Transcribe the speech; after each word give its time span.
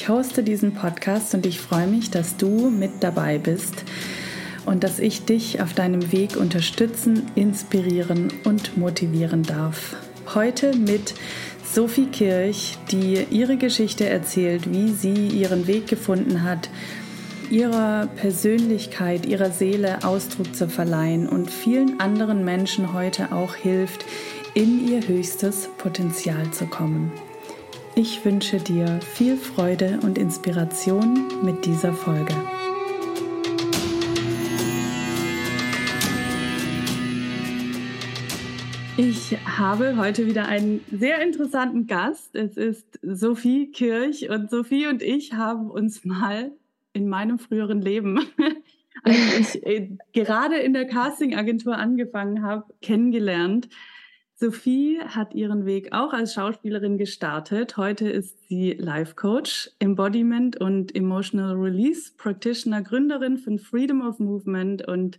Ich 0.00 0.08
hoste 0.08 0.42
diesen 0.42 0.72
Podcast 0.72 1.34
und 1.34 1.44
ich 1.44 1.60
freue 1.60 1.86
mich, 1.86 2.10
dass 2.10 2.38
du 2.38 2.70
mit 2.70 2.90
dabei 3.00 3.36
bist 3.36 3.84
und 4.64 4.82
dass 4.82 4.98
ich 4.98 5.26
dich 5.26 5.60
auf 5.60 5.74
deinem 5.74 6.10
Weg 6.10 6.38
unterstützen, 6.38 7.30
inspirieren 7.34 8.32
und 8.44 8.78
motivieren 8.78 9.42
darf. 9.42 9.96
Heute 10.34 10.74
mit 10.74 11.12
Sophie 11.70 12.06
Kirch, 12.06 12.78
die 12.90 13.26
ihre 13.30 13.58
Geschichte 13.58 14.08
erzählt, 14.08 14.72
wie 14.72 14.90
sie 14.90 15.28
ihren 15.28 15.66
Weg 15.66 15.86
gefunden 15.86 16.44
hat, 16.44 16.70
ihrer 17.50 18.06
Persönlichkeit, 18.16 19.26
ihrer 19.26 19.50
Seele 19.50 20.02
Ausdruck 20.02 20.56
zu 20.56 20.66
verleihen 20.66 21.28
und 21.28 21.50
vielen 21.50 22.00
anderen 22.00 22.42
Menschen 22.42 22.94
heute 22.94 23.32
auch 23.32 23.54
hilft, 23.54 24.06
in 24.54 24.88
ihr 24.88 25.06
höchstes 25.06 25.68
Potenzial 25.76 26.50
zu 26.52 26.64
kommen. 26.64 27.12
Ich 28.02 28.24
wünsche 28.24 28.56
dir 28.56 28.98
viel 29.02 29.36
Freude 29.36 30.00
und 30.02 30.16
Inspiration 30.16 31.28
mit 31.44 31.66
dieser 31.66 31.92
Folge. 31.92 32.32
Ich 38.96 39.36
habe 39.44 39.98
heute 39.98 40.24
wieder 40.24 40.46
einen 40.46 40.82
sehr 40.90 41.20
interessanten 41.20 41.86
Gast. 41.86 42.34
Es 42.34 42.56
ist 42.56 42.98
Sophie 43.02 43.70
Kirch 43.70 44.30
und 44.30 44.48
Sophie 44.48 44.86
und 44.86 45.02
ich 45.02 45.34
haben 45.34 45.70
uns 45.70 46.02
mal 46.02 46.52
in 46.94 47.06
meinem 47.06 47.38
früheren 47.38 47.82
Leben, 47.82 48.18
als 49.02 49.56
ich 49.56 49.66
äh, 49.66 49.90
gerade 50.14 50.56
in 50.56 50.72
der 50.72 50.86
Castingagentur 50.86 51.76
angefangen 51.76 52.42
habe, 52.42 52.64
kennengelernt. 52.80 53.68
Sophie 54.40 54.98
hat 55.04 55.34
ihren 55.34 55.66
Weg 55.66 55.92
auch 55.92 56.14
als 56.14 56.32
Schauspielerin 56.32 56.96
gestartet. 56.96 57.76
Heute 57.76 58.08
ist 58.08 58.48
sie 58.48 58.72
Life 58.72 59.14
Coach, 59.14 59.70
Embodiment 59.80 60.58
und 60.58 60.96
Emotional 60.96 61.56
Release 61.56 62.12
Practitioner, 62.16 62.80
Gründerin 62.80 63.36
von 63.36 63.58
Freedom 63.58 64.00
of 64.00 64.18
Movement 64.18 64.88
und 64.88 65.18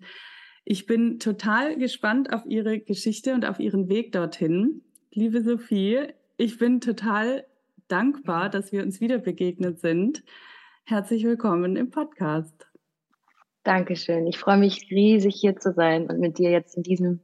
ich 0.66 0.88
bin 0.88 1.19
total 1.19 1.77
gespannt 1.77 2.33
auf 2.33 2.47
ihre 2.47 2.80
Geschichte 2.80 3.36
und 3.36 3.45
auf 3.45 3.59
ihren 3.59 3.89
Weg 3.89 4.11
dorthin. 4.11 4.81
Liebe 5.11 5.44
Sophie, 5.44 5.99
ich 6.38 6.58
bin 6.58 6.81
total 6.81 7.45
dankbar, 7.89 8.49
dass 8.49 8.72
wir 8.72 8.81
uns 8.81 9.02
wieder 9.02 9.19
begegnet 9.19 9.80
sind. 9.81 10.23
Herzlich 10.83 11.23
willkommen 11.25 11.75
im 11.75 11.92
Podcast. 11.92 12.66
Dankeschön. 13.64 14.25
Ich 14.25 14.39
freue 14.39 14.58
mich 14.58 14.89
riesig 14.89 15.36
hier 15.36 15.58
zu 15.58 15.73
sein 15.73 16.08
und 16.08 16.19
mit 16.19 16.39
dir 16.39 16.49
jetzt 16.49 16.75
in 16.75 16.81
diesem, 16.81 17.19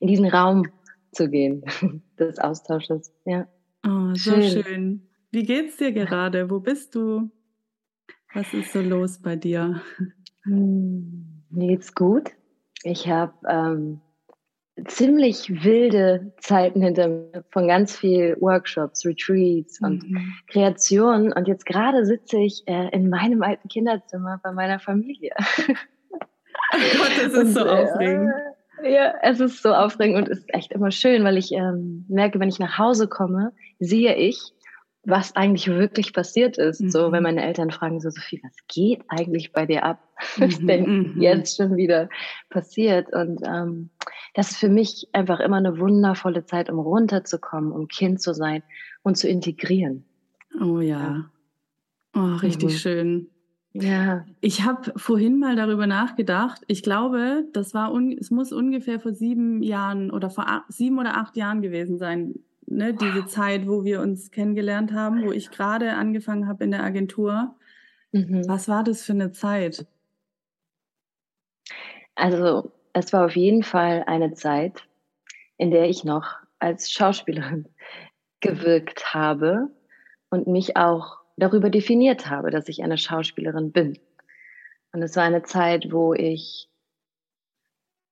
in 0.00 0.08
diesen 0.08 0.24
Raum 0.24 0.64
zu 1.12 1.28
gehen, 1.28 1.62
des 2.18 2.38
Austausches. 2.38 3.14
Ja. 3.24 3.46
Oh, 3.86 4.14
so 4.14 4.32
schön. 4.32 4.62
schön. 4.64 5.08
Wie 5.30 5.44
geht's 5.44 5.76
dir 5.76 5.92
gerade? 5.92 6.50
Wo 6.50 6.60
bist 6.60 6.94
du? 6.94 7.30
Was 8.34 8.52
ist 8.54 8.72
so 8.72 8.80
los 8.80 9.18
bei 9.20 9.36
dir? 9.36 9.82
Hm, 10.44 11.44
mir 11.50 11.68
geht's 11.68 11.94
gut. 11.94 12.30
Ich 12.82 13.08
habe 13.08 13.32
ähm, 13.48 14.00
ziemlich 14.86 15.64
wilde 15.64 16.32
Zeiten 16.40 16.82
hinter 16.82 17.08
mir 17.08 17.44
von 17.50 17.68
ganz 17.68 17.96
viel 17.96 18.36
Workshops, 18.40 19.04
Retreats 19.04 19.80
und 19.80 20.10
mhm. 20.10 20.34
Kreationen. 20.48 21.32
Und 21.32 21.46
jetzt 21.46 21.66
gerade 21.66 22.04
sitze 22.04 22.38
ich 22.38 22.62
äh, 22.66 22.88
in 22.90 23.08
meinem 23.08 23.42
alten 23.42 23.68
Kinderzimmer 23.68 24.40
bei 24.42 24.52
meiner 24.52 24.78
Familie. 24.78 25.32
Oh 26.74 26.78
Gott, 26.96 27.10
das 27.18 27.32
ist 27.34 27.38
und, 27.38 27.52
so 27.52 27.60
äh, 27.66 27.68
aufregend. 27.68 28.32
Ja, 28.84 29.14
es 29.22 29.40
ist 29.40 29.62
so 29.62 29.72
aufregend 29.72 30.16
und 30.16 30.28
ist 30.28 30.52
echt 30.52 30.72
immer 30.72 30.90
schön, 30.90 31.24
weil 31.24 31.36
ich 31.36 31.52
ähm, 31.52 32.04
merke, 32.08 32.40
wenn 32.40 32.48
ich 32.48 32.58
nach 32.58 32.78
Hause 32.78 33.08
komme, 33.08 33.52
sehe 33.78 34.16
ich, 34.16 34.52
was 35.04 35.34
eigentlich 35.34 35.68
wirklich 35.68 36.12
passiert 36.12 36.58
ist. 36.58 36.80
Mhm. 36.80 36.90
So, 36.90 37.12
wenn 37.12 37.20
mhm. 37.20 37.24
meine 37.24 37.42
Eltern 37.42 37.70
fragen 37.70 38.00
so, 38.00 38.10
Sophie, 38.10 38.40
was 38.42 38.52
geht 38.68 39.02
eigentlich 39.08 39.52
bei 39.52 39.66
dir 39.66 39.84
ab? 39.84 39.98
Mhm. 40.36 40.42
Was 40.44 40.58
denn 40.60 40.84
mhm. 40.84 41.20
jetzt 41.20 41.56
schon 41.56 41.76
wieder 41.76 42.08
passiert? 42.48 43.12
Und 43.12 43.40
ähm, 43.44 43.90
das 44.34 44.52
ist 44.52 44.58
für 44.58 44.68
mich 44.68 45.08
einfach 45.12 45.40
immer 45.40 45.56
eine 45.56 45.80
wundervolle 45.80 46.46
Zeit, 46.46 46.70
um 46.70 46.78
runterzukommen, 46.78 47.72
um 47.72 47.88
Kind 47.88 48.22
zu 48.22 48.32
sein 48.32 48.62
und 49.02 49.16
zu 49.16 49.28
integrieren. 49.28 50.04
Oh 50.60 50.78
ja. 50.78 51.28
Oh, 52.14 52.36
richtig 52.36 52.74
mhm. 52.74 52.76
schön. 52.76 53.31
Ja. 53.74 54.26
Ich 54.40 54.64
habe 54.64 54.92
vorhin 54.96 55.38
mal 55.38 55.56
darüber 55.56 55.86
nachgedacht. 55.86 56.62
Ich 56.66 56.82
glaube, 56.82 57.44
das 57.52 57.72
war 57.72 57.94
es 58.18 58.30
muss 58.30 58.52
ungefähr 58.52 59.00
vor 59.00 59.12
sieben 59.14 59.62
Jahren 59.62 60.10
oder 60.10 60.28
vor 60.28 60.64
sieben 60.68 60.98
oder 60.98 61.16
acht 61.16 61.36
Jahren 61.36 61.62
gewesen 61.62 61.98
sein. 61.98 62.34
Ne, 62.66 62.94
diese 62.94 63.26
Zeit, 63.26 63.66
wo 63.66 63.84
wir 63.84 64.00
uns 64.00 64.30
kennengelernt 64.30 64.92
haben, 64.92 65.24
wo 65.24 65.32
ich 65.32 65.50
gerade 65.50 65.92
angefangen 65.94 66.46
habe 66.46 66.64
in 66.64 66.70
der 66.70 66.82
Agentur. 66.82 67.54
Mhm. 68.12 68.46
Was 68.46 68.68
war 68.68 68.84
das 68.84 69.02
für 69.02 69.12
eine 69.12 69.32
Zeit? 69.32 69.86
Also 72.14 72.72
es 72.92 73.12
war 73.12 73.26
auf 73.26 73.36
jeden 73.36 73.62
Fall 73.62 74.04
eine 74.06 74.34
Zeit, 74.34 74.86
in 75.56 75.70
der 75.70 75.88
ich 75.88 76.04
noch 76.04 76.36
als 76.58 76.92
Schauspielerin 76.92 77.66
gewirkt 78.40 79.14
habe 79.14 79.68
und 80.30 80.46
mich 80.46 80.76
auch 80.76 81.21
darüber 81.36 81.70
definiert 81.70 82.28
habe, 82.28 82.50
dass 82.50 82.68
ich 82.68 82.82
eine 82.82 82.98
Schauspielerin 82.98 83.72
bin. 83.72 83.98
Und 84.92 85.02
es 85.02 85.16
war 85.16 85.24
eine 85.24 85.42
Zeit, 85.42 85.90
wo 85.90 86.12
ich 86.12 86.68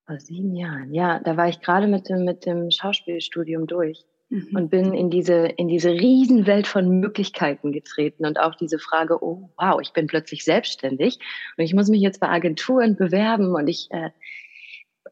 vor 0.06 0.18
sieben 0.18 0.56
Jahren, 0.56 0.92
ja, 0.92 1.20
da 1.20 1.36
war 1.36 1.48
ich 1.48 1.60
gerade 1.60 1.86
mit 1.86 2.08
dem, 2.08 2.24
mit 2.24 2.46
dem 2.46 2.70
Schauspielstudium 2.70 3.66
durch 3.66 4.04
mhm. 4.28 4.56
und 4.56 4.70
bin 4.70 4.94
in 4.94 5.10
diese, 5.10 5.46
in 5.46 5.68
diese 5.68 5.90
Riesenwelt 5.90 6.66
von 6.66 7.00
Möglichkeiten 7.00 7.70
getreten 7.70 8.26
und 8.26 8.40
auch 8.40 8.54
diese 8.54 8.78
Frage, 8.78 9.22
oh 9.22 9.50
wow, 9.56 9.80
ich 9.80 9.92
bin 9.92 10.06
plötzlich 10.06 10.44
selbstständig 10.44 11.18
und 11.56 11.64
ich 11.64 11.74
muss 11.74 11.88
mich 11.88 12.00
jetzt 12.00 12.20
bei 12.20 12.28
Agenturen 12.28 12.96
bewerben 12.96 13.54
und 13.54 13.68
ich, 13.68 13.88
äh, 13.90 14.10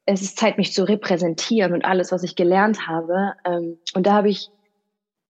es 0.05 0.23
ist 0.23 0.39
Zeit, 0.39 0.59
mich 0.59 0.73
zu 0.73 0.85
repräsentieren 0.85 1.75
und 1.75 1.85
alles, 1.85 2.11
was 2.11 2.23
ich 2.23 2.35
gelernt 2.35 2.89
habe. 2.89 3.35
Ähm, 3.45 3.79
und 3.95 4.07
da 4.07 4.15
habe 4.15 4.31
ich 4.31 4.51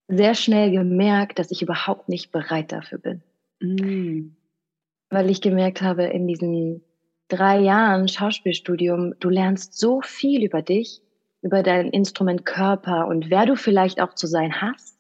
sehr 0.09 0.35
schnell 0.35 0.71
gemerkt, 0.71 1.39
dass 1.39 1.51
ich 1.51 1.63
überhaupt 1.63 2.09
nicht 2.09 2.33
bereit 2.33 2.73
dafür 2.73 2.99
bin. 2.99 3.23
Mm. 3.61 4.37
Weil 5.11 5.31
ich 5.31 5.41
gemerkt 5.41 5.83
habe, 5.83 6.05
in 6.05 6.27
diesen 6.27 6.83
drei 7.29 7.61
Jahren 7.61 8.09
Schauspielstudium, 8.09 9.15
du 9.21 9.29
lernst 9.29 9.79
so 9.79 10.01
viel 10.01 10.43
über 10.43 10.63
dich, 10.63 11.03
über 11.43 11.63
dein 11.63 11.91
Instrument 11.91 12.45
Körper 12.45 13.07
und 13.07 13.31
wer 13.31 13.47
du 13.47 13.55
vielleicht 13.55 14.01
auch 14.01 14.15
zu 14.15 14.27
sein 14.27 14.61
hast. 14.61 14.99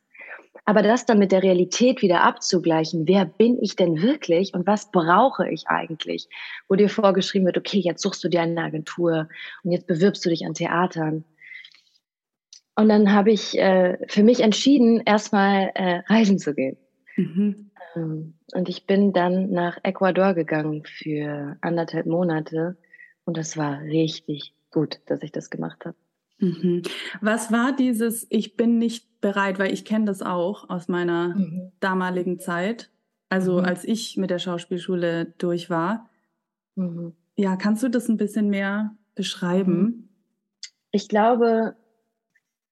Aber 0.64 0.82
das 0.82 1.06
dann 1.06 1.18
mit 1.18 1.32
der 1.32 1.42
Realität 1.42 2.02
wieder 2.02 2.22
abzugleichen, 2.22 3.08
wer 3.08 3.24
bin 3.24 3.58
ich 3.62 3.74
denn 3.74 4.02
wirklich 4.02 4.52
und 4.52 4.66
was 4.66 4.90
brauche 4.90 5.48
ich 5.48 5.66
eigentlich? 5.68 6.28
Wo 6.68 6.74
dir 6.74 6.90
vorgeschrieben 6.90 7.46
wird, 7.46 7.56
okay, 7.56 7.78
jetzt 7.78 8.02
suchst 8.02 8.22
du 8.22 8.28
dir 8.28 8.42
eine 8.42 8.60
Agentur 8.60 9.28
und 9.64 9.72
jetzt 9.72 9.86
bewirbst 9.86 10.24
du 10.26 10.28
dich 10.28 10.44
an 10.44 10.52
Theatern. 10.52 11.24
Und 12.78 12.88
dann 12.88 13.12
habe 13.12 13.32
ich 13.32 13.58
äh, 13.58 13.98
für 14.06 14.22
mich 14.22 14.38
entschieden, 14.38 15.02
erstmal 15.04 15.72
äh, 15.74 16.02
reisen 16.06 16.38
zu 16.38 16.54
gehen. 16.54 16.76
Mhm. 17.16 17.72
Ähm, 17.96 18.34
und 18.54 18.68
ich 18.68 18.86
bin 18.86 19.12
dann 19.12 19.50
nach 19.50 19.78
Ecuador 19.82 20.32
gegangen 20.34 20.84
für 20.84 21.56
anderthalb 21.60 22.06
Monate. 22.06 22.76
Und 23.24 23.36
das 23.36 23.56
war 23.56 23.80
richtig 23.80 24.54
gut, 24.70 25.00
dass 25.06 25.24
ich 25.24 25.32
das 25.32 25.50
gemacht 25.50 25.86
habe. 25.86 25.96
Mhm. 26.38 26.82
Was 27.20 27.50
war 27.50 27.74
dieses, 27.74 28.28
ich 28.30 28.56
bin 28.56 28.78
nicht 28.78 29.20
bereit, 29.20 29.58
weil 29.58 29.72
ich 29.72 29.84
kenne 29.84 30.04
das 30.04 30.22
auch 30.22 30.70
aus 30.70 30.86
meiner 30.86 31.34
mhm. 31.34 31.72
damaligen 31.80 32.38
Zeit, 32.38 32.92
also 33.28 33.58
mhm. 33.58 33.64
als 33.64 33.82
ich 33.82 34.16
mit 34.16 34.30
der 34.30 34.38
Schauspielschule 34.38 35.34
durch 35.38 35.68
war. 35.68 36.08
Mhm. 36.76 37.14
Ja, 37.34 37.56
kannst 37.56 37.82
du 37.82 37.88
das 37.88 38.08
ein 38.08 38.18
bisschen 38.18 38.50
mehr 38.50 38.94
beschreiben? 39.16 39.82
Mhm. 39.82 40.08
Ich 40.92 41.08
glaube, 41.08 41.74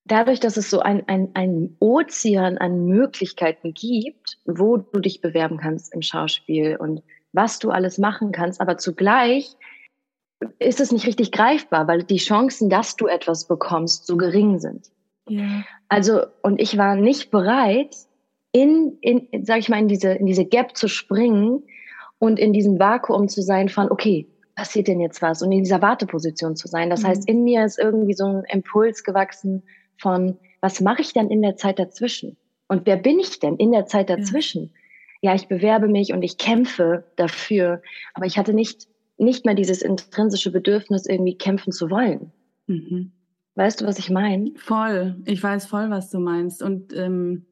dadurch, 0.06 0.40
dass 0.40 0.56
es 0.56 0.70
so 0.70 0.80
ein, 0.80 1.06
ein, 1.08 1.30
ein 1.34 1.76
Ozean 1.80 2.58
an 2.58 2.86
Möglichkeiten 2.86 3.74
gibt, 3.74 4.38
wo 4.44 4.76
du 4.76 5.00
dich 5.00 5.20
bewerben 5.20 5.58
kannst 5.58 5.92
im 5.94 6.02
Schauspiel 6.02 6.76
und 6.76 7.02
was 7.32 7.58
du 7.58 7.70
alles 7.70 7.98
machen 7.98 8.32
kannst, 8.32 8.60
aber 8.60 8.78
zugleich 8.78 9.56
ist 10.58 10.80
es 10.80 10.92
nicht 10.92 11.06
richtig 11.06 11.32
greifbar, 11.32 11.88
weil 11.88 12.02
die 12.02 12.18
Chancen, 12.18 12.68
dass 12.68 12.96
du 12.96 13.06
etwas 13.06 13.46
bekommst, 13.46 14.06
so 14.06 14.16
gering 14.16 14.58
sind. 14.58 14.90
Ja. 15.28 15.64
Also, 15.88 16.26
und 16.42 16.60
ich 16.60 16.76
war 16.76 16.94
nicht 16.94 17.30
bereit, 17.30 17.96
in, 18.52 18.98
in, 19.00 19.44
sag 19.44 19.58
ich 19.58 19.68
mal, 19.68 19.78
in 19.78 19.88
diese, 19.88 20.12
in 20.12 20.26
diese 20.26 20.44
Gap 20.44 20.76
zu 20.76 20.88
springen 20.88 21.62
und 22.18 22.38
in 22.38 22.52
diesem 22.52 22.78
Vakuum 22.78 23.28
zu 23.28 23.42
sein 23.42 23.68
von, 23.68 23.90
okay, 23.90 24.26
passiert 24.54 24.88
denn 24.88 25.00
jetzt 25.00 25.20
was? 25.20 25.42
Und 25.42 25.52
in 25.52 25.64
dieser 25.64 25.82
Warteposition 25.82 26.56
zu 26.56 26.68
sein. 26.68 26.88
Das 26.88 27.02
mhm. 27.02 27.08
heißt, 27.08 27.28
in 27.28 27.44
mir 27.44 27.64
ist 27.64 27.78
irgendwie 27.78 28.14
so 28.14 28.24
ein 28.24 28.44
Impuls 28.48 29.04
gewachsen 29.04 29.62
von, 29.98 30.38
was 30.60 30.80
mache 30.80 31.02
ich 31.02 31.12
denn 31.12 31.30
in 31.30 31.42
der 31.42 31.56
Zeit 31.56 31.78
dazwischen? 31.78 32.36
Und 32.68 32.86
wer 32.86 32.96
bin 32.96 33.18
ich 33.18 33.38
denn 33.38 33.56
in 33.56 33.72
der 33.72 33.86
Zeit 33.86 34.10
dazwischen? 34.10 34.72
Ja, 35.22 35.30
ja 35.30 35.36
ich 35.36 35.48
bewerbe 35.48 35.88
mich 35.88 36.12
und 36.12 36.22
ich 36.22 36.38
kämpfe 36.38 37.04
dafür, 37.16 37.82
aber 38.14 38.26
ich 38.26 38.38
hatte 38.38 38.52
nicht 38.52 38.88
nicht 39.18 39.44
mehr 39.44 39.54
dieses 39.54 39.82
intrinsische 39.82 40.50
Bedürfnis, 40.50 41.06
irgendwie 41.06 41.36
kämpfen 41.36 41.72
zu 41.72 41.90
wollen. 41.90 42.32
Mhm. 42.66 43.12
Weißt 43.54 43.80
du, 43.80 43.86
was 43.86 43.98
ich 43.98 44.10
meine? 44.10 44.52
Voll. 44.56 45.16
Ich 45.24 45.42
weiß 45.42 45.66
voll, 45.66 45.88
was 45.90 46.10
du 46.10 46.18
meinst. 46.18 46.62
Und 46.62 46.94
ähm, 46.94 47.46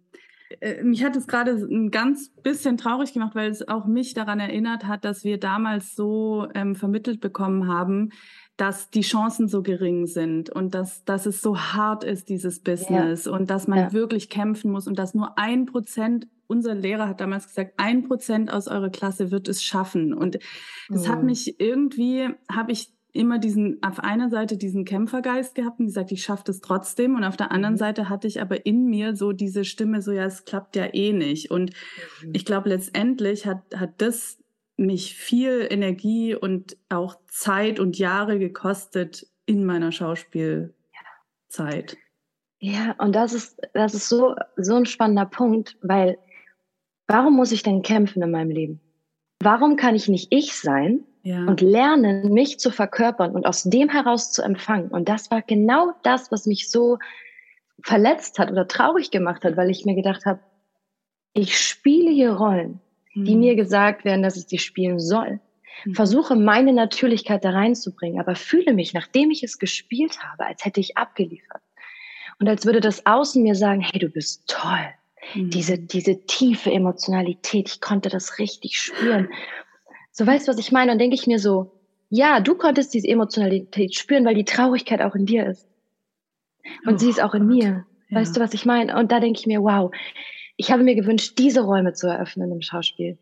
äh, 0.61 0.83
mich 0.83 1.03
hat 1.03 1.17
es 1.17 1.27
gerade 1.27 1.53
ein 1.53 1.91
ganz 1.91 2.31
bisschen 2.43 2.77
traurig 2.77 3.15
gemacht, 3.15 3.35
weil 3.35 3.51
es 3.51 3.67
auch 3.67 3.87
mich 3.87 4.13
daran 4.13 4.41
erinnert 4.41 4.85
hat, 4.85 5.07
dass 5.07 5.25
wir 5.25 5.39
damals 5.39 5.97
so 5.97 6.47
ähm, 6.55 6.75
vermittelt 6.75 7.21
bekommen 7.21 7.69
haben, 7.69 8.11
dass 8.57 8.91
die 8.91 9.01
Chancen 9.01 9.49
so 9.49 9.63
gering 9.63 10.07
sind 10.07 10.49
und 10.49 10.75
dass, 10.75 11.05
dass 11.05 11.27
es 11.27 11.41
so 11.41 11.59
hart 11.59 12.05
ist, 12.05 12.29
dieses 12.29 12.61
Business 12.61 13.25
ja. 13.25 13.33
und 13.33 13.51
dass 13.51 13.67
man 13.67 13.79
ja. 13.79 13.93
wirklich 13.93 14.31
kämpfen 14.31 14.71
muss 14.71 14.87
und 14.87 14.99
dass 14.99 15.15
nur 15.15 15.39
ein 15.39 15.67
Prozent, 15.67 16.29
unser 16.47 16.75
Lehrer 16.75 17.09
hat 17.09 17.21
damals 17.21 17.49
gesagt, 17.49 17.75
ein 17.79 18.05
Prozent 18.05 18.53
aus 18.53 18.69
eurer 18.69 18.91
Klasse 18.91 19.31
wird 19.33 19.49
es 19.49 19.65
schaffen. 19.65 20.15
Und 20.15 20.39
das 20.89 21.07
mhm. 21.07 21.09
hat 21.09 21.23
mich 21.25 21.59
irgendwie, 21.59 22.29
habe 22.49 22.71
ich 22.71 22.93
immer 23.13 23.39
diesen, 23.39 23.83
auf 23.83 24.01
einer 24.01 24.29
Seite 24.29 24.57
diesen 24.57 24.85
Kämpfergeist 24.85 25.55
gehabt 25.55 25.81
und 25.81 25.87
gesagt, 25.87 26.13
ich 26.13 26.23
schaffe 26.23 26.45
das 26.47 26.61
trotzdem. 26.61 27.17
Und 27.17 27.25
auf 27.25 27.37
der 27.37 27.51
anderen 27.51 27.75
mhm. 27.75 27.79
Seite 27.79 28.09
hatte 28.09 28.29
ich 28.29 28.41
aber 28.41 28.67
in 28.67 28.87
mir 28.87 29.17
so 29.17 29.33
diese 29.33 29.65
Stimme, 29.65 30.03
so 30.03 30.13
ja, 30.13 30.25
es 30.25 30.45
klappt 30.45 30.77
ja 30.77 30.93
eh 30.93 31.13
nicht. 31.13 31.51
Und 31.51 31.73
mhm. 32.23 32.31
ich 32.35 32.45
glaube, 32.45 32.69
letztendlich 32.69 33.47
hat, 33.47 33.63
hat 33.75 33.95
das 33.99 34.39
mich 34.77 35.15
viel 35.15 35.67
Energie 35.71 36.35
und 36.35 36.77
auch 36.89 37.17
Zeit 37.29 37.79
und 37.79 37.99
Jahre 37.99 38.39
gekostet 38.39 39.27
in 39.47 39.65
meiner 39.65 39.93
Schauspielzeit. 39.93 41.97
Ja, 42.59 42.95
und 42.99 43.15
das 43.15 43.35
ist, 43.35 43.61
das 43.75 43.95
ist 43.95 44.09
so, 44.09 44.35
so 44.57 44.75
ein 44.75 44.87
spannender 44.87 45.27
Punkt, 45.27 45.77
weil 45.83 46.19
warum 47.07 47.37
muss 47.37 47.53
ich 47.53 47.63
denn 47.63 47.83
kämpfen 47.83 48.23
in 48.23 48.31
meinem 48.31 48.51
Leben? 48.51 48.81
Warum 49.41 49.77
kann 49.77 49.95
ich 49.95 50.09
nicht 50.09 50.29
ich 50.31 50.55
sein 50.55 51.05
ja. 51.23 51.45
und 51.45 51.61
lernen, 51.61 52.33
mich 52.33 52.59
zu 52.59 52.71
verkörpern 52.71 53.33
und 53.33 53.47
aus 53.47 53.65
dem 53.65 53.91
heraus 53.91 54.33
zu 54.33 54.43
empfangen? 54.43 54.89
Und 54.89 55.09
das 55.09 55.31
war 55.31 55.43
genau 55.43 55.93
das, 56.03 56.33
was 56.33 56.47
mich 56.47 56.71
so 56.71 56.99
verletzt 57.83 58.39
hat 58.39 58.51
oder 58.51 58.67
traurig 58.67 59.11
gemacht 59.11 59.45
hat, 59.45 59.57
weil 59.57 59.71
ich 59.71 59.85
mir 59.85 59.95
gedacht 59.95 60.25
habe, 60.25 60.41
ich 61.35 61.59
spiele 61.59 62.11
hier 62.11 62.33
Rollen 62.33 62.81
die 63.15 63.35
mhm. 63.35 63.41
mir 63.41 63.57
gesagt 63.57 64.05
werden, 64.05 64.23
dass 64.23 64.37
ich 64.37 64.47
sie 64.47 64.59
spielen 64.59 64.99
soll. 64.99 65.41
Mhm. 65.85 65.95
Versuche 65.95 66.37
meine 66.37 66.73
Natürlichkeit 66.73 67.45
da 67.45 67.51
reinzubringen, 67.51 68.21
aber 68.21 68.35
fühle 68.35 68.73
mich, 68.75 68.95
nachdem 68.95 69.31
ich 69.31 69.43
es 69.43 69.59
gespielt 69.59 70.19
habe, 70.23 70.47
als 70.47 70.65
hätte 70.65 70.81
ich 70.81 70.97
abgeliefert. 70.97 71.63
Und 72.39 72.49
als 72.49 72.67
würde 72.67 72.81
das 72.81 73.07
Außen 73.07 73.43
mir 73.43 73.55
sagen, 73.55 73.81
hey, 73.81 73.99
du 73.99 74.09
bist 74.09 74.49
toll. 74.49 74.89
Mhm. 75.35 75.51
Diese, 75.51 75.79
diese 75.79 76.27
tiefe 76.27 76.71
Emotionalität, 76.71 77.69
ich 77.69 77.81
konnte 77.81 78.09
das 78.09 78.39
richtig 78.39 78.79
spüren. 78.79 79.29
So 80.11 80.27
weißt 80.27 80.47
du, 80.47 80.53
was 80.53 80.59
ich 80.59 80.73
meine? 80.73 80.93
Dann 80.93 80.99
denke 80.99 81.15
ich 81.15 81.27
mir 81.27 81.39
so, 81.39 81.73
ja, 82.11 82.41
du 82.41 82.55
konntest 82.55 82.95
diese 82.95 83.09
Emotionalität 83.09 83.95
spüren, 83.95 84.25
weil 84.25 84.35
die 84.35 84.45
Traurigkeit 84.45 85.01
auch 85.01 85.15
in 85.15 85.27
dir 85.27 85.47
ist. 85.47 85.69
Und 86.87 86.95
oh, 86.95 86.99
sie 86.99 87.11
ist 87.11 87.23
auch 87.23 87.35
in 87.35 87.47
mir. 87.47 87.87
Ja. 88.09 88.21
Weißt 88.21 88.37
du, 88.37 88.41
was 88.41 88.55
ich 88.55 88.65
meine? 88.65 88.97
Und 88.97 89.11
da 89.11 89.21
denke 89.21 89.41
ich 89.41 89.47
mir, 89.47 89.63
wow, 89.63 89.91
ich 90.57 90.71
habe 90.71 90.83
mir 90.83 90.95
gewünscht, 90.95 91.39
diese 91.39 91.63
Räume 91.63 91.93
zu 91.93 92.07
eröffnen 92.07 92.53
im 92.53 92.63
Schauspiel. 92.63 93.19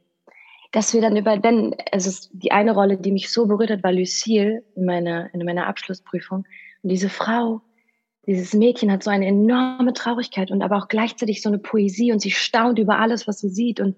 Dass 0.70 0.94
wir 0.94 1.00
dann 1.00 1.17
über, 1.17 1.37
denn 1.37 1.75
es 1.90 2.06
ist 2.06 2.31
die 2.32 2.52
eine 2.52 2.73
Rolle, 2.73 2.96
die 2.96 3.12
mich 3.12 3.31
so 3.31 3.46
berührt 3.46 3.70
hat, 3.70 3.82
war 3.82 3.93
Lucille 3.93 4.62
in 4.75 4.84
meiner, 4.84 5.32
in 5.34 5.44
meiner 5.44 5.67
Abschlussprüfung. 5.67 6.44
Und 6.82 6.88
diese 6.88 7.08
Frau, 7.08 7.61
dieses 8.26 8.55
Mädchen 8.55 8.90
hat 8.90 9.02
so 9.02 9.11
eine 9.11 9.26
enorme 9.26 9.93
Traurigkeit 9.93 10.50
und 10.50 10.62
aber 10.62 10.76
auch 10.79 10.88
gleichzeitig 10.88 11.43
so 11.43 11.49
eine 11.49 11.58
Poesie 11.58 12.12
und 12.12 12.20
sie 12.20 12.31
staunt 12.31 12.79
über 12.79 12.99
alles, 12.99 13.26
was 13.26 13.40
sie 13.40 13.50
sieht 13.50 13.81
und 13.81 13.96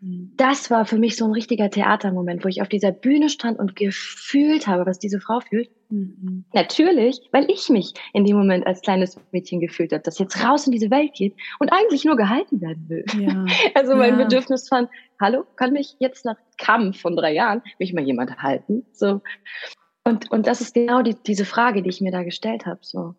das 0.00 0.70
war 0.70 0.84
für 0.84 0.98
mich 0.98 1.16
so 1.16 1.24
ein 1.24 1.32
richtiger 1.32 1.70
Theatermoment, 1.70 2.44
wo 2.44 2.48
ich 2.48 2.60
auf 2.60 2.68
dieser 2.68 2.92
Bühne 2.92 3.28
stand 3.30 3.58
und 3.58 3.76
gefühlt 3.76 4.66
habe, 4.66 4.84
was 4.84 4.98
diese 4.98 5.20
Frau 5.20 5.40
fühlt. 5.40 5.70
Mhm. 5.88 6.44
Natürlich, 6.52 7.20
weil 7.32 7.50
ich 7.50 7.68
mich 7.68 7.94
in 8.12 8.24
dem 8.24 8.36
Moment 8.36 8.66
als 8.66 8.82
kleines 8.82 9.18
Mädchen 9.32 9.60
gefühlt 9.60 9.92
habe, 9.92 10.02
das 10.02 10.18
jetzt 10.18 10.42
raus 10.44 10.66
in 10.66 10.72
diese 10.72 10.90
Welt 10.90 11.14
geht 11.14 11.34
und 11.60 11.70
eigentlich 11.70 12.04
nur 12.04 12.16
gehalten 12.16 12.60
werden 12.60 12.88
will. 12.88 13.04
Ja. 13.18 13.44
Also 13.74 13.94
mein 13.94 14.18
ja. 14.18 14.24
Bedürfnis 14.24 14.68
von, 14.68 14.88
hallo, 15.20 15.44
kann 15.56 15.72
mich 15.72 15.96
jetzt 15.98 16.24
nach 16.24 16.36
Kampf 16.58 17.00
von 17.00 17.16
drei 17.16 17.32
Jahren 17.32 17.62
mich 17.78 17.92
mal 17.92 18.04
jemand 18.04 18.36
halten? 18.38 18.84
So. 18.92 19.20
Und, 20.04 20.30
und 20.30 20.46
das 20.46 20.60
ist 20.60 20.74
genau 20.74 21.02
die, 21.02 21.16
diese 21.26 21.44
Frage, 21.44 21.82
die 21.82 21.90
ich 21.90 22.00
mir 22.00 22.12
da 22.12 22.22
gestellt 22.22 22.66
habe. 22.66 22.80
So. 22.82 23.14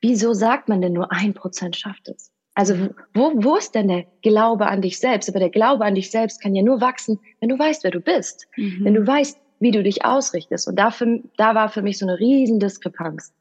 Wieso 0.00 0.32
sagt 0.32 0.68
man 0.68 0.80
denn 0.80 0.92
nur 0.92 1.10
ein 1.12 1.34
Prozent 1.34 1.76
schafft 1.76 2.08
es? 2.08 2.32
Also 2.58 2.74
wo, 3.14 3.30
wo 3.36 3.54
ist 3.54 3.76
denn 3.76 3.86
der 3.86 4.04
Glaube 4.20 4.66
an 4.66 4.82
dich 4.82 4.98
selbst? 4.98 5.28
Aber 5.28 5.38
der 5.38 5.48
Glaube 5.48 5.84
an 5.84 5.94
dich 5.94 6.10
selbst 6.10 6.42
kann 6.42 6.56
ja 6.56 6.62
nur 6.64 6.80
wachsen, 6.80 7.20
wenn 7.38 7.50
du 7.50 7.56
weißt, 7.56 7.84
wer 7.84 7.92
du 7.92 8.00
bist. 8.00 8.48
Mhm. 8.56 8.80
Wenn 8.84 8.94
du 8.94 9.06
weißt, 9.06 9.38
wie 9.60 9.70
du 9.70 9.80
dich 9.80 10.04
ausrichtest. 10.04 10.66
Und 10.66 10.74
dafür, 10.74 11.20
da 11.36 11.54
war 11.54 11.68
für 11.68 11.82
mich 11.82 11.98
so 11.98 12.06
eine 12.06 12.18
riesen 12.18 12.58
Diskrepanz. 12.58 13.32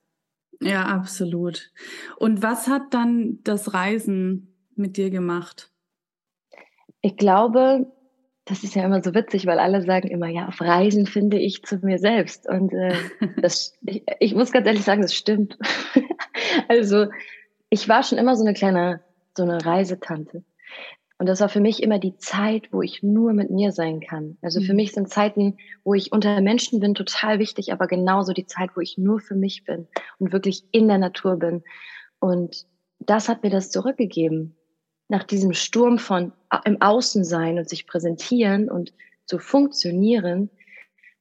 Ja, 0.61 0.83
absolut. 0.85 1.71
Und 2.17 2.43
was 2.43 2.67
hat 2.67 2.93
dann 2.93 3.39
das 3.43 3.73
Reisen 3.73 4.53
mit 4.75 4.97
dir 4.97 5.09
gemacht? 5.09 5.71
Ich 7.01 7.17
glaube, 7.17 7.91
das 8.45 8.63
ist 8.63 8.75
ja 8.75 8.85
immer 8.85 9.01
so 9.01 9.15
witzig, 9.15 9.47
weil 9.47 9.57
alle 9.57 9.81
sagen 9.81 10.09
immer, 10.09 10.27
ja, 10.27 10.47
auf 10.47 10.61
Reisen 10.61 11.07
finde 11.07 11.39
ich 11.39 11.63
zu 11.63 11.77
mir 11.77 11.97
selbst. 11.97 12.47
Und 12.47 12.71
äh, 12.71 12.93
das, 13.41 13.75
ich, 13.83 14.03
ich 14.19 14.35
muss 14.35 14.51
ganz 14.51 14.67
ehrlich 14.67 14.83
sagen, 14.83 15.01
das 15.01 15.15
stimmt. 15.15 15.57
also 16.67 17.07
ich 17.71 17.89
war 17.89 18.03
schon 18.03 18.19
immer 18.19 18.35
so 18.35 18.43
eine 18.43 18.53
kleine 18.53 19.01
so 19.37 19.43
eine 19.43 19.65
Reisetante. 19.65 20.43
Und 21.19 21.27
das 21.27 21.41
war 21.41 21.49
für 21.49 21.61
mich 21.61 21.81
immer 21.81 21.97
die 21.97 22.17
Zeit, 22.17 22.71
wo 22.71 22.81
ich 22.81 23.01
nur 23.01 23.33
mit 23.33 23.49
mir 23.49 23.71
sein 23.71 24.01
kann. 24.01 24.37
Also 24.41 24.61
für 24.61 24.73
mhm. 24.73 24.77
mich 24.77 24.91
sind 24.91 25.09
Zeiten, 25.09 25.57
wo 25.83 25.93
ich 25.95 26.11
unter 26.11 26.41
Menschen 26.41 26.79
bin, 26.79 26.93
total 26.93 27.39
wichtig, 27.39 27.73
aber 27.73 27.87
genauso 27.87 28.33
die 28.33 28.45
Zeit, 28.45 28.71
wo 28.75 28.81
ich 28.81 28.97
nur 28.97 29.19
für 29.19 29.35
mich 29.35 29.63
bin 29.63 29.87
und 30.19 30.31
wirklich 30.31 30.63
in 30.71 30.87
der 30.87 30.99
Natur 30.99 31.37
bin. 31.37 31.63
Und 32.19 32.67
das 32.99 33.29
hat 33.29 33.43
mir 33.43 33.49
das 33.49 33.71
zurückgegeben. 33.71 34.55
Nach 35.07 35.23
diesem 35.23 35.53
Sturm 35.53 35.97
von 35.97 36.33
im 36.65 36.81
Außen 36.81 37.23
sein 37.23 37.57
und 37.57 37.67
sich 37.67 37.87
präsentieren 37.87 38.69
und 38.69 38.93
zu 39.25 39.39
funktionieren, 39.39 40.49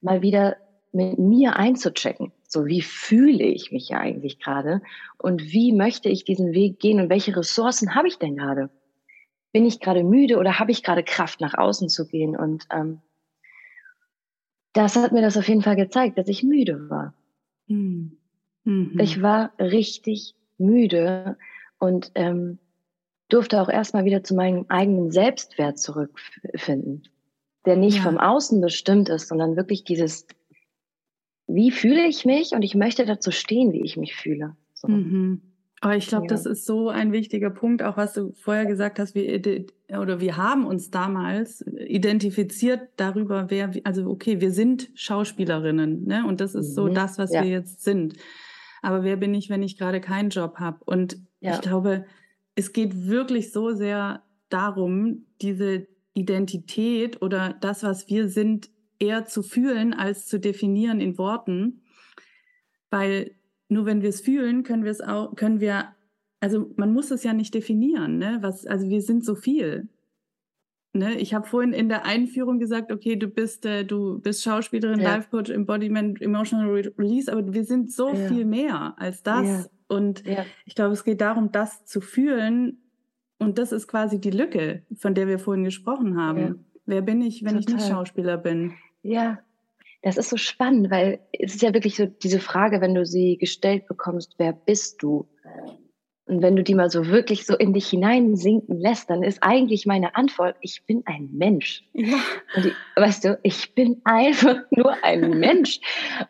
mal 0.00 0.22
wieder 0.22 0.56
mit 0.92 1.18
mir 1.18 1.56
einzuchecken. 1.56 2.32
So, 2.48 2.66
wie 2.66 2.82
fühle 2.82 3.44
ich 3.44 3.72
mich 3.72 3.88
ja 3.88 3.98
eigentlich 3.98 4.38
gerade? 4.38 4.80
Und 5.18 5.52
wie 5.52 5.72
möchte 5.72 6.08
ich 6.08 6.24
diesen 6.24 6.52
Weg 6.52 6.78
gehen? 6.78 7.00
Und 7.00 7.10
welche 7.10 7.36
Ressourcen 7.36 7.94
habe 7.94 8.08
ich 8.08 8.18
denn 8.18 8.36
gerade? 8.36 8.70
Bin 9.52 9.64
ich 9.64 9.80
gerade 9.80 10.04
müde 10.04 10.38
oder 10.38 10.58
habe 10.58 10.70
ich 10.70 10.82
gerade 10.82 11.02
Kraft, 11.02 11.40
nach 11.40 11.54
außen 11.54 11.88
zu 11.88 12.06
gehen? 12.06 12.36
Und 12.36 12.66
ähm, 12.70 13.00
das 14.72 14.94
hat 14.96 15.12
mir 15.12 15.22
das 15.22 15.36
auf 15.36 15.48
jeden 15.48 15.62
Fall 15.62 15.76
gezeigt, 15.76 16.18
dass 16.18 16.28
ich 16.28 16.42
müde 16.42 16.88
war. 16.88 17.14
Mhm. 17.66 18.18
Mhm. 18.64 18.98
Ich 19.00 19.22
war 19.22 19.52
richtig 19.58 20.34
müde 20.58 21.36
und 21.78 22.12
ähm, 22.14 22.58
durfte 23.28 23.60
auch 23.60 23.68
erstmal 23.68 24.04
wieder 24.04 24.22
zu 24.22 24.34
meinem 24.34 24.66
eigenen 24.68 25.10
Selbstwert 25.10 25.78
zurückfinden, 25.78 27.08
der 27.64 27.76
nicht 27.76 27.98
ja. 27.98 28.02
vom 28.02 28.18
Außen 28.18 28.60
bestimmt 28.60 29.08
ist, 29.08 29.28
sondern 29.28 29.56
wirklich 29.56 29.84
dieses 29.84 30.26
wie 31.56 31.70
fühle 31.70 32.06
ich 32.06 32.24
mich 32.26 32.52
und 32.52 32.62
ich 32.62 32.74
möchte 32.74 33.06
dazu 33.06 33.30
stehen, 33.30 33.72
wie 33.72 33.82
ich 33.82 33.96
mich 33.96 34.14
fühle. 34.14 34.54
So. 34.74 34.88
Mhm. 34.88 35.40
Aber 35.80 35.96
ich 35.96 36.06
glaube, 36.06 36.26
ja. 36.26 36.28
das 36.28 36.46
ist 36.46 36.66
so 36.66 36.90
ein 36.90 37.12
wichtiger 37.12 37.50
Punkt, 37.50 37.82
auch 37.82 37.96
was 37.96 38.12
du 38.12 38.32
vorher 38.32 38.66
gesagt 38.66 38.98
hast, 38.98 39.14
wir 39.14 39.64
oder 39.90 40.20
wir 40.20 40.36
haben 40.36 40.66
uns 40.66 40.90
damals 40.90 41.64
identifiziert 41.86 42.88
darüber, 42.96 43.46
wer, 43.48 43.70
also 43.84 44.08
okay, 44.08 44.40
wir 44.40 44.50
sind 44.50 44.90
Schauspielerinnen, 44.94 46.04
ne? 46.06 46.26
Und 46.26 46.40
das 46.40 46.54
ist 46.54 46.70
mhm. 46.70 46.74
so 46.74 46.88
das, 46.88 47.18
was 47.18 47.32
ja. 47.32 47.42
wir 47.42 47.50
jetzt 47.50 47.82
sind. 47.82 48.14
Aber 48.82 49.02
wer 49.02 49.16
bin 49.16 49.34
ich, 49.34 49.48
wenn 49.48 49.62
ich 49.62 49.78
gerade 49.78 50.00
keinen 50.00 50.30
Job 50.30 50.56
habe? 50.58 50.78
Und 50.84 51.18
ja. 51.40 51.54
ich 51.54 51.60
glaube, 51.60 52.04
es 52.54 52.72
geht 52.72 53.06
wirklich 53.06 53.52
so 53.52 53.72
sehr 53.72 54.22
darum, 54.48 55.26
diese 55.40 55.86
Identität 56.14 57.22
oder 57.22 57.54
das, 57.60 57.82
was 57.82 58.08
wir 58.08 58.28
sind, 58.28 58.70
eher 58.98 59.26
zu 59.26 59.42
fühlen 59.42 59.94
als 59.94 60.26
zu 60.26 60.38
definieren 60.38 61.00
in 61.00 61.18
Worten, 61.18 61.82
weil 62.90 63.32
nur 63.68 63.86
wenn 63.86 64.02
wir 64.02 64.10
es 64.10 64.20
fühlen, 64.20 64.62
können 64.62 64.84
wir 64.84 64.90
es 64.90 65.00
auch, 65.00 65.34
können 65.34 65.60
wir, 65.60 65.88
also 66.40 66.72
man 66.76 66.92
muss 66.92 67.10
es 67.10 67.24
ja 67.24 67.32
nicht 67.32 67.54
definieren, 67.54 68.18
ne? 68.18 68.38
Was, 68.40 68.66
also 68.66 68.88
wir 68.88 69.02
sind 69.02 69.24
so 69.24 69.34
viel. 69.34 69.88
Ne? 70.92 71.14
Ich 71.18 71.34
habe 71.34 71.46
vorhin 71.46 71.72
in 71.72 71.88
der 71.88 72.06
Einführung 72.06 72.58
gesagt, 72.58 72.90
okay, 72.90 73.16
du 73.16 73.28
bist, 73.28 73.66
äh, 73.66 73.84
du 73.84 74.18
bist 74.20 74.42
Schauspielerin, 74.42 75.00
ja. 75.00 75.16
Life 75.16 75.28
Coach, 75.30 75.50
Embodiment, 75.50 76.20
Emotional 76.22 76.70
Release, 76.98 77.30
aber 77.30 77.52
wir 77.52 77.64
sind 77.64 77.92
so 77.92 78.14
ja. 78.14 78.28
viel 78.28 78.44
mehr 78.44 78.94
als 78.98 79.22
das. 79.22 79.46
Ja. 79.46 79.66
Und 79.88 80.24
ich 80.64 80.74
glaube, 80.74 80.94
es 80.94 81.04
geht 81.04 81.20
darum, 81.20 81.52
das 81.52 81.84
zu 81.84 82.00
fühlen. 82.00 82.78
Und 83.38 83.58
das 83.58 83.70
ist 83.70 83.86
quasi 83.86 84.20
die 84.20 84.30
Lücke, 84.30 84.82
von 84.96 85.14
der 85.14 85.28
wir 85.28 85.38
vorhin 85.38 85.62
gesprochen 85.62 86.16
haben. 86.16 86.64
Wer 86.86 87.02
bin 87.02 87.20
ich, 87.20 87.44
wenn 87.44 87.56
Total. 87.56 87.60
ich 87.60 87.74
nicht 87.74 87.88
Schauspieler 87.88 88.36
bin? 88.38 88.72
Ja, 89.06 89.38
das 90.02 90.16
ist 90.16 90.30
so 90.30 90.36
spannend, 90.36 90.90
weil 90.90 91.20
es 91.32 91.54
ist 91.54 91.62
ja 91.62 91.72
wirklich 91.72 91.96
so 91.96 92.06
diese 92.06 92.40
Frage, 92.40 92.80
wenn 92.80 92.94
du 92.94 93.06
sie 93.06 93.38
gestellt 93.38 93.86
bekommst, 93.86 94.34
wer 94.38 94.52
bist 94.52 95.02
du? 95.02 95.28
Und 96.28 96.42
wenn 96.42 96.56
du 96.56 96.64
die 96.64 96.74
mal 96.74 96.90
so 96.90 97.06
wirklich 97.06 97.46
so 97.46 97.56
in 97.56 97.72
dich 97.72 97.88
hineinsinken 97.88 98.80
lässt, 98.80 99.08
dann 99.10 99.22
ist 99.22 99.44
eigentlich 99.44 99.86
meine 99.86 100.16
Antwort, 100.16 100.56
ich 100.60 100.84
bin 100.84 101.04
ein 101.06 101.28
Mensch. 101.32 101.84
Ja. 101.92 102.16
Und 102.56 102.66
ich, 102.66 102.72
weißt 102.96 103.24
du, 103.24 103.38
ich 103.44 103.76
bin 103.76 104.00
einfach 104.02 104.56
nur 104.72 104.92
ein 105.04 105.30
Mensch 105.38 105.78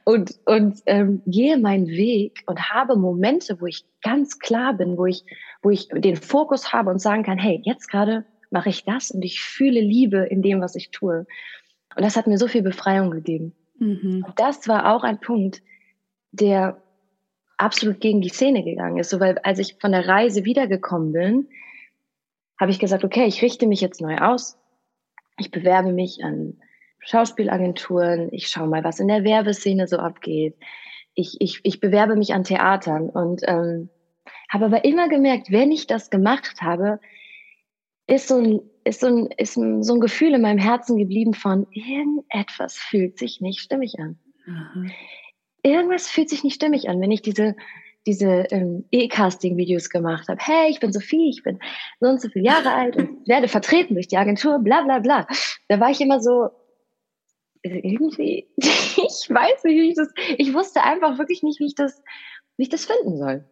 und, 0.04 0.38
und 0.44 0.82
ähm, 0.84 1.22
gehe 1.26 1.56
meinen 1.56 1.86
Weg 1.86 2.42
und 2.46 2.68
habe 2.68 2.96
Momente, 2.96 3.58
wo 3.58 3.66
ich 3.66 3.86
ganz 4.02 4.38
klar 4.38 4.74
bin, 4.74 4.98
wo 4.98 5.06
ich, 5.06 5.24
wo 5.62 5.70
ich 5.70 5.88
den 5.88 6.16
Fokus 6.16 6.74
habe 6.74 6.90
und 6.90 6.98
sagen 6.98 7.22
kann, 7.22 7.38
hey, 7.38 7.62
jetzt 7.64 7.88
gerade 7.88 8.26
mache 8.50 8.68
ich 8.68 8.84
das 8.84 9.10
und 9.10 9.22
ich 9.22 9.40
fühle 9.40 9.80
Liebe 9.80 10.26
in 10.26 10.42
dem, 10.42 10.60
was 10.60 10.76
ich 10.76 10.90
tue. 10.90 11.26
Und 11.96 12.04
das 12.04 12.16
hat 12.16 12.26
mir 12.26 12.38
so 12.38 12.46
viel 12.46 12.62
Befreiung 12.62 13.10
gegeben. 13.10 13.54
Mhm. 13.78 14.24
Und 14.26 14.38
das 14.38 14.68
war 14.68 14.94
auch 14.94 15.02
ein 15.02 15.18
Punkt, 15.18 15.62
der 16.30 16.82
absolut 17.56 18.00
gegen 18.00 18.20
die 18.20 18.28
Szene 18.28 18.62
gegangen 18.62 18.98
ist. 18.98 19.10
So, 19.10 19.18
weil 19.18 19.38
als 19.38 19.58
ich 19.58 19.76
von 19.80 19.92
der 19.92 20.06
Reise 20.06 20.44
wiedergekommen 20.44 21.12
bin, 21.12 21.48
habe 22.60 22.70
ich 22.70 22.78
gesagt, 22.78 23.04
okay, 23.04 23.24
ich 23.24 23.42
richte 23.42 23.66
mich 23.66 23.80
jetzt 23.80 24.00
neu 24.00 24.18
aus. 24.18 24.58
Ich 25.38 25.50
bewerbe 25.50 25.92
mich 25.92 26.22
an 26.22 26.58
Schauspielagenturen. 27.00 28.28
Ich 28.32 28.48
schaue 28.48 28.68
mal, 28.68 28.84
was 28.84 29.00
in 29.00 29.08
der 29.08 29.24
Werbeszene 29.24 29.86
so 29.88 29.96
abgeht. 29.98 30.56
Ich, 31.14 31.36
ich, 31.40 31.60
ich 31.62 31.80
bewerbe 31.80 32.16
mich 32.16 32.34
an 32.34 32.44
Theatern 32.44 33.08
und 33.08 33.42
ähm, 33.46 33.88
habe 34.50 34.66
aber 34.66 34.84
immer 34.84 35.08
gemerkt, 35.08 35.50
wenn 35.50 35.72
ich 35.72 35.86
das 35.86 36.10
gemacht 36.10 36.60
habe, 36.60 37.00
ist 38.06 38.28
so 38.28 38.36
ein, 38.36 38.60
ist 38.86 39.00
so 39.00 39.06
ein, 39.08 39.26
ist 39.36 39.54
so 39.54 39.94
ein 39.94 40.00
Gefühl 40.00 40.34
in 40.34 40.42
meinem 40.42 40.58
Herzen 40.58 40.96
geblieben 40.96 41.34
von 41.34 41.66
irgendetwas 41.70 42.76
fühlt 42.76 43.18
sich 43.18 43.40
nicht 43.40 43.60
stimmig 43.60 43.98
an. 43.98 44.18
Mhm 44.46 44.90
irgendwas 45.66 46.08
fühlt 46.08 46.30
sich 46.30 46.44
nicht 46.44 46.54
stimmig 46.54 46.88
an, 46.88 47.00
wenn 47.00 47.10
ich 47.10 47.22
diese 47.22 47.56
diese 48.06 48.46
ähm, 48.52 48.84
E-Casting-Videos 48.92 49.90
gemacht 49.90 50.28
habe. 50.28 50.38
Hey, 50.40 50.70
ich 50.70 50.78
bin 50.78 50.92
Sophie, 50.92 51.28
ich 51.28 51.42
bin 51.42 51.58
so 51.98 52.08
und 52.08 52.20
so 52.20 52.28
viele 52.28 52.44
Jahre 52.44 52.70
alt 52.70 52.96
und 52.96 53.26
werde 53.26 53.48
vertreten 53.48 53.94
durch 53.94 54.06
die 54.06 54.16
Agentur, 54.16 54.60
bla 54.60 54.82
bla 54.82 55.00
bla. 55.00 55.26
Da 55.66 55.80
war 55.80 55.90
ich 55.90 56.00
immer 56.00 56.20
so, 56.20 56.50
irgendwie, 57.64 58.46
ich 58.56 59.28
weiß 59.28 59.64
nicht, 59.64 59.74
wie 59.74 59.88
ich 59.88 59.96
das, 59.96 60.08
ich 60.38 60.54
wusste 60.54 60.84
einfach 60.84 61.18
wirklich 61.18 61.42
nicht, 61.42 61.58
wie 61.58 61.66
ich 61.66 61.74
das, 61.74 62.00
wie 62.56 62.62
ich 62.62 62.68
das 62.68 62.84
finden 62.84 63.18
soll. 63.18 63.44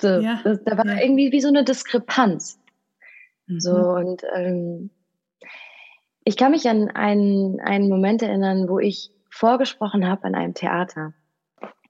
So, 0.00 0.08
ja, 0.08 0.40
das, 0.42 0.64
da 0.64 0.78
war 0.78 0.86
irgendwie 0.86 1.30
wie 1.30 1.42
so 1.42 1.48
eine 1.48 1.62
Diskrepanz. 1.62 2.58
Mhm. 3.54 3.60
So, 3.60 3.74
und 3.74 4.22
ähm, 4.34 4.90
ich 6.24 6.36
kann 6.36 6.52
mich 6.52 6.68
an 6.68 6.88
einen, 6.88 7.60
einen 7.60 7.88
Moment 7.88 8.22
erinnern, 8.22 8.68
wo 8.68 8.78
ich 8.78 9.10
vorgesprochen 9.30 10.06
habe 10.06 10.24
an 10.24 10.34
einem 10.34 10.54
Theater. 10.54 11.14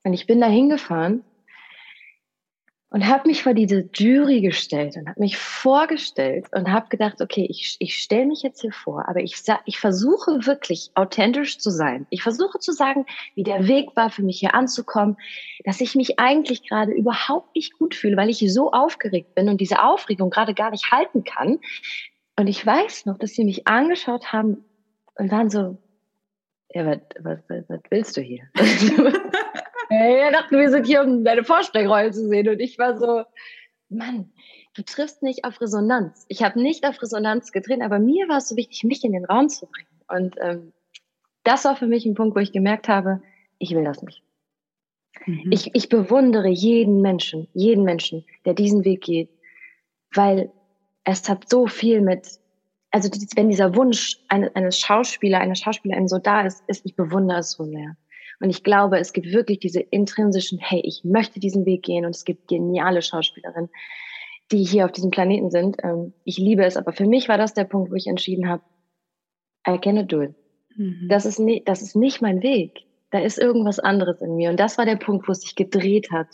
Und 0.04 0.14
ich 0.14 0.26
bin 0.26 0.40
da 0.40 0.46
hingefahren 0.46 1.24
und 2.92 3.08
habe 3.08 3.26
mich 3.26 3.42
vor 3.42 3.54
diese 3.54 3.88
Jury 3.94 4.42
gestellt 4.42 4.96
und 4.96 5.08
habe 5.08 5.18
mich 5.18 5.38
vorgestellt 5.38 6.46
und 6.52 6.70
habe 6.70 6.90
gedacht, 6.90 7.22
okay, 7.22 7.46
ich, 7.48 7.76
ich 7.78 7.96
stelle 7.96 8.26
mich 8.26 8.42
jetzt 8.42 8.60
hier 8.60 8.72
vor, 8.72 9.08
aber 9.08 9.20
ich, 9.20 9.42
ich 9.64 9.78
versuche 9.78 10.46
wirklich 10.46 10.90
authentisch 10.94 11.58
zu 11.58 11.70
sein. 11.70 12.06
Ich 12.10 12.22
versuche 12.22 12.58
zu 12.58 12.70
sagen, 12.72 13.06
wie 13.34 13.44
der 13.44 13.66
Weg 13.66 13.96
war 13.96 14.10
für 14.10 14.22
mich 14.22 14.40
hier 14.40 14.54
anzukommen, 14.54 15.16
dass 15.64 15.80
ich 15.80 15.94
mich 15.94 16.20
eigentlich 16.20 16.68
gerade 16.68 16.92
überhaupt 16.92 17.56
nicht 17.56 17.78
gut 17.78 17.94
fühle, 17.94 18.18
weil 18.18 18.28
ich 18.28 18.44
so 18.52 18.72
aufgeregt 18.72 19.34
bin 19.34 19.48
und 19.48 19.62
diese 19.62 19.82
Aufregung 19.82 20.28
gerade 20.28 20.52
gar 20.52 20.70
nicht 20.70 20.92
halten 20.92 21.24
kann. 21.24 21.60
Und 22.38 22.46
ich 22.46 22.64
weiß 22.64 23.06
noch, 23.06 23.16
dass 23.16 23.30
sie 23.30 23.44
mich 23.44 23.66
angeschaut 23.66 24.34
haben 24.34 24.64
und 25.14 25.30
waren 25.30 25.48
so, 25.48 25.78
ja, 26.74 26.84
was, 26.86 26.98
was, 27.20 27.38
was 27.68 27.80
willst 27.88 28.18
du 28.18 28.20
hier? 28.20 28.42
Er 29.92 30.32
dachte, 30.32 30.58
wir 30.58 30.70
sind 30.70 30.86
hier, 30.86 31.02
um 31.02 31.24
deine 31.24 31.44
Vorsprechrolle 31.44 32.10
zu 32.10 32.28
sehen. 32.28 32.48
Und 32.48 32.60
ich 32.60 32.78
war 32.78 32.98
so, 32.98 33.24
Mann, 33.88 34.32
du 34.74 34.82
triffst 34.82 35.22
nicht 35.22 35.44
auf 35.44 35.60
Resonanz. 35.60 36.24
Ich 36.28 36.42
habe 36.42 36.60
nicht 36.60 36.86
auf 36.86 37.00
Resonanz 37.02 37.52
gedreht, 37.52 37.82
aber 37.82 37.98
mir 37.98 38.28
war 38.28 38.38
es 38.38 38.48
so 38.48 38.56
wichtig, 38.56 38.84
mich 38.84 39.04
in 39.04 39.12
den 39.12 39.24
Raum 39.24 39.48
zu 39.48 39.66
bringen. 39.66 39.88
Und 40.08 40.36
ähm, 40.40 40.72
das 41.44 41.64
war 41.64 41.76
für 41.76 41.86
mich 41.86 42.06
ein 42.06 42.14
Punkt, 42.14 42.36
wo 42.36 42.40
ich 42.40 42.52
gemerkt 42.52 42.88
habe, 42.88 43.22
ich 43.58 43.74
will 43.74 43.84
das 43.84 44.02
nicht. 44.02 44.22
Mhm. 45.26 45.50
Ich, 45.50 45.74
ich 45.74 45.88
bewundere 45.88 46.48
jeden 46.48 47.00
Menschen, 47.00 47.48
jeden 47.52 47.84
Menschen, 47.84 48.24
der 48.44 48.54
diesen 48.54 48.84
Weg 48.84 49.02
geht, 49.02 49.30
weil 50.14 50.50
es 51.04 51.28
hat 51.28 51.48
so 51.48 51.66
viel 51.66 52.00
mit, 52.00 52.38
also 52.90 53.10
wenn 53.36 53.48
dieser 53.48 53.74
Wunsch 53.74 54.18
eines, 54.28 54.54
eines 54.54 54.78
Schauspieler, 54.78 55.40
einer 55.40 55.54
Schauspielerin 55.54 56.08
so 56.08 56.18
da 56.18 56.42
ist, 56.42 56.62
ist, 56.66 56.84
ich 56.84 56.94
bewundere 56.94 57.38
es 57.38 57.52
so 57.52 57.64
sehr. 57.64 57.96
Und 58.42 58.50
ich 58.50 58.64
glaube, 58.64 58.98
es 58.98 59.12
gibt 59.12 59.32
wirklich 59.32 59.60
diese 59.60 59.78
intrinsischen, 59.78 60.58
hey, 60.58 60.80
ich 60.84 61.04
möchte 61.04 61.38
diesen 61.38 61.64
Weg 61.64 61.84
gehen 61.84 62.04
und 62.04 62.10
es 62.10 62.24
gibt 62.24 62.48
geniale 62.48 63.00
Schauspielerinnen, 63.00 63.70
die 64.50 64.64
hier 64.64 64.84
auf 64.84 64.90
diesem 64.90 65.12
Planeten 65.12 65.50
sind. 65.50 65.76
Ähm, 65.84 66.12
ich 66.24 66.38
liebe 66.38 66.64
es, 66.64 66.76
aber 66.76 66.92
für 66.92 67.06
mich 67.06 67.28
war 67.28 67.38
das 67.38 67.54
der 67.54 67.64
Punkt, 67.64 67.92
wo 67.92 67.94
ich 67.94 68.08
entschieden 68.08 68.48
habe, 68.48 68.64
I 69.66 69.78
cannot 69.78 70.10
do 70.10 70.22
it. 70.22 70.34
Mhm. 70.76 71.06
Das, 71.08 71.24
ist 71.24 71.38
nie, 71.38 71.62
das 71.64 71.82
ist 71.82 71.94
nicht 71.94 72.20
mein 72.20 72.42
Weg. 72.42 72.80
Da 73.12 73.20
ist 73.20 73.38
irgendwas 73.38 73.78
anderes 73.78 74.20
in 74.20 74.34
mir. 74.34 74.50
Und 74.50 74.58
das 74.58 74.76
war 74.76 74.86
der 74.86 74.96
Punkt, 74.96 75.28
wo 75.28 75.32
es 75.32 75.42
sich 75.42 75.54
gedreht 75.54 76.10
hat. 76.10 76.26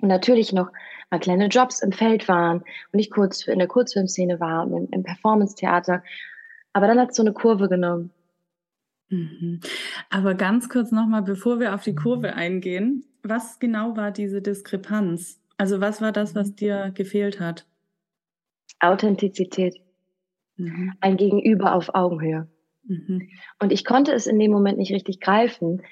Und 0.00 0.08
natürlich 0.08 0.52
noch 0.52 0.68
mal 1.10 1.18
kleine 1.18 1.48
Jobs 1.48 1.80
im 1.80 1.90
Feld 1.90 2.28
waren 2.28 2.62
und 2.92 2.98
ich 3.00 3.10
kurz 3.10 3.44
in 3.48 3.58
der 3.58 3.66
Kurzfilmszene 3.66 4.38
war 4.38 4.68
und 4.68 4.72
im, 4.72 4.88
im 4.92 5.02
Performance-Theater. 5.02 6.04
Aber 6.72 6.86
dann 6.86 7.00
hat 7.00 7.10
es 7.10 7.16
so 7.16 7.24
eine 7.24 7.32
Kurve 7.32 7.68
genommen. 7.68 8.12
Mhm. 9.14 9.60
Aber 10.10 10.34
ganz 10.34 10.68
kurz 10.68 10.90
nochmal, 10.90 11.22
bevor 11.22 11.60
wir 11.60 11.74
auf 11.74 11.82
die 11.82 11.94
Kurve 11.94 12.28
mhm. 12.28 12.34
eingehen, 12.34 13.04
was 13.22 13.58
genau 13.58 13.96
war 13.96 14.10
diese 14.10 14.42
Diskrepanz? 14.42 15.40
Also 15.56 15.80
was 15.80 16.00
war 16.00 16.12
das, 16.12 16.34
was 16.34 16.54
dir 16.54 16.90
gefehlt 16.94 17.40
hat? 17.40 17.66
Authentizität. 18.80 19.76
Mhm. 20.56 20.92
Ein 21.00 21.16
Gegenüber 21.16 21.74
auf 21.74 21.94
Augenhöhe. 21.94 22.48
Mhm. 22.84 23.28
Und 23.60 23.72
ich 23.72 23.84
konnte 23.84 24.12
es 24.12 24.26
in 24.26 24.38
dem 24.38 24.50
Moment 24.50 24.78
nicht 24.78 24.92
richtig 24.92 25.20
greifen, 25.20 25.82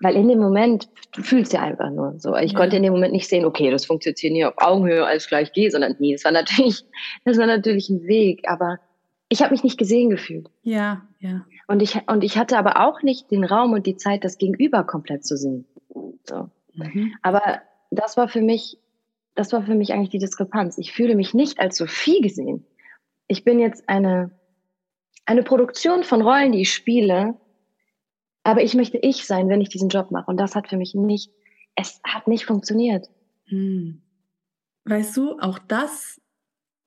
weil 0.00 0.16
in 0.16 0.28
dem 0.28 0.38
Moment, 0.38 0.88
du 1.12 1.22
fühlst 1.22 1.52
ja 1.52 1.62
einfach 1.62 1.90
nur 1.90 2.18
so. 2.18 2.34
Ich 2.36 2.52
ja. 2.52 2.58
konnte 2.58 2.76
in 2.76 2.82
dem 2.82 2.92
Moment 2.92 3.12
nicht 3.12 3.28
sehen, 3.28 3.44
okay, 3.44 3.70
das 3.70 3.86
funktioniert 3.86 4.18
hier 4.18 4.32
nie 4.32 4.44
auf 4.44 4.54
Augenhöhe, 4.56 5.06
alles 5.06 5.28
gleich 5.28 5.52
geht, 5.52 5.72
sondern 5.72 5.94
nee, 5.98 6.12
das 6.12 6.24
war 6.24 6.32
natürlich, 6.32 6.84
das 7.24 7.38
war 7.38 7.46
natürlich 7.46 7.88
ein 7.90 8.02
Weg, 8.06 8.48
aber 8.48 8.80
ich 9.32 9.42
habe 9.42 9.52
mich 9.52 9.62
nicht 9.62 9.78
gesehen 9.78 10.10
gefühlt. 10.10 10.50
Ja, 10.62 11.06
ja. 11.20 11.46
Und 11.68 11.80
ich, 11.80 11.96
und 12.08 12.24
ich 12.24 12.36
hatte 12.36 12.58
aber 12.58 12.84
auch 12.84 13.02
nicht 13.02 13.30
den 13.30 13.44
Raum 13.44 13.72
und 13.72 13.86
die 13.86 13.96
Zeit, 13.96 14.24
das 14.24 14.38
Gegenüber 14.38 14.82
komplett 14.82 15.24
zu 15.24 15.36
sehen. 15.36 15.66
So. 16.28 16.50
Mhm. 16.74 17.14
Aber 17.22 17.60
das 17.92 18.16
war 18.16 18.28
für 18.28 18.42
mich, 18.42 18.76
das 19.36 19.52
war 19.52 19.62
für 19.62 19.76
mich 19.76 19.92
eigentlich 19.92 20.10
die 20.10 20.18
Diskrepanz. 20.18 20.78
Ich 20.78 20.92
fühle 20.92 21.14
mich 21.14 21.32
nicht 21.32 21.60
als 21.60 21.76
Sophie 21.76 22.20
gesehen. 22.20 22.66
Ich 23.28 23.44
bin 23.44 23.60
jetzt 23.60 23.88
eine, 23.88 24.32
eine 25.26 25.44
Produktion 25.44 26.02
von 26.02 26.22
Rollen, 26.22 26.50
die 26.50 26.62
ich 26.62 26.74
spiele, 26.74 27.36
aber 28.42 28.62
ich 28.62 28.74
möchte 28.74 28.98
ich 28.98 29.26
sein, 29.26 29.48
wenn 29.48 29.60
ich 29.60 29.68
diesen 29.68 29.90
Job 29.90 30.10
mache. 30.10 30.28
Und 30.28 30.38
das 30.38 30.56
hat 30.56 30.68
für 30.68 30.76
mich 30.76 30.94
nicht, 30.94 31.30
es 31.76 32.00
hat 32.02 32.26
nicht 32.26 32.46
funktioniert. 32.46 33.08
Hm. 33.44 34.02
Weißt 34.86 35.16
du, 35.16 35.38
auch 35.38 35.60
das 35.60 36.19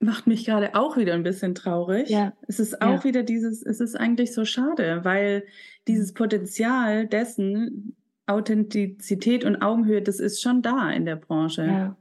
macht 0.03 0.27
mich 0.27 0.45
gerade 0.45 0.75
auch 0.75 0.97
wieder 0.97 1.13
ein 1.13 1.23
bisschen 1.23 1.55
traurig. 1.55 2.09
Ja. 2.09 2.33
Es 2.47 2.59
ist 2.59 2.81
auch 2.81 2.99
ja. 2.99 3.03
wieder 3.03 3.23
dieses, 3.23 3.63
es 3.63 3.79
ist 3.79 3.95
eigentlich 3.95 4.33
so 4.33 4.45
schade, 4.45 5.01
weil 5.03 5.43
dieses 5.87 6.13
Potenzial 6.13 7.07
dessen, 7.07 7.95
Authentizität 8.25 9.43
und 9.43 9.61
Augenhöhe, 9.61 10.01
das 10.01 10.19
ist 10.19 10.41
schon 10.41 10.61
da 10.61 10.91
in 10.91 11.05
der 11.05 11.17
Branche. 11.17 11.65
Ja. 11.65 11.97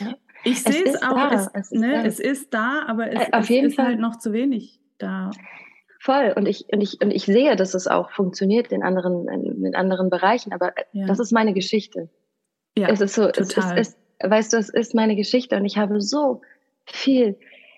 ja. 0.00 0.14
Ich 0.44 0.62
sehe 0.62 0.84
es 0.84 1.00
auch, 1.02 1.30
es, 1.30 1.48
es, 1.52 1.72
ist 1.72 1.80
ne, 1.80 2.04
es, 2.04 2.18
ist 2.18 2.52
da, 2.52 2.84
aber 2.86 3.12
es, 3.12 3.28
äh, 3.28 3.32
Auf 3.32 3.48
jeden 3.48 3.68
ist 3.68 3.76
Fall. 3.76 3.86
halt 3.86 4.00
noch 4.00 4.18
zu 4.18 4.32
wenig 4.32 4.80
da. 4.98 5.30
Voll. 6.00 6.32
Und 6.34 6.46
ich, 6.46 6.66
und 6.72 6.80
ich, 6.80 7.00
und 7.00 7.12
ich 7.12 7.26
sehe, 7.26 7.54
dass 7.54 7.74
es 7.74 7.86
auch 7.86 8.10
funktioniert 8.10 8.72
in 8.72 8.82
anderen, 8.82 9.28
in 9.28 9.76
anderen 9.76 10.10
Bereichen, 10.10 10.52
aber 10.52 10.72
das 10.92 11.20
ist 11.20 11.30
meine 11.30 11.54
Geschichte. 11.54 12.08
Ja, 12.76 12.88
es 12.88 13.00
ist 13.00 13.14
so, 13.14 13.28
total. 13.28 13.78
Es, 13.78 13.96
es, 14.18 14.30
weißt 14.30 14.52
du, 14.52 14.56
es 14.56 14.68
ist 14.68 14.96
meine 14.96 15.14
Geschichte 15.14 15.56
und 15.56 15.64
ich 15.64 15.78
habe 15.78 16.00
so 16.00 16.40
viel, 16.92 17.36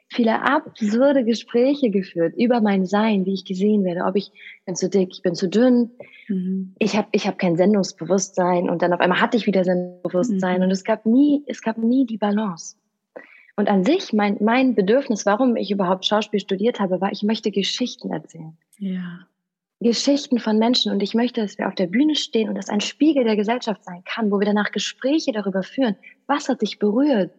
viele 0.08 0.42
absurde 0.42 1.24
Gespräche 1.24 1.90
geführt 1.90 2.34
über 2.36 2.60
mein 2.60 2.86
Sein, 2.86 3.24
wie 3.26 3.34
ich 3.34 3.44
gesehen 3.44 3.84
werde, 3.84 4.04
ob 4.04 4.16
ich 4.16 4.30
bin 4.66 4.76
zu 4.76 4.88
dick, 4.88 5.10
ich 5.12 5.22
bin 5.22 5.34
zu 5.34 5.48
dünn, 5.48 5.90
mhm. 6.28 6.74
ich 6.78 6.96
habe 6.96 7.08
ich 7.12 7.26
hab 7.26 7.38
kein 7.38 7.56
Sendungsbewusstsein 7.56 8.68
und 8.68 8.82
dann 8.82 8.92
auf 8.92 9.00
einmal 9.00 9.20
hatte 9.20 9.36
ich 9.36 9.46
wieder 9.46 9.64
Sendungsbewusstsein 9.64 10.58
mhm. 10.58 10.64
und 10.64 10.70
es 10.70 10.84
gab 10.84 11.06
nie, 11.06 11.42
es 11.46 11.62
gab 11.62 11.78
nie 11.78 12.06
die 12.06 12.18
Balance. 12.18 12.76
Und 13.56 13.68
an 13.68 13.84
sich, 13.84 14.12
mein, 14.12 14.36
mein 14.40 14.74
Bedürfnis, 14.74 15.26
warum 15.26 15.54
ich 15.56 15.70
überhaupt 15.70 16.04
Schauspiel 16.04 16.40
studiert 16.40 16.80
habe, 16.80 17.00
war, 17.00 17.12
ich 17.12 17.22
möchte 17.22 17.52
Geschichten 17.52 18.10
erzählen. 18.10 18.56
Ja. 18.78 19.20
Geschichten 19.80 20.38
von 20.38 20.58
Menschen 20.58 20.92
und 20.92 21.02
ich 21.02 21.14
möchte, 21.14 21.40
dass 21.40 21.58
wir 21.58 21.68
auf 21.68 21.74
der 21.74 21.86
Bühne 21.86 22.16
stehen 22.16 22.48
und 22.48 22.56
das 22.56 22.68
ein 22.68 22.80
Spiegel 22.80 23.22
der 23.22 23.36
Gesellschaft 23.36 23.84
sein 23.84 24.02
kann, 24.04 24.30
wo 24.30 24.40
wir 24.40 24.46
danach 24.46 24.72
Gespräche 24.72 25.30
darüber 25.32 25.62
führen. 25.62 25.94
Was 26.26 26.48
hat 26.48 26.62
dich 26.62 26.78
berührt? 26.78 27.32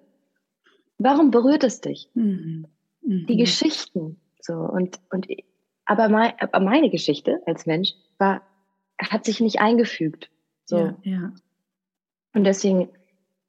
Warum 0.98 1.32
berührt 1.32 1.64
es 1.64 1.82
dich? 1.82 2.10
Mhm. 2.14 2.68
Mhm. 3.02 3.26
Die 3.28 3.38
Geschichten. 3.38 4.20
So, 4.40 4.54
und, 4.54 5.00
und, 5.12 5.28
aber, 5.86 6.10
mein, 6.10 6.34
aber 6.40 6.60
meine 6.60 6.90
Geschichte 6.90 7.42
als 7.46 7.66
Mensch 7.66 7.94
war, 8.18 8.42
hat 9.00 9.26
sich 9.26 9.40
nicht 9.40 9.60
eingefügt. 9.60 10.30
So. 10.66 10.78
Ja, 10.78 10.98
ja. 11.04 11.34
Und 12.34 12.44
deswegen 12.44 12.90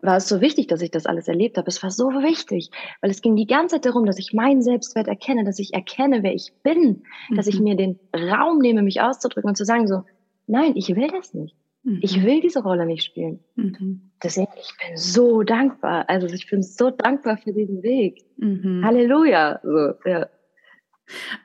war 0.00 0.16
es 0.16 0.28
so 0.28 0.40
wichtig, 0.40 0.66
dass 0.68 0.82
ich 0.82 0.90
das 0.90 1.06
alles 1.06 1.28
erlebt 1.28 1.56
habe. 1.56 1.68
Es 1.68 1.82
war 1.82 1.90
so 1.90 2.08
wichtig, 2.10 2.70
weil 3.00 3.10
es 3.10 3.22
ging 3.22 3.36
die 3.36 3.46
ganze 3.46 3.76
Zeit 3.76 3.86
darum, 3.86 4.06
dass 4.06 4.18
ich 4.18 4.32
meinen 4.32 4.62
Selbstwert 4.62 5.08
erkenne, 5.08 5.44
dass 5.44 5.58
ich 5.58 5.74
erkenne, 5.74 6.22
wer 6.22 6.34
ich 6.34 6.52
bin, 6.62 7.02
mhm. 7.28 7.36
dass 7.36 7.46
ich 7.46 7.58
mhm. 7.58 7.64
mir 7.64 7.76
den 7.76 7.98
Raum 8.14 8.58
nehme, 8.58 8.82
mich 8.82 9.00
auszudrücken 9.00 9.48
und 9.48 9.56
zu 9.56 9.64
sagen 9.64 9.88
so, 9.88 10.02
nein, 10.46 10.72
ich 10.76 10.94
will 10.94 11.08
das 11.08 11.34
nicht. 11.34 11.56
Mhm. 11.86 12.00
Ich 12.02 12.20
will 12.22 12.40
diese 12.40 12.62
Rolle 12.62 12.84
nicht 12.84 13.04
spielen. 13.04 13.38
Mhm. 13.54 14.10
Deswegen, 14.22 14.50
ich 14.58 14.72
bin 14.76 14.96
so 14.96 15.44
dankbar. 15.44 16.08
Also 16.08 16.26
ich 16.26 16.50
bin 16.50 16.62
so 16.62 16.90
dankbar 16.90 17.38
für 17.38 17.52
diesen 17.52 17.82
Weg. 17.84 18.24
Mhm. 18.38 18.84
Halleluja. 18.84 19.60
So, 19.62 19.92
ja. 20.04 20.28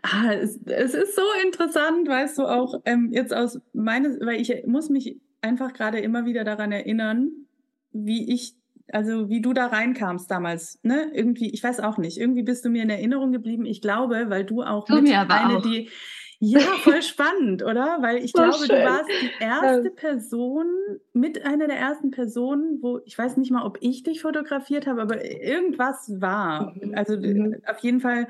Ah, 0.02 0.34
es, 0.34 0.60
es, 0.66 0.96
ist 0.96 1.16
so 1.16 1.22
interessant, 1.46 2.08
weißt 2.08 2.40
du 2.40 2.46
auch 2.46 2.82
ähm, 2.86 3.10
jetzt 3.12 3.32
aus 3.32 3.62
meines, 3.74 4.20
weil 4.20 4.42
ich 4.42 4.66
muss 4.66 4.90
mich 4.90 5.22
einfach 5.42 5.74
gerade 5.74 6.00
immer 6.00 6.26
wieder 6.26 6.44
daran 6.44 6.72
erinnern, 6.72 7.30
wie 7.92 8.34
ich, 8.34 8.56
also 8.92 9.30
wie 9.30 9.42
du 9.42 9.54
da 9.54 9.68
reinkamst 9.68 10.32
damals, 10.32 10.80
ne? 10.82 11.12
Irgendwie, 11.14 11.52
ich 11.52 11.64
weiß 11.64 11.80
auch 11.82 12.00
nicht, 12.00 12.18
irgendwie 12.18 12.42
bist 12.42 12.66
du 12.66 12.70
mir 12.70 12.82
in 12.82 12.90
Erinnerung 12.90 13.32
geblieben. 13.32 13.66
Ich 13.68 13.82
glaube, 13.82 14.26
weil 14.30 14.44
du 14.44 14.64
auch 14.64 14.86
du 14.86 15.00
mit 15.00 15.14
eine, 15.14 15.58
auch. 15.58 15.62
die 15.62 15.92
ja, 16.44 16.60
voll 16.60 17.02
spannend, 17.04 17.62
oder? 17.62 18.00
Weil 18.02 18.18
ich 18.18 18.32
so 18.32 18.40
glaube, 18.40 18.66
schön. 18.66 18.70
du 18.70 18.84
warst 18.84 19.10
die 19.10 19.44
erste 19.44 19.92
Person, 19.92 20.66
mit 21.14 21.46
einer 21.46 21.68
der 21.68 21.78
ersten 21.78 22.10
Personen, 22.10 22.80
wo 22.82 23.00
ich 23.06 23.16
weiß 23.16 23.38
nicht 23.38 23.52
mal, 23.52 23.64
ob 23.64 23.78
ich 23.82 24.02
dich 24.02 24.22
fotografiert 24.22 24.88
habe, 24.88 25.04
aber 25.04 25.24
irgendwas 25.24 26.20
war. 26.20 26.74
Mhm. 26.82 26.96
Also 26.96 27.16
mhm. 27.16 27.58
auf 27.68 27.78
jeden 27.80 28.00
Fall 28.00 28.28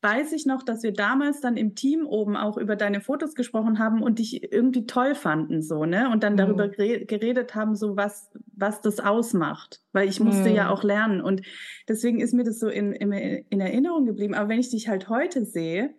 weiß 0.00 0.32
ich 0.32 0.46
noch, 0.46 0.62
dass 0.62 0.84
wir 0.84 0.92
damals 0.92 1.40
dann 1.40 1.56
im 1.56 1.74
Team 1.74 2.06
oben 2.06 2.36
auch 2.36 2.56
über 2.56 2.76
deine 2.76 3.00
Fotos 3.00 3.34
gesprochen 3.34 3.80
haben 3.80 4.00
und 4.00 4.20
dich 4.20 4.52
irgendwie 4.52 4.86
toll 4.86 5.16
fanden, 5.16 5.60
so, 5.60 5.84
ne? 5.84 6.08
Und 6.10 6.22
dann 6.22 6.36
darüber 6.36 6.68
mhm. 6.68 7.06
geredet 7.06 7.56
haben, 7.56 7.74
so 7.74 7.96
was, 7.96 8.30
was 8.56 8.80
das 8.80 9.00
ausmacht. 9.00 9.82
Weil 9.92 10.08
ich 10.08 10.20
musste 10.20 10.50
mhm. 10.50 10.54
ja 10.54 10.70
auch 10.70 10.84
lernen. 10.84 11.20
Und 11.20 11.42
deswegen 11.88 12.20
ist 12.20 12.32
mir 12.32 12.44
das 12.44 12.60
so 12.60 12.68
in, 12.68 12.92
in, 12.92 13.12
in 13.12 13.60
Erinnerung 13.60 14.06
geblieben. 14.06 14.34
Aber 14.34 14.48
wenn 14.48 14.60
ich 14.60 14.70
dich 14.70 14.88
halt 14.88 15.08
heute 15.08 15.44
sehe, 15.44 15.94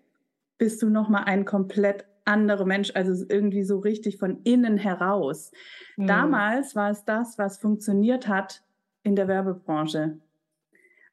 bist 0.62 0.84
du 0.84 0.92
nochmal 0.92 1.24
ein 1.24 1.44
komplett 1.44 2.06
anderer 2.24 2.66
Mensch, 2.66 2.92
also 2.94 3.26
irgendwie 3.28 3.64
so 3.64 3.80
richtig 3.80 4.20
von 4.20 4.42
innen 4.44 4.78
heraus. 4.78 5.52
Mhm. 5.98 6.06
Damals 6.06 6.76
war 6.76 6.92
es 6.92 7.04
das, 7.04 7.40
was 7.40 7.58
funktioniert 7.58 8.28
hat 8.28 8.62
in 9.02 9.16
der 9.16 9.28
Werbebranche. 9.28 10.20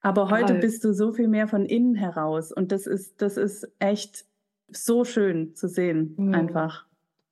Aber 0.03 0.29
heute 0.29 0.53
Toll. 0.53 0.61
bist 0.61 0.85
du 0.85 0.93
so 0.93 1.15
viel 1.15 1.29
mehr 1.29 1.49
von 1.49 1.65
innen 1.65 1.95
heraus 1.95 2.53
und 2.53 2.73
das 2.73 2.87
ist, 2.87 3.23
das 3.23 3.39
ist 3.39 3.67
echt 3.79 4.27
so 4.71 5.07
schön 5.07 5.55
zu 5.55 5.67
sehen, 5.67 6.13
mhm. 6.19 6.35
einfach. 6.35 6.85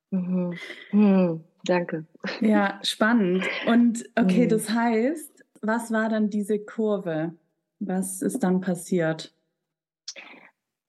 Mhm. 0.09 0.55
Mhm. 0.91 1.43
Danke. 1.65 2.07
Ja, 2.41 2.79
spannend. 2.81 3.47
Und 3.67 4.09
okay, 4.15 4.45
mhm. 4.45 4.49
das 4.49 4.71
heißt, 4.71 5.45
was 5.61 5.91
war 5.91 6.09
dann 6.09 6.31
diese 6.31 6.57
Kurve? 6.57 7.35
Was 7.79 8.23
ist 8.23 8.39
dann 8.39 8.59
passiert? 8.59 9.36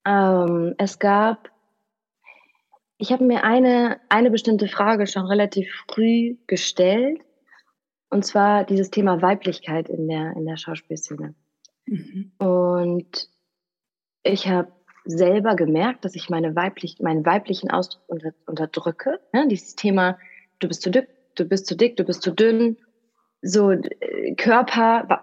Ähm, 0.09 0.75
es 0.79 0.99
gab, 0.99 1.51
ich 2.97 3.13
habe 3.13 3.25
mir 3.25 3.45
eine, 3.45 4.01
eine 4.09 4.31
bestimmte 4.31 4.67
Frage 4.67 5.07
schon 5.07 5.27
relativ 5.27 5.71
früh 5.87 6.37
gestellt, 6.47 7.21
und 8.09 8.25
zwar 8.25 8.65
dieses 8.65 8.91
Thema 8.91 9.21
Weiblichkeit 9.21 9.91
in 9.91 10.09
der, 10.09 10.33
in 10.35 10.47
der 10.47 10.57
Schauspielszene. 10.57 11.35
Mhm. 11.85 12.33
Und 12.39 13.29
ich 14.23 14.49
habe 14.49 14.73
selber 15.05 15.57
gemerkt, 15.57 16.07
dass 16.07 16.15
ich 16.15 16.31
meine 16.31 16.57
weiblich, 16.57 17.01
meinen 17.01 17.27
weiblichen 17.27 17.71
Ausdruck 17.71 18.03
unter, 18.07 18.33
unterdrücke. 18.47 19.21
Ne? 19.35 19.47
Dieses 19.49 19.77
Thema, 19.77 20.19
du 20.59 20.69
bist 20.69 20.81
zu 20.81 20.91
dick, 20.91 21.09
du 21.35 21.45
bist 21.45 21.67
zu 21.67 21.77
dick, 21.77 21.97
du 21.99 22.05
bist 22.05 22.23
zu 22.23 22.31
dünn. 22.31 22.79
So 23.43 23.73
äh, 23.73 24.35
Körper, 24.37 25.23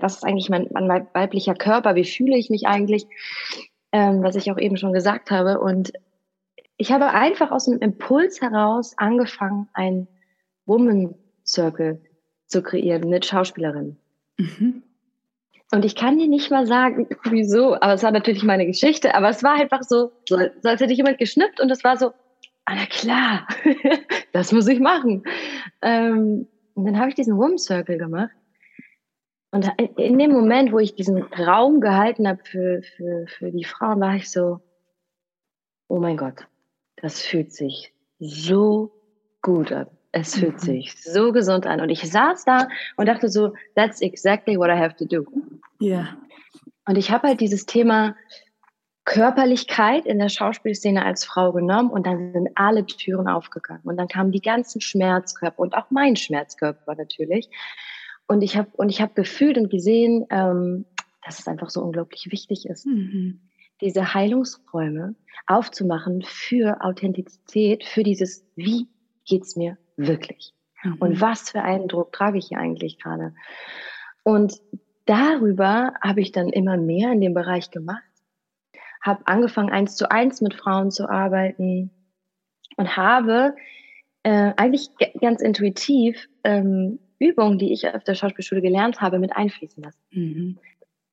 was 0.00 0.16
ist 0.16 0.24
eigentlich 0.24 0.50
mein, 0.50 0.68
mein, 0.72 1.06
weiblicher 1.14 1.54
Körper? 1.54 1.94
Wie 1.94 2.04
fühle 2.04 2.36
ich 2.36 2.50
mich 2.50 2.66
eigentlich? 2.66 3.06
Ähm, 3.94 4.24
was 4.24 4.34
ich 4.34 4.50
auch 4.50 4.58
eben 4.58 4.76
schon 4.76 4.92
gesagt 4.92 5.30
habe. 5.30 5.60
Und 5.60 5.92
ich 6.76 6.90
habe 6.90 7.10
einfach 7.10 7.52
aus 7.52 7.68
einem 7.68 7.78
Impuls 7.78 8.40
heraus 8.40 8.98
angefangen, 8.98 9.68
ein 9.72 10.08
Woman 10.66 11.14
Circle 11.46 12.00
zu 12.48 12.60
kreieren 12.60 13.08
mit 13.08 13.24
Schauspielerinnen. 13.24 13.96
Mhm. 14.36 14.82
Und 15.70 15.84
ich 15.84 15.94
kann 15.94 16.18
dir 16.18 16.26
nicht 16.26 16.50
mal 16.50 16.66
sagen, 16.66 17.06
wieso, 17.22 17.76
aber 17.76 17.92
es 17.92 18.02
war 18.02 18.10
natürlich 18.10 18.42
meine 18.42 18.66
Geschichte, 18.66 19.14
aber 19.14 19.28
es 19.28 19.44
war 19.44 19.52
einfach 19.52 19.84
so, 19.84 20.10
so, 20.28 20.38
so 20.60 20.68
als 20.68 20.80
hätte 20.80 20.90
ich 20.90 20.98
jemand 20.98 21.18
geschnippt 21.18 21.60
und 21.60 21.70
es 21.70 21.84
war 21.84 21.96
so, 21.96 22.08
ah, 22.64 22.74
na 22.74 22.86
klar, 22.86 23.46
das 24.32 24.50
muss 24.50 24.66
ich 24.66 24.80
machen. 24.80 25.22
Ähm, 25.82 26.48
und 26.74 26.84
dann 26.84 26.98
habe 26.98 27.10
ich 27.10 27.14
diesen 27.14 27.36
Woman 27.36 27.58
Circle 27.58 27.98
gemacht. 27.98 28.34
Und 29.54 29.70
in 29.78 30.18
dem 30.18 30.32
Moment, 30.32 30.72
wo 30.72 30.80
ich 30.80 30.96
diesen 30.96 31.22
Raum 31.22 31.80
gehalten 31.80 32.26
habe 32.26 32.40
für, 32.42 32.82
für, 32.82 33.28
für 33.28 33.52
die 33.52 33.62
Frauen, 33.62 34.00
war 34.00 34.16
ich 34.16 34.28
so, 34.28 34.58
oh 35.86 36.00
mein 36.00 36.16
Gott, 36.16 36.48
das 36.96 37.20
fühlt 37.20 37.52
sich 37.52 37.94
so 38.18 38.90
gut 39.42 39.70
an. 39.70 39.86
Es 40.10 40.34
fühlt 40.34 40.54
mhm. 40.54 40.58
sich 40.58 41.00
so 41.00 41.30
gesund 41.30 41.68
an. 41.68 41.80
Und 41.80 41.90
ich 41.90 42.02
saß 42.02 42.44
da 42.44 42.66
und 42.96 43.06
dachte 43.06 43.28
so, 43.28 43.52
that's 43.76 44.00
exactly 44.00 44.58
what 44.58 44.70
I 44.70 44.76
have 44.76 44.96
to 44.96 45.04
do. 45.04 45.24
Ja. 45.78 46.16
Und 46.88 46.98
ich 46.98 47.12
habe 47.12 47.28
halt 47.28 47.40
dieses 47.40 47.64
Thema 47.64 48.16
Körperlichkeit 49.04 50.04
in 50.04 50.18
der 50.18 50.30
Schauspielszene 50.30 51.04
als 51.04 51.24
Frau 51.24 51.52
genommen 51.52 51.90
und 51.90 52.08
dann 52.08 52.32
sind 52.32 52.48
alle 52.56 52.84
Türen 52.86 53.28
aufgegangen. 53.28 53.82
Und 53.84 53.98
dann 53.98 54.08
kamen 54.08 54.32
die 54.32 54.42
ganzen 54.42 54.80
Schmerzkörper 54.80 55.60
und 55.60 55.76
auch 55.76 55.90
mein 55.90 56.16
Schmerzkörper 56.16 56.96
natürlich. 56.96 57.48
Und 58.26 58.42
ich 58.42 58.56
habe 58.56 58.70
und 58.74 58.88
ich 58.88 59.00
habe 59.00 59.14
gefühlt 59.14 59.58
und 59.58 59.70
gesehen, 59.70 60.26
ähm, 60.30 60.86
dass 61.24 61.38
es 61.38 61.48
einfach 61.48 61.70
so 61.70 61.82
unglaublich 61.82 62.30
wichtig 62.30 62.66
ist, 62.66 62.86
mhm. 62.86 63.40
diese 63.80 64.14
Heilungsräume 64.14 65.14
aufzumachen 65.46 66.22
für 66.22 66.82
Authentizität, 66.82 67.84
für 67.84 68.02
dieses 68.02 68.46
Wie 68.56 68.88
geht's 69.26 69.56
mir 69.56 69.78
wirklich? 69.96 70.54
Mhm. 70.82 70.96
Und 70.98 71.20
was 71.20 71.50
für 71.50 71.62
einen 71.62 71.88
Druck 71.88 72.12
trage 72.12 72.38
ich 72.38 72.48
hier 72.48 72.58
eigentlich 72.58 72.98
gerade? 72.98 73.34
Und 74.22 74.60
darüber 75.06 75.92
habe 76.02 76.20
ich 76.20 76.32
dann 76.32 76.48
immer 76.48 76.76
mehr 76.76 77.12
in 77.12 77.20
dem 77.20 77.34
Bereich 77.34 77.70
gemacht, 77.70 78.02
habe 79.02 79.26
angefangen, 79.26 79.70
eins 79.70 79.96
zu 79.96 80.10
eins 80.10 80.40
mit 80.40 80.54
Frauen 80.54 80.90
zu 80.90 81.08
arbeiten 81.08 81.90
und 82.76 82.96
habe 82.96 83.54
äh, 84.22 84.52
eigentlich 84.56 84.88
ganz 85.20 85.42
intuitiv 85.42 86.28
ähm, 86.42 86.98
Übungen, 87.24 87.58
die 87.58 87.72
ich 87.72 87.86
auf 87.88 88.04
der 88.04 88.14
Schauspielschule 88.14 88.60
gelernt 88.60 89.00
habe, 89.00 89.18
mit 89.18 89.34
einfließen 89.36 89.82
lassen. 89.82 90.00
Mhm. 90.10 90.58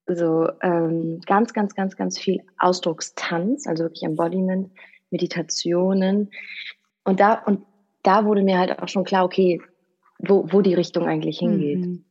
So 0.07 0.49
ähm, 0.61 1.21
ganz, 1.25 1.53
ganz, 1.53 1.75
ganz, 1.75 1.95
ganz 1.95 2.19
viel 2.19 2.41
Ausdruckstanz, 2.57 3.67
also 3.67 3.83
wirklich 3.85 4.03
Embodiment, 4.03 4.71
Meditationen. 5.09 6.31
Und 7.03 7.19
da, 7.19 7.35
und 7.45 7.63
da 8.03 8.25
wurde 8.25 8.43
mir 8.43 8.57
halt 8.57 8.79
auch 8.79 8.87
schon 8.87 9.03
klar, 9.03 9.25
okay, 9.25 9.61
wo, 10.19 10.47
wo 10.51 10.61
die 10.61 10.73
Richtung 10.73 11.05
eigentlich 11.05 11.39
hingeht. 11.39 11.79
Mhm. 11.79 12.05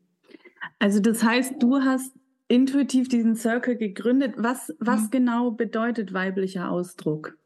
Also 0.79 1.01
das 1.01 1.23
heißt, 1.23 1.63
du 1.63 1.77
hast 1.81 2.15
intuitiv 2.49 3.09
diesen 3.09 3.37
Circle 3.37 3.77
gegründet. 3.77 4.35
Was, 4.37 4.75
was 4.81 5.03
mhm. 5.03 5.11
genau 5.11 5.51
bedeutet 5.53 6.13
weiblicher 6.13 6.71
Ausdruck? 6.71 7.37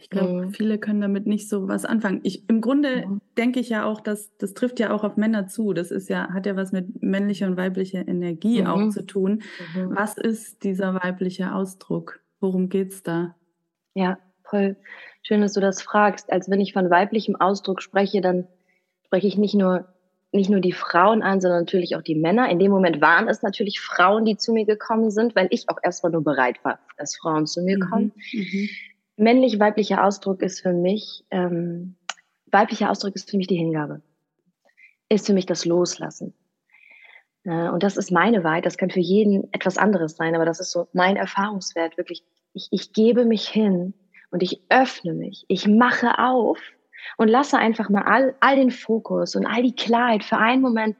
Ich 0.00 0.10
glaube, 0.10 0.46
mhm. 0.46 0.50
viele 0.50 0.78
können 0.78 1.00
damit 1.00 1.26
nicht 1.26 1.48
so 1.48 1.68
was 1.68 1.84
anfangen. 1.84 2.20
Ich, 2.22 2.48
Im 2.48 2.60
Grunde 2.60 3.06
mhm. 3.06 3.20
denke 3.36 3.60
ich 3.60 3.68
ja 3.68 3.84
auch, 3.84 4.00
dass 4.00 4.36
das 4.38 4.54
trifft 4.54 4.80
ja 4.80 4.92
auch 4.92 5.04
auf 5.04 5.16
Männer 5.16 5.46
zu. 5.46 5.72
Das 5.72 5.90
ist 5.90 6.08
ja, 6.08 6.28
hat 6.32 6.46
ja 6.46 6.56
was 6.56 6.72
mit 6.72 7.02
männlicher 7.02 7.46
und 7.46 7.56
weiblicher 7.56 8.06
Energie 8.06 8.64
auch 8.64 8.78
mhm. 8.78 8.90
zu 8.90 9.06
tun. 9.06 9.42
Mhm. 9.74 9.96
Was 9.96 10.16
ist 10.16 10.64
dieser 10.64 10.94
weibliche 10.94 11.54
Ausdruck? 11.54 12.20
Worum 12.40 12.68
geht's 12.68 13.02
da? 13.02 13.34
Ja, 13.94 14.18
voll 14.44 14.76
schön, 15.22 15.42
dass 15.42 15.52
du 15.52 15.60
das 15.60 15.82
fragst. 15.82 16.32
Als 16.32 16.50
wenn 16.50 16.60
ich 16.60 16.72
von 16.72 16.90
weiblichem 16.90 17.36
Ausdruck 17.36 17.82
spreche, 17.82 18.20
dann 18.20 18.46
spreche 19.04 19.26
ich 19.26 19.36
nicht 19.36 19.54
nur 19.54 19.86
nicht 20.30 20.50
nur 20.50 20.60
die 20.60 20.72
Frauen 20.72 21.22
an, 21.22 21.40
sondern 21.40 21.60
natürlich 21.60 21.96
auch 21.96 22.02
die 22.02 22.14
Männer. 22.14 22.50
In 22.50 22.58
dem 22.58 22.70
Moment 22.70 23.00
waren 23.00 23.28
es 23.28 23.40
natürlich 23.40 23.80
Frauen, 23.80 24.26
die 24.26 24.36
zu 24.36 24.52
mir 24.52 24.66
gekommen 24.66 25.10
sind, 25.10 25.34
weil 25.34 25.48
ich 25.50 25.70
auch 25.70 25.78
erstmal 25.82 26.12
nur 26.12 26.22
bereit 26.22 26.62
war, 26.64 26.78
dass 26.98 27.16
Frauen 27.16 27.46
zu 27.46 27.62
mir 27.62 27.78
mhm. 27.78 27.90
kommen. 27.90 28.12
Mhm. 28.34 28.68
Männlich-weiblicher 29.18 30.04
Ausdruck 30.04 30.42
ist 30.42 30.60
für 30.60 30.72
mich, 30.72 31.24
ähm, 31.30 31.96
weiblicher 32.46 32.90
Ausdruck 32.90 33.14
ist 33.14 33.30
für 33.30 33.36
mich 33.36 33.48
die 33.48 33.56
Hingabe. 33.56 34.00
Ist 35.08 35.26
für 35.26 35.32
mich 35.32 35.46
das 35.46 35.64
Loslassen. 35.64 36.34
Äh, 37.44 37.68
und 37.68 37.82
das 37.82 37.96
ist 37.96 38.10
meine 38.10 38.44
Wahrheit. 38.44 38.66
Das 38.66 38.76
kann 38.76 38.90
für 38.90 39.00
jeden 39.00 39.52
etwas 39.52 39.76
anderes 39.76 40.16
sein, 40.16 40.34
aber 40.34 40.44
das 40.44 40.60
ist 40.60 40.70
so 40.70 40.88
mein 40.92 41.16
Erfahrungswert. 41.16 41.96
Wirklich, 41.96 42.22
ich, 42.52 42.68
ich 42.70 42.92
gebe 42.92 43.24
mich 43.24 43.48
hin 43.48 43.94
und 44.30 44.42
ich 44.42 44.60
öffne 44.68 45.14
mich. 45.14 45.44
Ich 45.48 45.66
mache 45.66 46.18
auf 46.18 46.58
und 47.16 47.28
lasse 47.28 47.58
einfach 47.58 47.88
mal 47.88 48.02
all, 48.02 48.34
all 48.40 48.56
den 48.56 48.70
Fokus 48.70 49.34
und 49.34 49.46
all 49.46 49.62
die 49.62 49.74
Klarheit 49.74 50.24
für 50.24 50.36
einen 50.36 50.62
Moment 50.62 50.96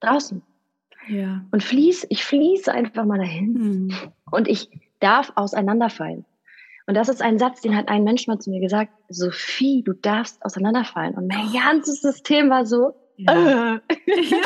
draußen. 0.00 0.42
Ja. 1.08 1.44
Und 1.50 1.62
fließ, 1.62 2.06
ich 2.10 2.24
fließe 2.24 2.72
einfach 2.72 3.04
mal 3.04 3.18
dahin 3.18 3.52
mhm. 3.52 3.94
und 4.30 4.48
ich 4.48 4.68
darf 5.00 5.32
auseinanderfallen. 5.36 6.24
Und 6.86 6.94
das 6.94 7.08
ist 7.08 7.20
ein 7.20 7.38
Satz, 7.38 7.60
den 7.60 7.76
hat 7.76 7.88
ein 7.88 8.04
Mensch 8.04 8.26
mal 8.28 8.38
zu 8.38 8.50
mir 8.50 8.60
gesagt, 8.60 8.92
Sophie, 9.08 9.82
du 9.84 9.92
darfst 9.92 10.44
auseinanderfallen. 10.44 11.14
Und 11.14 11.26
mein 11.26 11.52
ganzes 11.52 12.00
System 12.00 12.48
war 12.48 12.64
so, 12.64 12.94
ja. 13.16 13.80
Äh. 13.88 13.96
ja. 14.06 14.40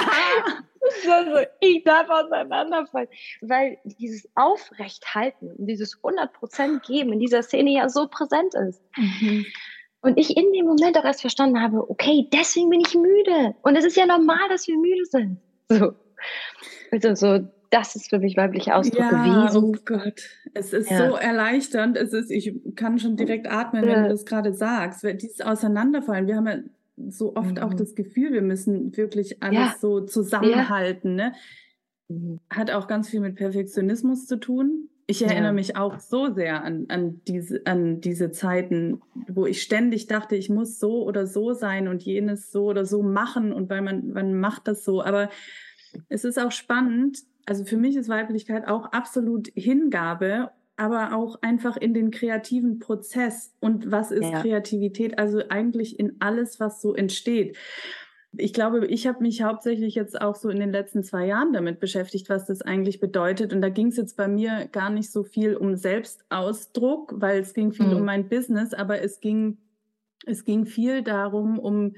so, 1.05 1.39
ich 1.61 1.85
darf 1.85 2.09
auseinanderfallen. 2.09 3.09
Weil 3.43 3.79
dieses 3.85 4.29
Aufrechthalten 4.35 5.53
und 5.53 5.67
dieses 5.67 5.99
100% 6.03 6.87
geben 6.87 7.13
in 7.13 7.21
dieser 7.21 7.43
Szene 7.43 7.73
ja 7.73 7.89
so 7.89 8.09
präsent 8.09 8.55
ist. 8.55 8.81
Mhm. 8.97 9.45
Und 10.03 10.19
ich 10.19 10.35
in 10.35 10.51
dem 10.53 10.65
Moment 10.65 10.97
auch 10.97 11.05
erst 11.05 11.21
verstanden 11.21 11.61
habe, 11.61 11.91
okay, 11.91 12.27
deswegen 12.33 12.71
bin 12.71 12.81
ich 12.81 12.95
müde. 12.95 13.55
Und 13.63 13.77
es 13.77 13.85
ist 13.85 13.97
ja 13.97 14.07
normal, 14.07 14.49
dass 14.49 14.67
wir 14.67 14.79
müde 14.79 15.05
sind. 15.05 15.39
So. 15.69 15.93
Also 16.91 17.15
so, 17.15 17.49
das 17.71 17.95
ist 17.95 18.11
für 18.11 18.19
mich 18.19 18.37
weibliche 18.37 18.75
Ausdruck 18.75 19.01
ja, 19.01 19.11
gewesen. 19.11 19.65
Oh 19.65 19.75
Gott, 19.85 20.23
es 20.55 20.73
ist 20.73 20.91
ja. 20.91 21.09
so 21.09 21.17
erleichternd. 21.17 21.97
Es 21.97 22.13
ist, 22.13 22.31
ich 22.31 22.53
kann 22.75 22.99
schon 22.99 23.17
direkt 23.17 23.51
atmen, 23.51 23.85
wenn 23.87 24.03
du 24.03 24.09
das 24.09 24.27
gerade 24.27 24.53
sagst. 24.53 25.05
Dieses 25.05 25.41
Auseinanderfallen. 25.41 26.27
Wir 26.27 26.37
haben 26.37 26.49
ja 26.49 26.59
so 27.09 27.37
oft 27.37 27.57
mhm. 27.57 27.59
auch 27.59 27.75
das 27.75 27.95
Gefühl, 27.95 28.33
wir 28.33 28.43
müssen 28.43 28.97
wirklich 28.97 29.43
alles 29.43 29.59
ja. 29.59 29.75
so 29.81 30.01
zusammenhalten. 30.01 31.15
Ne? 31.15 31.33
Mhm. 32.09 32.41
Hat 32.51 32.73
auch 32.73 32.89
ganz 32.89 33.09
viel 33.09 33.21
mit 33.21 33.37
Perfektionismus 33.37 34.27
zu 34.27 34.39
tun. 34.39 34.89
Ich 35.07 35.23
erinnere 35.23 35.47
ja. 35.47 35.53
mich 35.53 35.77
auch 35.77 35.99
so 35.99 36.33
sehr 36.33 36.63
an, 36.63 36.87
an, 36.89 37.21
diese, 37.27 37.63
an 37.67 38.01
diese 38.01 38.31
Zeiten, 38.31 39.01
wo 39.29 39.45
ich 39.45 39.61
ständig 39.61 40.07
dachte, 40.07 40.37
ich 40.37 40.51
muss 40.51 40.79
so 40.79 41.05
oder 41.05 41.27
so 41.27 41.53
sein 41.53 41.89
und 41.89 42.03
jenes 42.05 42.53
so 42.53 42.67
oder 42.67 42.85
so 42.85 43.03
machen 43.03 43.53
und 43.53 43.71
weil 43.71 43.83
man, 43.83 44.13
man 44.13 44.39
macht 44.39 44.69
das 44.69 44.85
so. 44.85 45.03
Aber 45.03 45.29
es 46.09 46.25
ist 46.25 46.39
auch 46.39 46.53
spannend. 46.53 47.19
Also 47.51 47.65
für 47.65 47.77
mich 47.77 47.97
ist 47.97 48.09
Weiblichkeit 48.09 48.69
auch 48.69 48.93
absolut 48.93 49.49
Hingabe 49.57 50.51
aber 50.81 51.15
auch 51.15 51.43
einfach 51.43 51.77
in 51.77 51.93
den 51.93 52.11
kreativen 52.11 52.79
Prozess. 52.79 53.55
Und 53.61 53.91
was 53.91 54.11
ist 54.11 54.31
ja. 54.31 54.41
Kreativität? 54.41 55.19
Also 55.19 55.43
eigentlich 55.51 56.01
in 56.01 56.17
alles, 56.21 56.59
was 56.59 56.81
so 56.81 56.95
entsteht. 56.95 57.59
Ich 58.35 58.55
glaube, 58.55 58.87
ich 58.87 59.07
habe 59.07 59.23
mich 59.23 59.43
hauptsächlich 59.43 59.95
jetzt 59.95 60.19
auch 60.19 60.37
so 60.37 60.49
in 60.49 60.59
den 60.59 60.73
letzten 60.73 61.03
zwei 61.03 61.27
Jahren 61.27 61.53
damit 61.53 61.81
beschäftigt, 61.81 62.31
was 62.31 62.47
das 62.47 62.63
eigentlich 62.63 62.99
bedeutet. 62.99 63.53
Und 63.53 63.61
da 63.61 63.69
ging 63.69 63.89
es 63.89 63.99
jetzt 63.99 64.17
bei 64.17 64.27
mir 64.27 64.69
gar 64.73 64.89
nicht 64.89 65.13
so 65.13 65.23
viel 65.23 65.55
um 65.55 65.77
Selbstausdruck, 65.77 67.13
weil 67.21 67.41
es 67.41 67.53
ging 67.53 67.73
viel 67.73 67.89
mhm. 67.89 67.97
um 67.97 68.05
mein 68.07 68.31
Business, 68.31 68.73
aber 68.73 69.03
es 69.03 69.21
ging, 69.21 69.59
es 70.25 70.47
ging 70.47 70.65
viel 70.65 71.03
darum, 71.03 71.59
um 71.59 71.93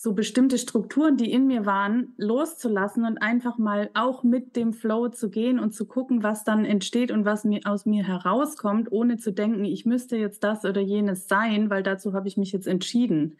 so 0.00 0.12
bestimmte 0.12 0.58
Strukturen, 0.58 1.16
die 1.16 1.32
in 1.32 1.48
mir 1.48 1.66
waren, 1.66 2.14
loszulassen 2.18 3.04
und 3.04 3.18
einfach 3.18 3.58
mal 3.58 3.90
auch 3.94 4.22
mit 4.22 4.54
dem 4.54 4.72
Flow 4.72 5.08
zu 5.08 5.28
gehen 5.28 5.58
und 5.58 5.74
zu 5.74 5.86
gucken, 5.86 6.22
was 6.22 6.44
dann 6.44 6.64
entsteht 6.64 7.10
und 7.10 7.24
was 7.24 7.42
mir 7.42 7.62
aus 7.64 7.84
mir 7.84 8.06
herauskommt, 8.06 8.92
ohne 8.92 9.16
zu 9.16 9.32
denken, 9.32 9.64
ich 9.64 9.86
müsste 9.86 10.16
jetzt 10.16 10.44
das 10.44 10.64
oder 10.64 10.80
jenes 10.80 11.26
sein, 11.26 11.68
weil 11.68 11.82
dazu 11.82 12.12
habe 12.12 12.28
ich 12.28 12.36
mich 12.36 12.52
jetzt 12.52 12.68
entschieden. 12.68 13.38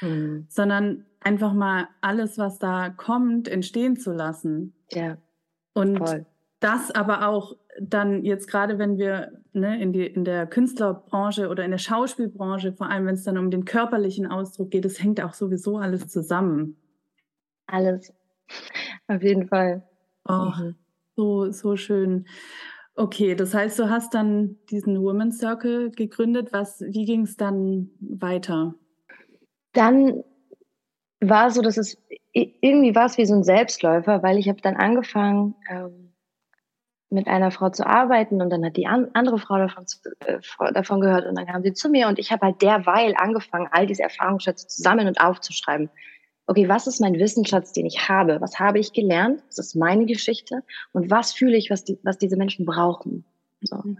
Mhm. 0.00 0.46
Sondern 0.48 1.04
einfach 1.18 1.52
mal 1.52 1.88
alles, 2.00 2.38
was 2.38 2.60
da 2.60 2.90
kommt, 2.90 3.48
entstehen 3.48 3.96
zu 3.96 4.12
lassen. 4.12 4.74
Ja. 4.92 5.18
Und 5.74 5.98
voll. 5.98 6.26
Das 6.60 6.90
aber 6.90 7.28
auch 7.28 7.56
dann 7.80 8.24
jetzt 8.24 8.48
gerade, 8.48 8.78
wenn 8.78 8.98
wir 8.98 9.32
ne, 9.52 9.80
in, 9.80 9.92
die, 9.92 10.06
in 10.06 10.24
der 10.24 10.46
Künstlerbranche 10.46 11.48
oder 11.48 11.64
in 11.64 11.70
der 11.70 11.78
Schauspielbranche, 11.78 12.72
vor 12.72 12.90
allem 12.90 13.06
wenn 13.06 13.14
es 13.14 13.24
dann 13.24 13.38
um 13.38 13.50
den 13.50 13.64
körperlichen 13.64 14.26
Ausdruck 14.26 14.70
geht, 14.70 14.84
das 14.84 15.00
hängt 15.00 15.22
auch 15.22 15.34
sowieso 15.34 15.78
alles 15.78 16.08
zusammen. 16.08 16.76
Alles. 17.66 18.12
Auf 19.06 19.22
jeden 19.22 19.46
Fall. 19.46 19.86
Oh, 20.26 20.50
mhm. 20.58 20.74
so, 21.16 21.50
so 21.52 21.76
schön. 21.76 22.26
Okay, 22.94 23.36
das 23.36 23.54
heißt, 23.54 23.78
du 23.78 23.88
hast 23.88 24.14
dann 24.14 24.56
diesen 24.70 25.00
Women's 25.00 25.38
Circle 25.38 25.90
gegründet. 25.90 26.52
Was, 26.52 26.80
wie 26.80 27.04
ging 27.04 27.22
es 27.22 27.36
dann 27.36 27.90
weiter? 28.00 28.74
Dann 29.72 30.24
war 31.20 31.50
so, 31.50 31.62
dass 31.62 31.76
es 31.76 31.96
irgendwie 32.32 32.94
war 32.94 33.06
es 33.06 33.18
wie 33.18 33.26
so 33.26 33.34
ein 33.34 33.44
Selbstläufer, 33.44 34.22
weil 34.22 34.38
ich 34.38 34.48
habe 34.48 34.60
dann 34.60 34.76
angefangen, 34.76 35.54
ähm, 35.70 36.12
mit 37.10 37.26
einer 37.26 37.50
Frau 37.50 37.70
zu 37.70 37.86
arbeiten 37.86 38.42
und 38.42 38.50
dann 38.50 38.64
hat 38.64 38.76
die 38.76 38.86
an, 38.86 39.08
andere 39.14 39.38
Frau 39.38 39.56
davon, 39.56 39.84
äh, 40.20 40.72
davon 40.72 41.00
gehört 41.00 41.26
und 41.26 41.36
dann 41.36 41.46
kam 41.46 41.62
sie 41.62 41.72
zu 41.72 41.88
mir 41.88 42.08
und 42.08 42.18
ich 42.18 42.30
habe 42.30 42.46
halt 42.46 42.60
derweil 42.60 43.14
angefangen, 43.16 43.68
all 43.70 43.86
diese 43.86 44.02
Erfahrungsschätze 44.02 44.66
zu 44.66 44.82
sammeln 44.82 45.08
und 45.08 45.20
aufzuschreiben. 45.20 45.88
Okay, 46.46 46.68
was 46.68 46.86
ist 46.86 47.00
mein 47.00 47.14
Wissensschatz, 47.14 47.72
den 47.72 47.86
ich 47.86 48.08
habe? 48.08 48.40
Was 48.40 48.58
habe 48.58 48.78
ich 48.78 48.92
gelernt? 48.92 49.42
Was 49.48 49.58
ist 49.58 49.74
meine 49.74 50.06
Geschichte? 50.06 50.62
Und 50.92 51.10
was 51.10 51.32
fühle 51.32 51.56
ich, 51.56 51.70
was, 51.70 51.84
die, 51.84 51.98
was 52.02 52.16
diese 52.18 52.36
Menschen 52.36 52.64
brauchen? 52.64 53.24
So. 53.60 53.76
Mhm. 53.76 53.98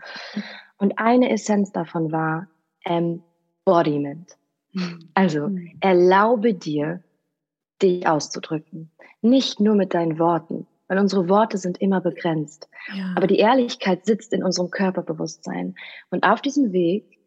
Und 0.79 0.99
eine 0.99 1.31
Essenz 1.31 1.73
davon 1.73 2.11
war 2.11 2.49
Embodiment. 2.85 4.39
Mhm. 4.73 5.11
Also 5.15 5.49
mhm. 5.49 5.77
erlaube 5.81 6.55
dir, 6.55 7.03
dich 7.83 8.07
auszudrücken. 8.07 8.91
Nicht 9.21 9.61
nur 9.61 9.75
mit 9.75 9.93
deinen 9.95 10.19
Worten, 10.19 10.67
weil 10.89 10.99
unsere 10.99 11.29
Worte 11.29 11.59
sind 11.59 11.81
immer 11.81 12.01
begrenzt. 12.01 12.69
Ja. 12.95 13.13
Aber 13.15 13.27
die 13.27 13.39
Ehrlichkeit 13.39 14.07
sitzt 14.07 14.33
in 14.33 14.43
unserem 14.43 14.71
Körperbewusstsein. 14.71 15.75
Und 16.11 16.25
auf 16.25 16.41
diesem 16.41 16.73
Weg 16.73 17.19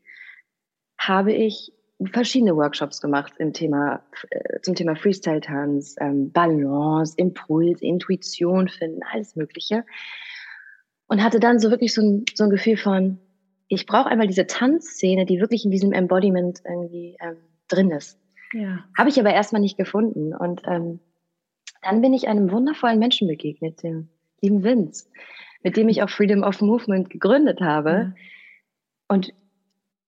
habe 0.97 1.32
ich 1.32 1.71
verschiedene 2.12 2.56
Workshops 2.56 3.00
gemacht 3.00 3.34
im 3.38 3.54
Thema, 3.54 4.04
äh, 4.32 4.60
zum 4.62 4.76
Thema 4.76 4.95
Freestyle-Tanz, 4.95 5.95
ähm, 6.00 6.32
Balance, 6.32 7.13
Impuls, 7.17 7.82
Intuition 7.82 8.67
finden, 8.67 9.02
alles 9.12 9.36
Mögliche. 9.36 9.86
Und 11.08 11.24
hatte 11.24 11.39
dann 11.39 11.60
so 11.60 11.69
wirklich 11.69 11.93
so 11.93 12.02
ein, 12.02 12.26
so 12.34 12.45
ein 12.45 12.50
Gefühl 12.50 12.78
von, 12.78 13.19
ich 13.67 13.86
brauche 13.86 14.10
einmal 14.10 14.28
diese 14.28 14.47
Tanzszene, 14.47 15.26
die 15.26 15.39
wirklich 15.39 15.65
in 15.65 15.71
diesem 15.71 15.93
Embodiment 15.93 16.62
irgendwie 16.65 17.17
ähm, 17.21 17.38
drin 17.67 17.91
ist. 17.91 18.19
Ja. 18.54 18.84
Habe 18.97 19.10
ich 19.10 19.19
aber 19.19 19.34
erstmal 19.34 19.62
nicht 19.62 19.78
gefunden. 19.78 20.34
Und 20.36 20.62
ähm, 20.65 21.00
dann 21.82 22.02
bin 22.02 22.13
ich 22.13 22.28
einem 22.28 22.52
wundervollen 22.52 23.00
Menschen 23.00 23.28
begegnet, 23.28 23.84
dem 23.84 24.10
lieben 24.41 24.63
Vince, 24.63 25.10
mit 25.63 25.78
dem 25.78 25.89
ich 25.89 26.04
auch 26.04 26.10
Freedom 26.10 26.44
of 26.44 26.62
Movement 26.62 27.10
gegründet 27.10 27.62
habe. 27.62 27.89
Ja. 27.89 28.13
Und 29.08 29.34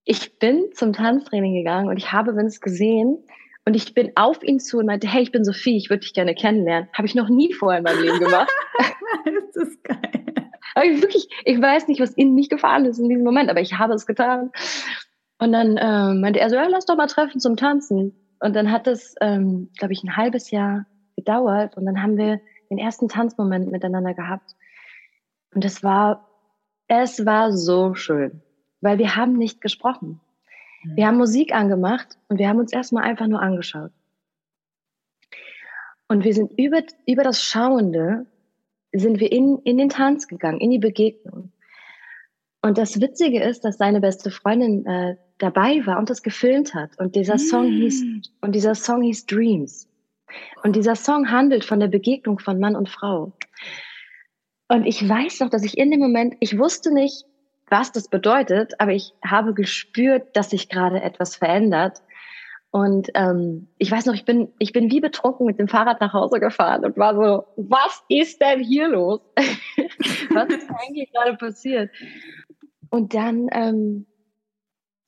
ich 0.05 0.37
bin 0.39 0.69
zum 0.73 0.93
Tanztraining 0.93 1.53
gegangen 1.53 1.89
und 1.89 1.97
ich 1.97 2.11
habe 2.11 2.35
Vince 2.35 2.59
gesehen 2.59 3.17
und 3.65 3.75
ich 3.75 3.93
bin 3.93 4.11
auf 4.15 4.43
ihn 4.43 4.59
zu 4.59 4.79
und 4.79 4.87
meinte, 4.87 5.07
hey, 5.07 5.23
ich 5.23 5.31
bin 5.31 5.45
Sophie, 5.45 5.77
ich 5.77 5.89
würde 5.89 6.01
dich 6.01 6.13
gerne 6.13 6.35
kennenlernen. 6.35 6.89
Habe 6.93 7.07
ich 7.07 7.15
noch 7.15 7.29
nie 7.29 7.53
vorher 7.53 7.79
in 7.79 7.83
meinem 7.83 8.01
Leben 8.01 8.19
gemacht. 8.19 8.51
das 9.25 9.67
ist 9.67 9.83
geil. 9.83 9.99
Aber 10.75 10.85
ich 10.85 11.01
wirklich, 11.01 11.27
ich 11.45 11.61
weiß 11.61 11.87
nicht, 11.87 12.01
was 12.01 12.11
in 12.11 12.33
mich 12.33 12.49
gefahren 12.49 12.85
ist 12.85 12.99
in 12.99 13.07
diesem 13.07 13.23
Moment, 13.23 13.49
aber 13.49 13.61
ich 13.61 13.77
habe 13.77 13.93
es 13.93 14.05
getan. 14.05 14.51
Und 15.39 15.51
dann 15.53 15.77
äh, 15.77 16.13
meinte 16.13 16.39
er 16.39 16.49
so, 16.49 16.55
ja, 16.55 16.67
lass 16.67 16.85
doch 16.85 16.97
mal 16.97 17.07
treffen 17.07 17.39
zum 17.39 17.55
Tanzen. 17.55 18.13
Und 18.39 18.55
dann 18.55 18.71
hat 18.71 18.87
es, 18.87 19.15
ähm, 19.21 19.69
glaube 19.77 19.93
ich, 19.93 20.03
ein 20.03 20.17
halbes 20.17 20.51
Jahr 20.51 20.85
gedauert 21.23 21.77
und 21.77 21.85
dann 21.85 22.01
haben 22.01 22.17
wir 22.17 22.41
den 22.69 22.77
ersten 22.77 23.07
Tanzmoment 23.07 23.71
miteinander 23.71 24.13
gehabt. 24.13 24.55
Und 25.55 25.63
es 25.63 25.83
war, 25.83 26.27
es 26.87 27.25
war 27.25 27.51
so 27.51 27.95
schön, 27.95 28.41
weil 28.81 28.97
wir 28.97 29.15
haben 29.15 29.37
nicht 29.37 29.61
gesprochen. 29.61 30.19
Wir 30.83 31.07
haben 31.07 31.17
Musik 31.17 31.55
angemacht 31.55 32.17
und 32.27 32.39
wir 32.39 32.49
haben 32.49 32.59
uns 32.59 32.73
erstmal 32.73 33.03
einfach 33.03 33.27
nur 33.27 33.41
angeschaut. 33.41 33.91
Und 36.09 36.25
wir 36.25 36.33
sind 36.33 36.51
über, 36.59 36.81
über 37.07 37.23
das 37.23 37.41
Schauende, 37.41 38.25
sind 38.91 39.19
wir 39.19 39.31
in, 39.31 39.59
in 39.63 39.77
den 39.77 39.89
Tanz 39.89 40.27
gegangen, 40.27 40.59
in 40.59 40.71
die 40.71 40.79
Begegnung. 40.79 41.53
Und 42.61 42.77
das 42.77 42.99
Witzige 42.99 43.41
ist, 43.41 43.65
dass 43.65 43.77
seine 43.77 44.01
beste 44.01 44.29
Freundin 44.29 44.85
äh, 44.85 45.15
dabei 45.37 45.85
war 45.85 45.99
und 45.99 46.09
das 46.09 46.21
gefilmt 46.21 46.73
hat. 46.73 46.97
Und 46.99 47.15
dieser 47.15 47.37
Song 47.37 47.65
hieß, 47.65 48.03
mm. 48.03 48.21
und 48.41 48.53
dieser 48.53 48.75
Song 48.75 49.01
hieß 49.01 49.25
Dreams. 49.25 49.89
Und 50.63 50.75
dieser 50.75 50.95
Song 50.95 51.31
handelt 51.31 51.65
von 51.65 51.79
der 51.79 51.87
Begegnung 51.87 52.39
von 52.39 52.59
Mann 52.59 52.75
und 52.75 52.89
Frau. 52.89 53.33
Und 54.67 54.85
ich 54.85 55.07
weiß 55.07 55.41
noch, 55.41 55.49
dass 55.49 55.63
ich 55.63 55.77
in 55.77 55.91
dem 55.91 55.99
Moment, 55.99 56.35
ich 56.39 56.57
wusste 56.57 56.93
nicht, 56.93 57.25
was 57.69 57.91
das 57.91 58.07
bedeutet, 58.07 58.73
aber 58.79 58.91
ich 58.91 59.13
habe 59.25 59.53
gespürt, 59.53 60.35
dass 60.35 60.51
sich 60.51 60.69
gerade 60.69 61.01
etwas 61.01 61.35
verändert. 61.35 62.01
Und 62.71 63.09
ähm, 63.13 63.67
ich 63.77 63.91
weiß 63.91 64.05
noch, 64.07 64.15
ich 64.15 64.25
bin, 64.25 64.51
ich 64.57 64.73
bin 64.73 64.89
wie 64.91 64.99
betrunken 64.99 65.45
mit 65.45 65.59
dem 65.59 65.67
Fahrrad 65.67 66.01
nach 66.01 66.13
Hause 66.13 66.39
gefahren 66.39 66.83
und 66.85 66.97
war 66.97 67.13
so, 67.15 67.45
was 67.55 68.03
ist 68.09 68.41
denn 68.41 68.61
hier 68.61 68.87
los? 68.87 69.21
was 70.31 70.49
ist 70.49 70.69
eigentlich 70.69 71.11
gerade 71.11 71.35
passiert? 71.37 71.91
Und 72.89 73.13
dann 73.13 73.47
ähm, 73.51 74.07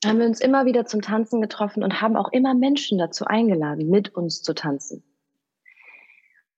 haben 0.04 0.18
wir 0.18 0.26
uns 0.26 0.40
immer 0.40 0.66
wieder 0.66 0.86
zum 0.86 1.02
Tanzen 1.02 1.40
getroffen 1.40 1.82
und 1.82 2.00
haben 2.00 2.16
auch 2.16 2.30
immer 2.32 2.54
Menschen 2.54 2.98
dazu 2.98 3.24
eingeladen, 3.24 3.88
mit 3.90 4.14
uns 4.14 4.42
zu 4.42 4.54
tanzen. 4.54 5.02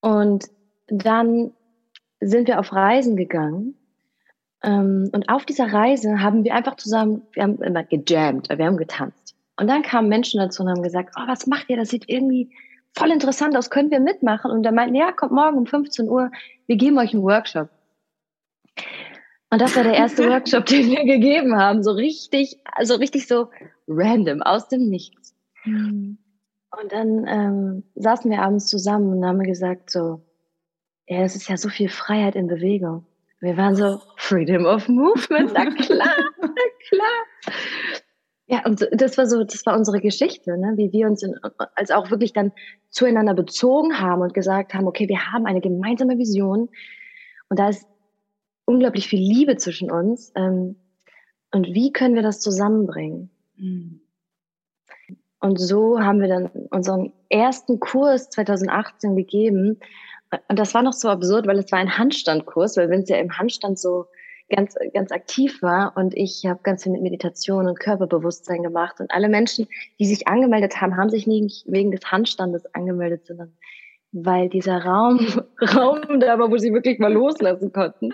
Und 0.01 0.47
dann 0.89 1.53
sind 2.21 2.49
wir 2.49 2.59
auf 2.59 2.73
Reisen 2.73 3.17
gegangen. 3.17 3.75
Ähm, 4.63 5.11
und 5.13 5.29
auf 5.29 5.45
dieser 5.45 5.73
Reise 5.73 6.21
haben 6.21 6.45
wir 6.45 6.55
einfach 6.55 6.77
zusammen, 6.77 7.23
wir 7.33 7.45
haben 7.45 7.63
immer 7.63 7.85
gejammt, 7.85 8.49
wir 8.49 8.65
haben 8.65 8.77
getanzt. 8.77 9.37
Und 9.57 9.69
dann 9.69 9.83
kamen 9.83 10.09
Menschen 10.09 10.41
dazu 10.41 10.63
und 10.63 10.69
haben 10.69 10.83
gesagt, 10.83 11.15
oh, 11.17 11.27
was 11.27 11.47
macht 11.47 11.69
ihr? 11.69 11.77
Das 11.77 11.91
sieht 11.91 12.09
irgendwie 12.09 12.51
voll 12.97 13.11
interessant 13.11 13.57
aus, 13.57 13.71
können 13.71 13.91
wir 13.91 14.01
mitmachen? 14.01 14.51
Und 14.51 14.63
dann 14.63 14.75
meinten, 14.75 14.95
ja, 14.95 15.13
kommt 15.13 15.33
morgen 15.33 15.59
um 15.59 15.67
15 15.67 16.09
Uhr, 16.09 16.31
wir 16.67 16.77
geben 16.77 16.99
euch 16.99 17.13
einen 17.13 17.23
Workshop. 17.23 17.69
Und 19.51 19.61
das 19.61 19.77
war 19.77 19.85
der 19.85 19.95
erste 19.95 20.29
Workshop, 20.31 20.67
den 20.67 20.91
wir 20.91 21.05
gegeben 21.05 21.57
haben, 21.57 21.83
so 21.83 21.93
richtig, 21.93 22.59
also 22.65 22.97
richtig 22.97 23.27
so 23.27 23.49
random, 23.87 24.43
aus 24.43 24.69
dem 24.69 24.89
Nichts. 24.89 25.35
Mhm. 25.65 26.19
Und 26.71 26.93
dann 26.93 27.27
ähm, 27.27 27.85
saßen 27.95 28.31
wir 28.31 28.43
abends 28.43 28.67
zusammen 28.67 29.17
und 29.17 29.25
haben 29.25 29.43
gesagt 29.43 29.91
so, 29.91 30.23
ja, 31.07 31.23
es 31.23 31.35
ist 31.35 31.49
ja 31.49 31.57
so 31.57 31.69
viel 31.69 31.89
Freiheit 31.89 32.37
in 32.37 32.47
Bewegung. 32.47 33.07
Wir 33.41 33.57
waren 33.57 33.75
so, 33.75 34.01
Freedom 34.17 34.67
of 34.67 34.89
Movement, 34.89 35.53
na 35.55 35.71
klar, 35.71 36.17
na 36.41 36.49
klar. 36.89 37.55
Ja, 38.47 38.65
und 38.65 38.87
das 38.93 39.17
war 39.17 39.27
so, 39.27 39.45
das 39.45 39.65
war 39.67 39.77
unsere 39.77 40.01
Geschichte, 40.01 40.59
ne? 40.59 40.73
wie 40.77 40.93
wir 40.93 41.07
uns 41.07 41.23
in, 41.23 41.35
als 41.75 41.91
auch 41.91 42.11
wirklich 42.11 42.33
dann 42.33 42.53
zueinander 42.91 43.35
bezogen 43.35 44.01
haben 44.01 44.23
und 44.23 44.35
gesagt 44.35 44.75
haben, 44.75 44.87
okay, 44.87 45.09
wir 45.09 45.33
haben 45.33 45.47
eine 45.47 45.61
gemeinsame 45.61 46.19
Vision 46.19 46.69
und 47.49 47.59
da 47.59 47.69
ist 47.69 47.87
unglaublich 48.65 49.09
viel 49.09 49.21
Liebe 49.21 49.57
zwischen 49.57 49.91
uns. 49.91 50.33
Ähm, 50.35 50.77
und 51.53 51.67
wie 51.67 51.93
können 51.93 52.15
wir 52.15 52.23
das 52.23 52.41
zusammenbringen? 52.41 53.31
Mhm. 53.57 54.01
Und 55.41 55.61
so 55.61 56.01
haben 56.01 56.21
wir 56.21 56.29
dann 56.29 56.47
unseren 56.71 57.13
ersten 57.29 57.81
Kurs 57.81 58.31
2018 58.31 59.17
gegeben. 59.17 59.79
Und 60.49 60.59
das 60.59 60.75
war 60.75 60.83
noch 60.83 60.93
so 60.93 61.09
absurd, 61.09 61.47
weil 61.47 61.59
es 61.59 61.71
war 61.73 61.79
ein 61.79 61.97
Handstandkurs, 61.97 62.77
weil 62.77 62.93
es 62.93 63.09
ja 63.09 63.17
im 63.17 63.39
Handstand 63.39 63.79
so 63.79 64.07
ganz, 64.51 64.77
ganz 64.95 65.13
aktiv 65.13 65.63
war 65.63 65.93
und 65.97 66.17
ich 66.17 66.45
habe 66.47 66.61
ganz 66.63 66.83
viel 66.83 66.93
mit 66.93 67.03
Meditation 67.03 67.69
und 67.69 67.79
Körperbewusstsein 67.79 68.63
gemacht 68.63 69.01
und 69.01 69.11
alle 69.11 69.29
Menschen, 69.29 69.69
die 69.99 70.07
sich 70.07 70.27
angemeldet 70.27 70.81
haben, 70.81 70.97
haben 70.97 71.11
sich 71.11 71.27
nicht 71.27 71.65
wegen 71.67 71.91
des 71.91 72.11
Handstandes 72.11 72.65
angemeldet, 72.75 73.27
sondern 73.27 73.53
weil 74.13 74.49
dieser 74.49 74.85
Raum, 74.85 75.19
Raum 75.75 76.21
da 76.21 76.39
war, 76.39 76.51
wo 76.51 76.57
sie 76.57 76.73
wirklich 76.73 76.99
mal 76.99 77.13
loslassen 77.13 77.73
konnten. 77.73 78.13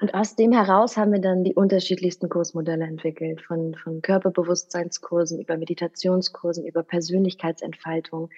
Und 0.00 0.14
aus 0.14 0.36
dem 0.36 0.52
heraus 0.52 0.96
haben 0.96 1.12
wir 1.12 1.20
dann 1.20 1.44
die 1.44 1.54
unterschiedlichsten 1.54 2.28
Kursmodelle 2.28 2.84
entwickelt, 2.84 3.40
von, 3.40 3.74
von 3.74 4.02
Körperbewusstseinskursen 4.02 5.40
über 5.40 5.56
Meditationskursen, 5.56 6.66
über 6.66 6.82
Persönlichkeitsentfaltung 6.82 8.30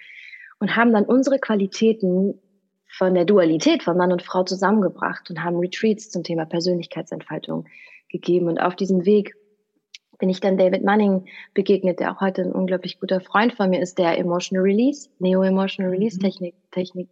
und 0.61 0.77
haben 0.77 0.93
dann 0.93 1.05
unsere 1.05 1.39
Qualitäten 1.39 2.41
von 2.89 3.15
der 3.15 3.25
Dualität 3.25 3.83
von 3.83 3.97
Mann 3.97 4.13
und 4.13 4.23
Frau 4.23 4.45
zusammengebracht 4.45 5.29
und 5.31 5.43
haben 5.43 5.57
Retreats 5.59 6.11
zum 6.11 6.23
Thema 6.23 6.47
Persönlichkeitsentfaltung 6.47 7.67
gegeben. 8.09 8.49
Und 8.49 8.59
auf 8.59 8.77
diesem 8.77 9.05
Weg 9.05 9.35
bin 10.19 10.31
ich 10.31 10.41
dann 10.41 10.59
David 10.59 10.85
Manning 10.85 11.27
begegnet, 11.55 12.01
der 12.01 12.13
auch 12.13 12.21
heute 12.21 12.43
ein 12.43 12.53
unglaublich 12.53 12.99
guter 12.99 13.21
Freund 13.21 13.55
von 13.55 13.71
mir 13.71 13.81
ist, 13.81 13.99
der 13.99 14.19
Emotional 14.19 14.65
Release, 14.65 15.09
Neo-Emotional 15.19 15.93
Release 15.93 16.17
mhm. 16.17 16.23
Technik, 16.23 16.55
Technik 16.73 17.09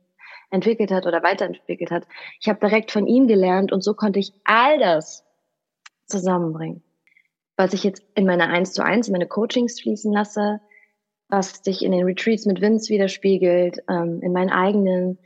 entwickelt 0.51 0.91
hat 0.91 1.07
oder 1.07 1.23
weiterentwickelt 1.23 1.91
hat. 1.91 2.07
Ich 2.41 2.49
habe 2.49 2.61
direkt 2.61 2.91
von 2.91 3.07
ihm 3.07 3.27
gelernt 3.27 3.73
und 3.73 3.83
so 3.83 3.95
konnte 3.95 4.19
ich 4.19 4.33
all 4.45 4.79
das 4.79 5.25
zusammenbringen, 6.07 6.83
was 7.57 7.73
ich 7.73 7.85
jetzt 7.85 8.03
in 8.15 8.27
meine 8.27 8.49
1 8.49 8.73
zu 8.73 8.85
1, 8.85 9.09
in 9.09 9.13
meine 9.13 9.27
Coachings 9.27 9.81
fließen 9.81 10.13
lasse, 10.13 10.61
was 11.29 11.65
sich 11.65 11.85
in 11.85 11.93
den 11.93 12.05
Retreats 12.05 12.47
mit 12.47 12.61
Vince 12.61 12.89
widerspiegelt, 12.91 13.79
ähm, 13.89 14.21
in 14.23 14.33
meinen 14.33 14.51
eigenen. 14.51 15.19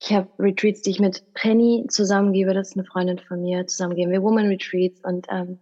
Ich 0.00 0.12
habe 0.12 0.28
Retreats, 0.38 0.82
die 0.82 0.90
ich 0.90 1.00
mit 1.00 1.24
Penny 1.34 1.86
zusammengebe, 1.88 2.54
das 2.54 2.70
ist 2.70 2.76
eine 2.76 2.84
Freundin 2.84 3.18
von 3.18 3.42
mir, 3.42 3.66
zusammengeben 3.66 4.12
wir 4.12 4.22
Woman 4.22 4.46
Retreats 4.46 5.00
und 5.02 5.26
ähm, 5.30 5.58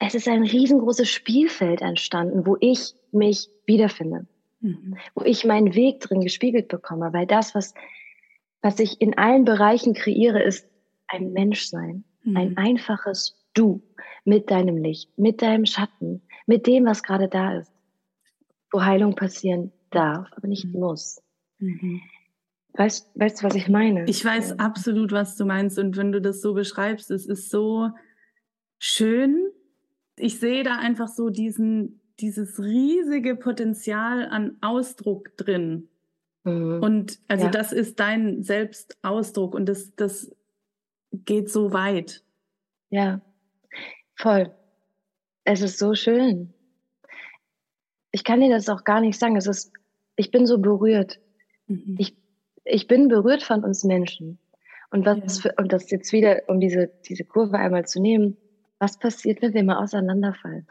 es 0.00 0.14
ist 0.14 0.26
ein 0.28 0.42
riesengroßes 0.42 1.08
Spielfeld 1.08 1.82
entstanden, 1.82 2.46
wo 2.46 2.56
ich 2.58 2.94
mich 3.12 3.48
wiederfinde, 3.66 4.26
mhm. 4.60 4.96
wo 5.14 5.24
ich 5.24 5.44
meinen 5.44 5.74
Weg 5.74 6.00
drin 6.00 6.22
gespiegelt 6.22 6.68
bekomme, 6.68 7.12
weil 7.12 7.26
das, 7.26 7.54
was 7.54 7.74
was 8.62 8.78
ich 8.78 9.00
in 9.00 9.16
allen 9.16 9.44
Bereichen 9.44 9.94
kreiere, 9.94 10.42
ist 10.42 10.68
ein 11.08 11.32
Menschsein, 11.32 12.04
mhm. 12.22 12.36
ein 12.36 12.56
einfaches 12.56 13.36
Du 13.54 13.82
mit 14.24 14.50
deinem 14.50 14.76
Licht, 14.76 15.18
mit 15.18 15.42
deinem 15.42 15.66
Schatten, 15.66 16.22
mit 16.46 16.66
dem, 16.66 16.86
was 16.86 17.02
gerade 17.02 17.28
da 17.28 17.58
ist, 17.58 17.72
wo 18.70 18.82
Heilung 18.82 19.14
passieren 19.14 19.72
darf, 19.90 20.28
aber 20.36 20.46
nicht 20.46 20.66
mhm. 20.66 20.80
muss. 20.80 21.22
Mhm. 21.58 22.00
Weißt, 22.74 23.10
weißt 23.14 23.42
du, 23.42 23.46
was 23.46 23.54
ich 23.56 23.68
meine? 23.68 24.04
Ich 24.08 24.24
weiß 24.24 24.58
absolut, 24.58 25.12
was 25.12 25.36
du 25.36 25.44
meinst. 25.44 25.78
Und 25.78 25.96
wenn 25.96 26.12
du 26.12 26.20
das 26.20 26.40
so 26.40 26.54
beschreibst, 26.54 27.10
es 27.10 27.26
ist 27.26 27.50
so 27.50 27.90
schön. 28.78 29.50
Ich 30.16 30.38
sehe 30.38 30.62
da 30.62 30.78
einfach 30.78 31.08
so 31.08 31.30
diesen, 31.30 32.00
dieses 32.20 32.60
riesige 32.60 33.34
Potenzial 33.34 34.28
an 34.28 34.56
Ausdruck 34.60 35.36
drin. 35.36 35.89
Mhm. 36.44 36.82
Und 36.82 37.18
also 37.28 37.46
ja. 37.46 37.50
das 37.50 37.72
ist 37.72 38.00
dein 38.00 38.42
Selbstausdruck 38.42 39.54
und 39.54 39.66
das, 39.66 39.94
das 39.96 40.34
geht 41.12 41.50
so 41.50 41.72
weit. 41.72 42.22
Ja, 42.90 43.20
voll. 44.14 44.52
Es 45.44 45.62
ist 45.62 45.78
so 45.78 45.94
schön. 45.94 46.52
Ich 48.12 48.24
kann 48.24 48.40
dir 48.40 48.50
das 48.50 48.68
auch 48.68 48.84
gar 48.84 49.00
nicht 49.00 49.18
sagen. 49.18 49.36
Es 49.36 49.46
ist, 49.46 49.72
ich 50.16 50.30
bin 50.30 50.46
so 50.46 50.58
berührt. 50.58 51.20
Mhm. 51.66 51.96
Ich, 51.98 52.16
ich 52.64 52.86
bin 52.86 53.08
berührt 53.08 53.42
von 53.42 53.64
uns 53.64 53.84
Menschen. 53.84 54.38
Und 54.90 55.06
was 55.06 55.36
ja. 55.36 55.42
für, 55.42 55.54
und 55.56 55.72
das 55.72 55.90
jetzt 55.90 56.12
wieder, 56.12 56.42
um 56.48 56.60
diese, 56.60 56.90
diese 57.08 57.24
Kurve 57.24 57.58
einmal 57.58 57.86
zu 57.86 58.00
nehmen, 58.00 58.36
was 58.78 58.98
passiert, 58.98 59.40
wenn 59.42 59.54
wir 59.54 59.62
mal 59.62 59.82
auseinanderfallen? 59.82 60.66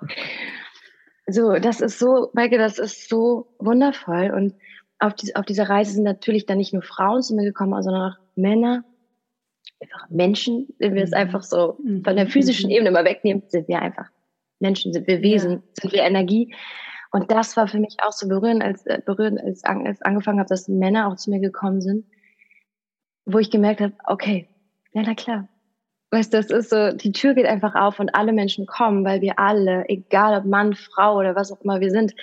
so, 1.26 1.54
das 1.54 1.80
ist 1.80 1.98
so, 1.98 2.30
Maike, 2.34 2.58
das 2.58 2.78
ist 2.78 3.08
so 3.08 3.54
wundervoll. 3.58 4.30
Und 4.30 4.54
auf, 5.00 5.14
die, 5.14 5.34
auf 5.34 5.44
dieser 5.44 5.68
Reise 5.68 5.92
sind 5.92 6.04
natürlich 6.04 6.46
dann 6.46 6.58
nicht 6.58 6.72
nur 6.72 6.82
Frauen 6.82 7.22
zu 7.22 7.34
mir 7.34 7.44
gekommen, 7.44 7.82
sondern 7.82 8.12
auch 8.12 8.16
Männer, 8.36 8.84
einfach 9.80 10.08
Menschen, 10.10 10.68
wenn 10.78 10.94
wir 10.94 11.02
es 11.02 11.10
mhm. 11.10 11.16
einfach 11.16 11.42
so 11.42 11.78
von 12.04 12.16
der 12.16 12.26
mhm. 12.26 12.30
physischen 12.30 12.68
mhm. 12.68 12.76
Ebene 12.76 12.90
mal 12.90 13.04
wegnehmen, 13.04 13.42
sind 13.48 13.66
wir 13.68 13.80
einfach 13.80 14.10
Menschen, 14.58 14.92
sind 14.92 15.06
wir 15.06 15.22
Wesen, 15.22 15.52
ja. 15.52 15.62
sind 15.80 15.92
wir 15.92 16.02
Energie. 16.02 16.54
Und 17.12 17.30
das 17.30 17.56
war 17.56 17.66
für 17.66 17.80
mich 17.80 17.96
auch 18.02 18.12
so 18.12 18.28
berührend, 18.28 18.62
als, 18.62 18.86
äh, 18.86 19.00
berührend, 19.04 19.40
als, 19.40 19.64
als 19.64 20.02
angefangen 20.02 20.38
habe, 20.38 20.48
dass 20.48 20.68
Männer 20.68 21.08
auch 21.08 21.16
zu 21.16 21.30
mir 21.30 21.40
gekommen 21.40 21.80
sind, 21.80 22.06
wo 23.24 23.38
ich 23.38 23.50
gemerkt 23.50 23.80
habe, 23.80 23.94
okay, 24.04 24.48
ja, 24.92 25.02
na 25.04 25.14
klar. 25.14 25.48
Weißt 26.12 26.32
du, 26.32 26.38
das 26.38 26.50
ist 26.50 26.70
so, 26.70 26.92
die 26.92 27.12
Tür 27.12 27.34
geht 27.34 27.46
einfach 27.46 27.76
auf 27.76 28.00
und 28.00 28.14
alle 28.14 28.32
Menschen 28.32 28.66
kommen, 28.66 29.04
weil 29.04 29.20
wir 29.20 29.38
alle, 29.38 29.88
egal 29.88 30.38
ob 30.38 30.44
Mann, 30.44 30.74
Frau 30.74 31.16
oder 31.16 31.36
was 31.36 31.52
auch 31.52 31.60
immer 31.60 31.80
wir 31.80 31.90
sind, 31.90 32.14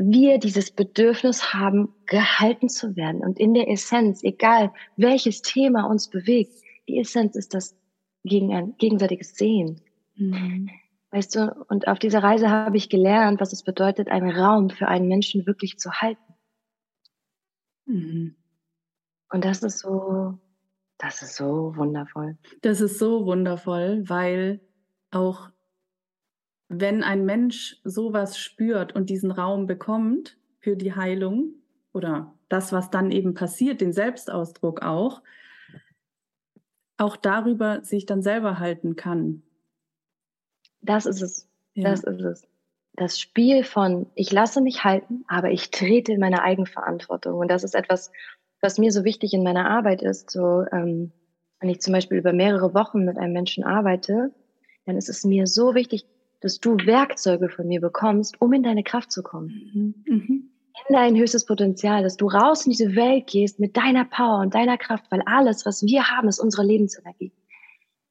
wir 0.00 0.38
dieses 0.38 0.70
Bedürfnis 0.70 1.52
haben, 1.52 1.94
gehalten 2.06 2.68
zu 2.68 2.96
werden. 2.96 3.20
Und 3.20 3.38
in 3.38 3.54
der 3.54 3.68
Essenz, 3.68 4.22
egal 4.22 4.72
welches 4.96 5.42
Thema 5.42 5.84
uns 5.84 6.08
bewegt, 6.08 6.52
die 6.88 6.98
Essenz 6.98 7.36
ist 7.36 7.54
das 7.54 7.76
gegen 8.24 8.54
ein 8.54 8.74
gegenseitiges 8.78 9.34
Sehen. 9.36 9.80
Mhm. 10.16 10.70
Weißt 11.10 11.34
du, 11.34 11.52
und 11.68 11.88
auf 11.88 11.98
dieser 11.98 12.22
Reise 12.22 12.50
habe 12.50 12.76
ich 12.76 12.88
gelernt, 12.88 13.40
was 13.40 13.52
es 13.52 13.62
bedeutet, 13.62 14.08
einen 14.08 14.30
Raum 14.30 14.70
für 14.70 14.88
einen 14.88 15.08
Menschen 15.08 15.46
wirklich 15.46 15.78
zu 15.78 15.90
halten. 15.92 16.34
Mhm. 17.86 18.36
Und 19.30 19.44
das 19.44 19.62
ist 19.62 19.80
so, 19.80 20.38
das 20.98 21.22
ist 21.22 21.36
so 21.36 21.76
wundervoll. 21.76 22.38
Das 22.62 22.80
ist 22.80 22.98
so 22.98 23.26
wundervoll, 23.26 24.04
weil 24.08 24.60
auch 25.10 25.50
wenn 26.72 27.02
ein 27.02 27.26
Mensch 27.26 27.80
sowas 27.82 28.38
spürt 28.38 28.94
und 28.94 29.10
diesen 29.10 29.32
Raum 29.32 29.66
bekommt 29.66 30.38
für 30.60 30.76
die 30.76 30.94
Heilung 30.94 31.54
oder 31.92 32.32
das, 32.48 32.72
was 32.72 32.90
dann 32.90 33.10
eben 33.10 33.34
passiert, 33.34 33.80
den 33.80 33.92
Selbstausdruck 33.92 34.80
auch, 34.80 35.20
auch 36.96 37.16
darüber 37.16 37.82
sich 37.82 38.06
dann 38.06 38.22
selber 38.22 38.60
halten 38.60 38.94
kann. 38.94 39.42
Das 40.80 41.06
ist 41.06 41.22
es. 41.22 41.48
Ja. 41.74 41.90
Das 41.90 42.04
ist 42.04 42.20
es. 42.20 42.46
Das 42.94 43.18
Spiel 43.18 43.64
von, 43.64 44.06
ich 44.14 44.30
lasse 44.30 44.60
mich 44.60 44.84
halten, 44.84 45.24
aber 45.26 45.50
ich 45.50 45.72
trete 45.72 46.12
in 46.12 46.20
meine 46.20 46.42
Eigenverantwortung. 46.42 47.40
Und 47.40 47.50
das 47.50 47.64
ist 47.64 47.74
etwas, 47.74 48.12
was 48.60 48.78
mir 48.78 48.92
so 48.92 49.04
wichtig 49.04 49.34
in 49.34 49.42
meiner 49.42 49.68
Arbeit 49.68 50.02
ist. 50.02 50.30
So, 50.30 50.64
ähm, 50.70 51.10
wenn 51.58 51.70
ich 51.70 51.80
zum 51.80 51.94
Beispiel 51.94 52.18
über 52.18 52.32
mehrere 52.32 52.74
Wochen 52.74 53.04
mit 53.04 53.18
einem 53.18 53.32
Menschen 53.32 53.64
arbeite, 53.64 54.32
dann 54.86 54.96
ist 54.96 55.08
es 55.08 55.24
mir 55.24 55.48
so 55.48 55.74
wichtig, 55.74 56.06
dass 56.40 56.58
du 56.60 56.76
Werkzeuge 56.84 57.48
von 57.48 57.68
mir 57.68 57.80
bekommst, 57.80 58.40
um 58.40 58.52
in 58.52 58.62
deine 58.62 58.82
Kraft 58.82 59.12
zu 59.12 59.22
kommen. 59.22 59.70
Mhm. 60.06 60.14
Mhm. 60.14 60.50
In 60.88 60.94
dein 60.94 61.16
höchstes 61.16 61.44
Potenzial, 61.44 62.02
dass 62.02 62.16
du 62.16 62.26
raus 62.26 62.64
in 62.64 62.70
diese 62.70 62.96
Welt 62.96 63.26
gehst 63.26 63.60
mit 63.60 63.76
deiner 63.76 64.04
Power 64.04 64.40
und 64.40 64.54
deiner 64.54 64.78
Kraft, 64.78 65.04
weil 65.10 65.22
alles, 65.26 65.66
was 65.66 65.82
wir 65.82 66.10
haben, 66.10 66.28
ist 66.28 66.40
unsere 66.40 66.64
Lebensenergie. 66.64 67.32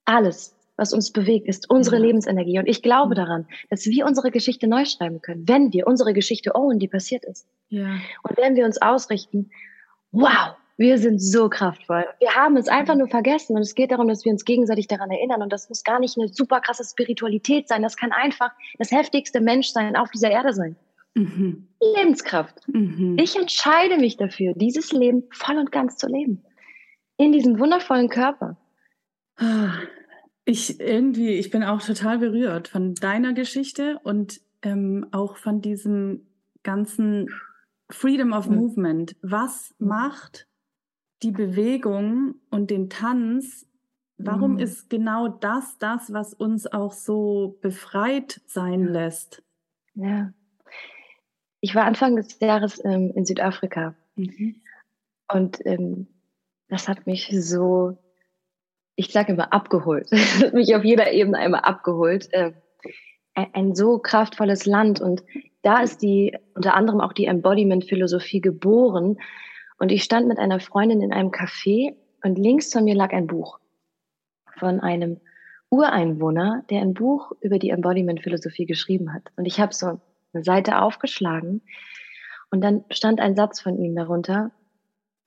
Alles, 0.06 0.56
was 0.78 0.94
uns 0.94 1.12
bewegt, 1.12 1.48
ist 1.48 1.70
unsere 1.70 1.98
ja. 1.98 2.04
Lebensenergie. 2.04 2.60
Und 2.60 2.68
ich 2.68 2.84
glaube 2.84 3.16
mhm. 3.16 3.16
daran, 3.16 3.48
dass 3.70 3.86
wir 3.88 4.06
unsere 4.06 4.32
Geschichte 4.32 4.68
neu 4.68 4.86
schreiben 4.86 5.22
können, 5.22 5.48
wenn 5.48 5.74
wir 5.74 5.88
unsere 5.88 6.14
Geschichte 6.14 6.56
own, 6.56 6.80
die 6.80 6.88
passiert 6.88 7.26
ist. 7.26 7.48
Ja. 7.70 7.98
Und 8.24 8.38
wenn 8.38 8.56
wir 8.56 8.66
uns 8.66 8.82
ausrichten, 8.82 9.50
wow, 10.12 10.56
wir 10.80 10.98
sind 10.98 11.22
so 11.22 11.50
kraftvoll. 11.50 12.06
Wir 12.20 12.36
haben 12.36 12.56
es 12.56 12.70
einfach 12.70 12.96
nur 12.96 13.10
vergessen 13.10 13.58
und 13.58 13.62
es 13.62 13.76
geht 13.76 13.92
darum, 13.92 14.08
dass 14.08 14.24
wir 14.24 14.32
uns 14.32 14.46
gegenseitig 14.46 14.88
daran 14.88 15.12
erinnern 15.12 15.42
und 15.42 15.52
das 15.52 15.68
muss 15.68 15.84
gar 15.84 16.00
nicht 16.00 16.18
eine 16.18 16.30
super 16.30 16.62
krasse 16.62 16.86
Spiritualität 16.86 17.68
sein. 17.68 17.82
Das 17.82 17.98
kann 17.98 18.14
einfach 18.14 18.52
das 18.78 18.90
heftigste 18.90 19.42
Menschsein 19.42 19.98
auf 19.98 20.10
dieser 20.10 20.32
Erde 20.32 20.54
sein. 20.54 20.78
Mhm. 21.16 21.68
Lebenskraft. 21.98 22.66
Mhm. 22.70 23.18
Ich 23.20 23.36
entscheide 23.36 23.98
mich 23.98 24.16
dafür, 24.16 24.54
dieses 24.56 24.94
Leben 24.94 25.24
voll 25.32 25.58
und 25.58 25.74
ganz 25.74 25.98
zu 25.98 26.08
leben. 26.08 26.46
In 27.18 27.34
diesem 27.34 27.60
wundervollen 27.60 28.08
Körper. 28.08 28.56
Ich 30.46 30.80
irgendwie, 30.80 31.32
ich 31.32 31.50
bin 31.50 31.62
auch 31.62 31.82
total 31.82 32.20
berührt 32.20 32.70
von 32.70 32.96
deiner 32.96 33.34
Geschichte 33.34 34.00
und 34.04 34.40
ähm, 34.62 35.08
auch 35.12 35.36
von 35.36 35.60
diesem 35.60 36.26
ganzen 36.64 37.28
Freedom 37.90 38.32
of 38.32 38.48
mhm. 38.48 38.56
Movement. 38.56 39.18
Was 39.22 39.76
macht 39.78 40.48
die 41.24 41.32
Bewegung 41.32 42.36
und 42.50 42.72
den 42.72 42.90
Tanz, 42.90 43.68
warum 44.18 44.54
mhm. 44.54 44.60
ist 44.60 44.90
genau 44.90 45.28
das 45.28 45.78
das, 45.78 46.14
was 46.14 46.34
uns 46.34 46.68
auch 46.68 46.94
so 46.94 47.58
befreit 47.62 48.42
sein 48.46 48.86
lässt? 48.86 49.44
Ja. 49.96 50.34
Ich 51.62 51.76
war 51.76 51.86
Anfang 51.86 52.16
des 52.16 52.40
Jahres 52.40 52.84
ähm, 52.86 53.12
in 53.16 53.26
Südafrika 53.26 53.96
mhm. 54.16 54.56
und 55.34 55.66
ähm, 55.66 56.08
das 56.70 56.88
hat 56.88 57.06
mich 57.06 57.30
so, 57.32 57.98
ich 58.96 59.12
sage 59.12 59.34
immer 59.34 59.52
abgeholt, 59.52 60.08
das 60.12 60.42
hat 60.42 60.54
mich 60.54 60.74
auf 60.76 60.84
jeder 60.84 61.12
Ebene 61.12 61.38
einmal 61.38 61.62
abgeholt. 61.62 62.32
Äh, 62.32 62.54
ein, 63.34 63.74
so 63.76 64.00
kraftvolles 64.00 64.66
Land 64.66 65.00
und 65.00 65.24
da 65.62 65.82
ist 65.82 66.02
die 66.02 66.38
unter 66.56 66.74
anderem 66.74 67.00
auch 67.00 67.14
die 67.14 67.26
Embodiment-Philosophie 67.26 68.42
geboren. 68.42 69.18
Und 69.80 69.92
ich 69.92 70.04
stand 70.04 70.28
mit 70.28 70.38
einer 70.38 70.60
Freundin 70.60 71.02
in 71.02 71.14
einem 71.14 71.32
Café 71.32 71.96
und 72.24 72.38
links 72.38 72.72
von 72.72 72.84
mir 72.84 72.96
lag 72.96 73.12
ein 73.14 73.28
Buch 73.28 73.60
von 74.58 74.80
einem 74.82 75.20
Ureinwohner, 75.70 76.64
der 76.70 76.82
ein 76.82 76.94
Buch 76.94 77.32
über 77.42 77.60
die 77.60 77.70
Embodiment-Philosophie 77.70 78.66
geschrieben 78.66 79.14
hat. 79.14 79.24
Und 79.38 79.46
ich 79.46 79.60
habe 79.60 79.74
so 79.74 80.00
eine 80.34 80.44
Seite 80.44 80.82
aufgeschlagen 80.82 81.62
und 82.52 82.62
dann 82.62 82.84
stand 82.90 83.20
ein 83.20 83.36
Satz 83.36 83.62
von 83.62 83.78
ihm 83.78 83.96
darunter, 83.96 84.52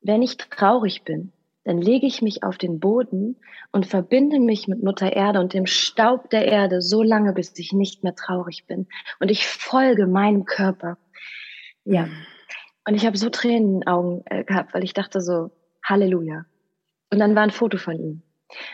wenn 0.03 0.23
ich 0.23 0.37
traurig 0.37 1.05
bin, 1.05 1.33
dann 1.65 1.81
lege 1.81 2.07
ich 2.07 2.23
mich 2.23 2.43
auf 2.43 2.59
den 2.59 2.81
Boden 2.81 3.37
und 3.71 3.87
verbinde 3.87 4.41
mich 4.41 4.67
mit 4.67 4.83
Mutter 4.83 5.13
Erde 5.13 5.39
und 5.39 5.55
dem 5.55 5.67
Staub 5.67 6.29
der 6.31 6.47
Erde 6.47 6.83
so 6.83 7.03
lange, 7.03 7.33
bis 7.33 7.57
ich 7.57 7.73
nicht 7.73 8.03
mehr 8.03 8.17
traurig 8.17 8.67
bin. 8.67 8.89
Und 9.21 9.31
ich 9.31 9.47
folge 9.47 10.09
meinem 10.09 10.45
Körper. 10.45 10.99
Ja. 11.85 12.09
Und 12.87 12.95
ich 12.95 13.07
habe 13.07 13.17
so 13.17 13.31
Tränen 13.31 13.75
in 13.75 13.81
den 13.81 13.87
Augen 13.89 14.23
äh, 14.27 14.45
gehabt, 14.45 14.75
weil 14.75 14.85
ich 14.85 14.95
dachte 14.95 15.21
so, 15.21 15.51
Halleluja. 15.85 16.45
Und 17.11 17.19
dann 17.19 17.35
war 17.35 17.43
ein 17.43 17.51
Foto 17.51 17.79
von 17.79 17.99
ihm. 17.99 18.23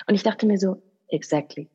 Und 0.06 0.14
ich 0.14 0.22
dachte 0.22 0.46
mir 0.46 0.58
so, 0.58 0.82
exactly. 1.08 1.68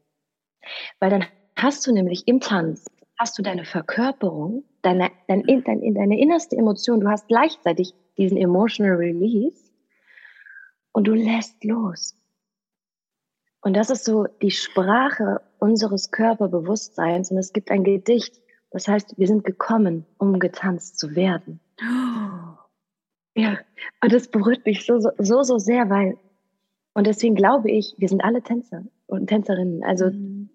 Weil 0.99 1.09
dann 1.09 1.25
hast 1.55 1.85
du 1.85 1.93
nämlich 1.93 2.27
im 2.27 2.39
Tanz, 2.39 2.85
hast 3.17 3.37
du 3.37 3.43
deine 3.43 3.65
Verkörperung, 3.65 4.63
deine, 4.81 5.11
dein, 5.27 5.43
dein, 5.43 5.93
deine 5.93 6.19
innerste 6.19 6.55
Emotion, 6.55 6.99
du 6.99 7.09
hast 7.09 7.27
gleichzeitig 7.27 7.93
diesen 8.17 8.37
emotional 8.37 8.95
release 8.95 9.71
und 10.91 11.07
du 11.07 11.13
lässt 11.13 11.63
los. 11.63 12.17
Und 13.61 13.75
das 13.75 13.89
ist 13.89 14.03
so 14.03 14.25
die 14.41 14.51
Sprache 14.51 15.41
unseres 15.57 16.11
Körperbewusstseins. 16.11 17.31
Und 17.31 17.37
es 17.37 17.53
gibt 17.53 17.71
ein 17.71 17.85
Gedicht, 17.85 18.42
das 18.73 18.87
heißt, 18.87 19.17
wir 19.17 19.27
sind 19.27 19.45
gekommen, 19.45 20.05
um 20.17 20.39
getanzt 20.39 20.99
zu 20.99 21.15
werden. 21.15 21.59
Ja, 23.35 23.57
und 24.03 24.13
das 24.13 24.27
berührt 24.27 24.63
mich 24.63 24.85
so, 24.85 24.99
so, 24.99 25.41
so, 25.41 25.57
sehr, 25.57 25.89
weil, 25.89 26.19
und 26.93 27.07
deswegen 27.07 27.33
glaube 27.33 27.71
ich, 27.71 27.95
wir 27.97 28.07
sind 28.07 28.23
alle 28.23 28.43
Tänzer 28.43 28.83
und 29.07 29.25
Tänzerinnen. 29.25 29.83
Also, 29.83 30.11
mhm. 30.11 30.51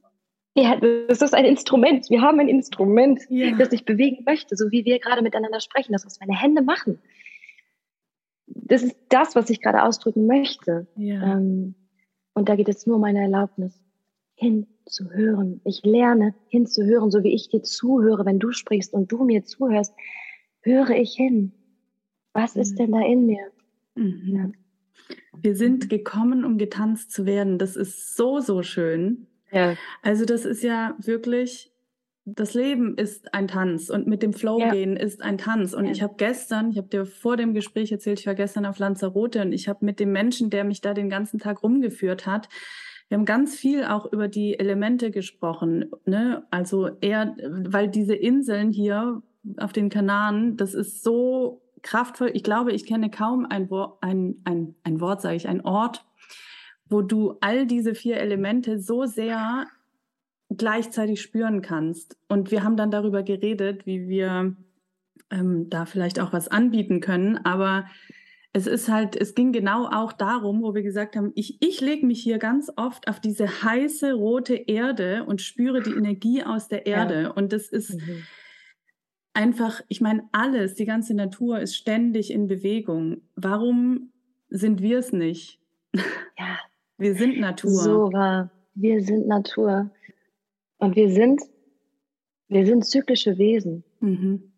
ja, 0.55 0.77
das 0.77 1.21
ist 1.21 1.35
ein 1.35 1.45
Instrument. 1.45 2.09
Wir 2.09 2.23
haben 2.23 2.39
ein 2.39 2.47
Instrument, 2.47 3.21
ja. 3.31 3.57
das 3.57 3.71
sich 3.71 3.85
bewegen 3.85 4.23
möchte, 4.25 4.55
so 4.55 4.71
wie 4.71 4.85
wir 4.85 5.01
gerade 5.01 5.23
miteinander 5.23 5.59
sprechen, 5.59 5.91
das, 5.91 6.07
was 6.07 6.21
meine 6.21 6.41
Hände 6.41 6.63
machen 6.63 7.01
das 8.69 8.83
ist 8.83 8.97
das, 9.09 9.35
was 9.35 9.51
ich 9.51 9.61
gerade 9.61 9.83
ausdrücken 9.83 10.27
möchte. 10.27 10.87
Ja. 10.97 11.35
Ähm, 11.35 11.75
und 12.35 12.49
da 12.49 12.57
geht 12.57 12.69
es 12.69 12.87
nur 12.87 12.97
um 12.97 13.03
meine 13.03 13.21
Erlaubnis, 13.21 13.83
hinzuhören. 14.89 15.61
Ich 15.65 15.83
lerne 15.85 16.35
hinzuhören, 16.49 17.11
so 17.11 17.23
wie 17.23 17.35
ich 17.35 17.49
dir 17.49 17.63
zuhöre, 17.63 18.25
wenn 18.25 18.39
du 18.39 18.53
sprichst 18.53 18.93
und 18.93 19.13
du 19.13 19.25
mir 19.25 19.45
zuhörst, 19.45 19.95
höre 20.63 20.91
ich 20.91 21.15
hin. 21.15 21.53
Was 22.33 22.55
mhm. 22.55 22.63
ist 22.63 22.79
denn 22.79 22.93
da 22.93 23.01
in 23.01 23.27
mir? 23.27 23.51
Mhm. 23.95 24.23
Ja. 24.27 24.51
Wir 25.41 25.57
sind 25.57 25.89
gekommen, 25.89 26.45
um 26.45 26.59
getanzt 26.59 27.13
zu 27.13 27.27
werden. 27.27 27.59
Das 27.59 27.77
ist 27.77 28.17
so, 28.17 28.41
so 28.41 28.63
schön. 28.63 29.27
Ja. 29.53 29.77
Also 30.03 30.25
das 30.25 30.45
ist 30.45 30.63
ja 30.63 30.97
wirklich 30.99 31.73
das 32.35 32.53
Leben 32.53 32.95
ist 32.99 33.33
ein 33.33 33.49
Tanz 33.49 33.89
und 33.89 34.07
mit 34.07 34.23
dem 34.23 34.35
Flow 34.35 34.61
ja. 34.61 34.71
gehen 34.71 34.97
ist 34.97 35.23
ein 35.23 35.39
Tanz. 35.39 35.73
Und 35.73 35.87
ja. 35.87 35.93
ich 35.93 36.03
habe 36.03 36.15
gestern, 36.19 36.71
ich 36.71 36.77
habe 36.77 36.89
dir 36.89 37.07
vor 37.07 37.39
dem 37.39 37.55
Gespräch 37.55 37.91
erzählt, 37.91 38.21
ich 38.21 38.27
war 38.27 38.35
gestern 38.35 38.67
auf 38.67 38.79
Lanzarote 38.79 39.41
und 39.41 39.53
ich 39.53 39.67
habe 39.67 39.83
mit 39.83 39.99
dem 39.99 40.13
Menschen, 40.13 40.51
der 40.51 40.65
mich 40.65 40.83
da 40.83 40.93
den 40.93 41.09
ganzen 41.09 41.39
Tag 41.39 41.63
rumgeführt 41.63 42.27
hat, 42.27 42.51
wir 43.09 43.17
haben 43.17 43.25
ganz 43.25 43.57
viel 43.57 43.85
auch 43.85 44.13
über 44.13 44.29
die 44.29 44.59
Elemente 44.59 45.11
gesprochen. 45.11 45.91
Ne? 46.05 46.47
Also 46.51 46.91
eher, 47.01 47.35
weil 47.43 47.89
diese 47.89 48.15
Inseln 48.15 48.71
hier 48.71 49.23
auf 49.57 49.73
den 49.73 49.89
Kanaren, 49.89 50.57
das 50.57 50.75
ist 50.75 51.03
so 51.03 51.63
kraftvoll. 51.83 52.31
Ich 52.35 52.43
glaube, 52.43 52.73
ich 52.73 52.85
kenne 52.85 53.11
kaum 53.11 53.47
ein, 53.47 53.71
Wort, 53.71 53.99
ein, 54.03 54.43
ein, 54.45 54.75
ein 54.85 55.01
Wort, 55.01 55.23
sage 55.23 55.37
ich, 55.37 55.49
ein 55.49 55.63
Ort, 55.63 56.05
wo 56.87 57.01
du 57.01 57.37
all 57.41 57.67
diese 57.67 57.95
vier 57.95 58.19
Elemente 58.19 58.79
so 58.79 59.07
sehr 59.07 59.67
gleichzeitig 60.51 61.23
spüren 61.23 61.63
kannst. 61.63 62.17
Und 62.29 62.51
wir 62.51 62.63
haben 62.63 62.77
dann 62.77 62.91
darüber 62.91 63.23
geredet, 63.23 63.87
wie 63.87 64.09
wir 64.09 64.55
ähm, 65.31 65.71
da 65.71 65.87
vielleicht 65.87 66.21
auch 66.21 66.33
was 66.33 66.49
anbieten 66.49 67.01
können. 67.01 67.39
Aber 67.39 67.87
es 68.53 68.67
ist 68.67 68.89
halt, 68.89 69.15
es 69.15 69.35
ging 69.35 69.53
genau 69.53 69.87
auch 69.87 70.13
darum, 70.13 70.63
wo 70.63 70.75
wir 70.75 70.83
gesagt 70.83 71.17
haben, 71.17 71.33
ich, 71.35 71.61
ich 71.61 71.81
lege 71.81 72.07
mich 72.07 72.23
hier 72.23 72.39
ganz 72.39 72.73
oft 72.77 73.09
auf 73.09 73.21
diese 73.21 73.63
heiße 73.63 74.15
rote 74.15 74.55
Erde 74.55 75.25
und 75.25 75.43
spüre 75.43 75.83
die 75.83 75.93
Energie 75.93 76.43
aus 76.43 76.69
der 76.69 76.87
Erde. 76.87 77.23
Ja. 77.23 77.31
Und 77.31 77.53
das 77.53 77.69
ist 77.69 77.95
mhm. 77.95 78.25
einfach, 79.35 79.83
ich 79.89 80.01
meine, 80.01 80.29
alles, 80.33 80.75
die 80.75 80.87
ganze 80.87 81.15
Natur 81.15 81.61
ist 81.61 81.77
ständig 81.77 82.33
in 82.33 82.49
Bewegung. 82.49 83.21
Warum 83.37 84.13
sind 84.49 84.81
wir 84.81 84.99
es 84.99 85.13
nicht? 85.13 85.61
Ja. 85.95 86.03
Wir 87.01 87.15
sind 87.15 87.39
Natur. 87.39 87.71
So 87.71 88.13
war. 88.13 88.51
Wir 88.75 89.01
sind 89.05 89.29
Natur. 89.29 89.89
Und 90.79 90.97
wir 90.97 91.11
sind, 91.11 91.41
wir 92.49 92.67
sind 92.67 92.85
zyklische 92.85 93.39
Wesen. 93.39 93.85
Mhm. 94.01 94.53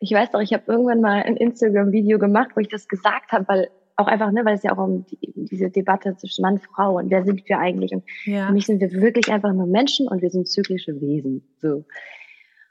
Ich 0.00 0.12
weiß 0.12 0.30
doch, 0.30 0.40
ich 0.40 0.52
habe 0.52 0.64
irgendwann 0.66 1.00
mal 1.00 1.22
ein 1.22 1.36
Instagram-Video 1.36 2.18
gemacht, 2.18 2.50
wo 2.54 2.60
ich 2.60 2.68
das 2.68 2.88
gesagt 2.88 3.32
habe, 3.32 3.46
weil 3.48 3.68
auch 3.96 4.06
einfach, 4.06 4.30
ne, 4.30 4.44
weil 4.44 4.54
es 4.54 4.62
ja 4.62 4.72
auch 4.72 4.82
um 4.82 5.04
die, 5.06 5.18
diese 5.34 5.70
Debatte 5.70 6.16
zwischen 6.16 6.42
Mann 6.42 6.54
und 6.54 6.62
Frau 6.62 6.98
und 6.98 7.10
wer 7.10 7.24
sind 7.24 7.48
wir 7.48 7.58
eigentlich? 7.58 7.92
Und 7.92 8.04
ja. 8.24 8.46
für 8.46 8.52
mich 8.52 8.66
sind 8.66 8.80
wir 8.80 8.92
wirklich 8.92 9.32
einfach 9.32 9.52
nur 9.52 9.66
Menschen 9.66 10.06
und 10.06 10.22
wir 10.22 10.30
sind 10.30 10.46
zyklische 10.46 11.00
Wesen. 11.00 11.42
So. 11.58 11.84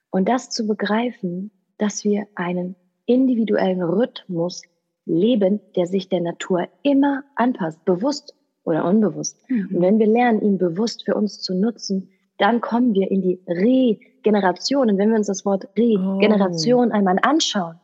Und 0.10 0.30
das 0.30 0.50
zu 0.50 0.66
begreifen, 0.66 1.52
dass 1.78 2.06
wir 2.06 2.28
einen 2.36 2.76
individuellen 3.06 3.84
Rhythmus 3.84 4.64
leben, 5.06 5.60
der 5.76 5.88
sich 5.88 6.08
der 6.08 6.22
Natur 6.22 6.68
immer 6.82 7.24
anpasst, 7.36 7.84
bewusst 7.86 8.34
oder 8.64 8.86
unbewusst. 8.86 9.38
Mhm. 9.50 9.76
Und 9.76 9.82
wenn 9.82 10.00
wir 10.00 10.08
lernen, 10.08 10.42
ihn 10.42 10.58
bewusst 10.58 11.06
für 11.06 11.16
uns 11.16 11.42
zu 11.42 11.54
nutzen, 11.56 12.10
dann 12.38 12.62
kommen 12.62 12.94
wir 12.94 13.10
in 13.10 13.22
die 13.22 13.40
Regeneration. 13.48 14.90
Und 14.90 14.98
wenn 14.98 15.10
wir 15.10 15.18
uns 15.18 15.28
das 15.28 15.46
Wort 15.46 15.68
Regeneration 15.78 16.90
oh. 16.90 16.94
einmal 16.94 17.18
anschauen, 17.22 17.80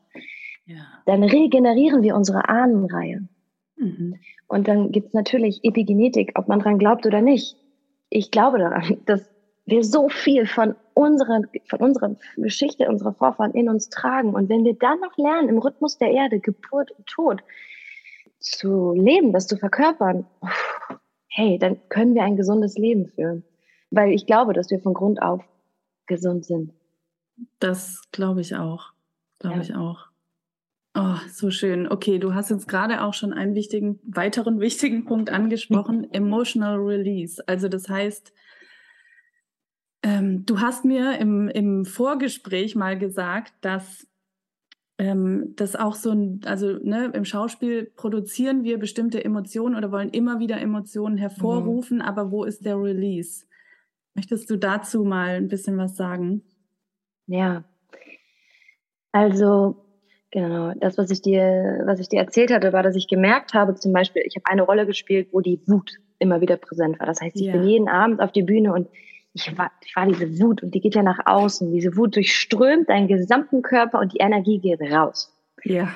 ja. 0.65 0.77
dann 1.05 1.23
regenerieren 1.23 2.03
wir 2.03 2.15
unsere 2.15 2.47
Ahnenreihe. 2.47 3.27
Mhm. 3.77 4.15
Und 4.47 4.67
dann 4.67 4.91
gibt 4.91 5.07
es 5.07 5.13
natürlich 5.13 5.63
Epigenetik, 5.63 6.33
ob 6.35 6.47
man 6.47 6.59
dran 6.59 6.77
glaubt 6.77 7.05
oder 7.05 7.21
nicht. 7.21 7.57
Ich 8.09 8.29
glaube 8.29 8.59
daran, 8.59 8.99
dass 9.05 9.29
wir 9.65 9.83
so 9.83 10.09
viel 10.09 10.45
von 10.45 10.75
unserer, 10.93 11.41
von 11.65 11.79
unserer 11.79 12.15
Geschichte, 12.35 12.87
unserer 12.89 13.13
Vorfahren 13.13 13.53
in 13.53 13.69
uns 13.69 13.89
tragen. 13.89 14.35
Und 14.35 14.49
wenn 14.49 14.63
wir 14.63 14.75
dann 14.75 14.99
noch 14.99 15.17
lernen, 15.17 15.49
im 15.49 15.57
Rhythmus 15.57 15.97
der 15.97 16.11
Erde, 16.11 16.39
Geburt 16.39 16.91
und 16.91 17.07
Tod, 17.07 17.41
zu 18.39 18.91
leben, 18.91 19.31
das 19.31 19.47
zu 19.47 19.55
verkörpern, 19.55 20.25
hey, 21.27 21.57
dann 21.57 21.77
können 21.87 22.13
wir 22.13 22.23
ein 22.23 22.35
gesundes 22.35 22.77
Leben 22.77 23.07
führen 23.07 23.43
weil 23.93 24.11
ich 24.11 24.25
glaube, 24.25 24.53
dass 24.53 24.71
wir 24.71 24.79
von 24.79 24.93
Grund 24.93 25.21
auf 25.21 25.43
gesund 26.07 26.45
sind. 26.45 26.73
Das 27.59 28.01
glaube 28.11 28.41
ich 28.41 28.55
auch. 28.55 28.91
Glaube 29.39 29.57
ja. 29.57 29.61
ich 29.61 29.75
auch. 29.75 30.07
Oh, 30.95 31.15
so 31.31 31.49
schön. 31.49 31.87
Okay, 31.87 32.19
du 32.19 32.33
hast 32.33 32.49
jetzt 32.49 32.67
gerade 32.67 33.01
auch 33.01 33.13
schon 33.13 33.33
einen 33.33 33.55
wichtigen, 33.55 33.99
weiteren 34.03 34.59
wichtigen 34.59 35.05
Punkt 35.05 35.29
angesprochen, 35.31 36.07
Emotional 36.11 36.77
Release. 36.77 37.41
Also 37.47 37.67
das 37.67 37.89
heißt, 37.89 38.33
ähm, 40.03 40.45
du 40.45 40.59
hast 40.59 40.85
mir 40.85 41.17
im, 41.19 41.47
im 41.49 41.85
Vorgespräch 41.85 42.75
mal 42.75 42.97
gesagt, 42.97 43.53
dass 43.61 44.07
ähm, 44.99 45.53
das 45.55 45.75
auch 45.75 45.95
so 45.95 46.11
ein, 46.11 46.41
also 46.45 46.77
ne, 46.83 47.11
im 47.13 47.25
Schauspiel 47.25 47.85
produzieren 47.95 48.63
wir 48.63 48.77
bestimmte 48.77 49.23
Emotionen 49.23 49.75
oder 49.75 49.91
wollen 49.91 50.09
immer 50.09 50.39
wieder 50.39 50.59
Emotionen 50.61 51.17
hervorrufen, 51.17 51.97
mhm. 51.97 52.03
aber 52.03 52.31
wo 52.31 52.43
ist 52.43 52.65
der 52.65 52.79
Release? 52.79 53.45
Möchtest 54.15 54.49
du 54.49 54.57
dazu 54.57 55.03
mal 55.03 55.35
ein 55.35 55.47
bisschen 55.47 55.77
was 55.77 55.95
sagen? 55.95 56.43
Ja. 57.27 57.63
Also, 59.11 59.85
genau, 60.31 60.73
das, 60.79 60.97
was 60.97 61.11
ich 61.11 61.21
dir, 61.21 61.83
was 61.85 61.99
ich 61.99 62.09
dir 62.09 62.19
erzählt 62.19 62.51
hatte, 62.51 62.73
war, 62.73 62.83
dass 62.83 62.95
ich 62.95 63.07
gemerkt 63.07 63.53
habe, 63.53 63.75
zum 63.75 63.93
Beispiel, 63.93 64.23
ich 64.25 64.35
habe 64.35 64.45
eine 64.47 64.63
Rolle 64.63 64.85
gespielt, 64.85 65.29
wo 65.31 65.41
die 65.41 65.61
Wut 65.67 65.99
immer 66.19 66.41
wieder 66.41 66.57
präsent 66.57 66.99
war. 66.99 67.07
Das 67.07 67.21
heißt, 67.21 67.35
ich 67.35 67.47
ja. 67.47 67.53
bin 67.53 67.63
jeden 67.63 67.89
Abend 67.89 68.21
auf 68.21 68.31
die 68.31 68.43
Bühne 68.43 68.73
und 68.73 68.87
ich 69.33 69.57
war, 69.57 69.71
ich 69.83 69.95
war 69.95 70.05
diese 70.05 70.39
Wut 70.39 70.61
und 70.61 70.75
die 70.75 70.79
geht 70.79 70.95
ja 70.95 71.03
nach 71.03 71.19
außen. 71.25 71.71
Diese 71.71 71.95
Wut 71.97 72.15
durchströmt 72.15 72.89
deinen 72.89 73.07
gesamten 73.07 73.61
Körper 73.61 73.99
und 73.99 74.13
die 74.13 74.19
Energie 74.19 74.59
geht 74.59 74.81
raus. 74.81 75.33
Ja. 75.63 75.95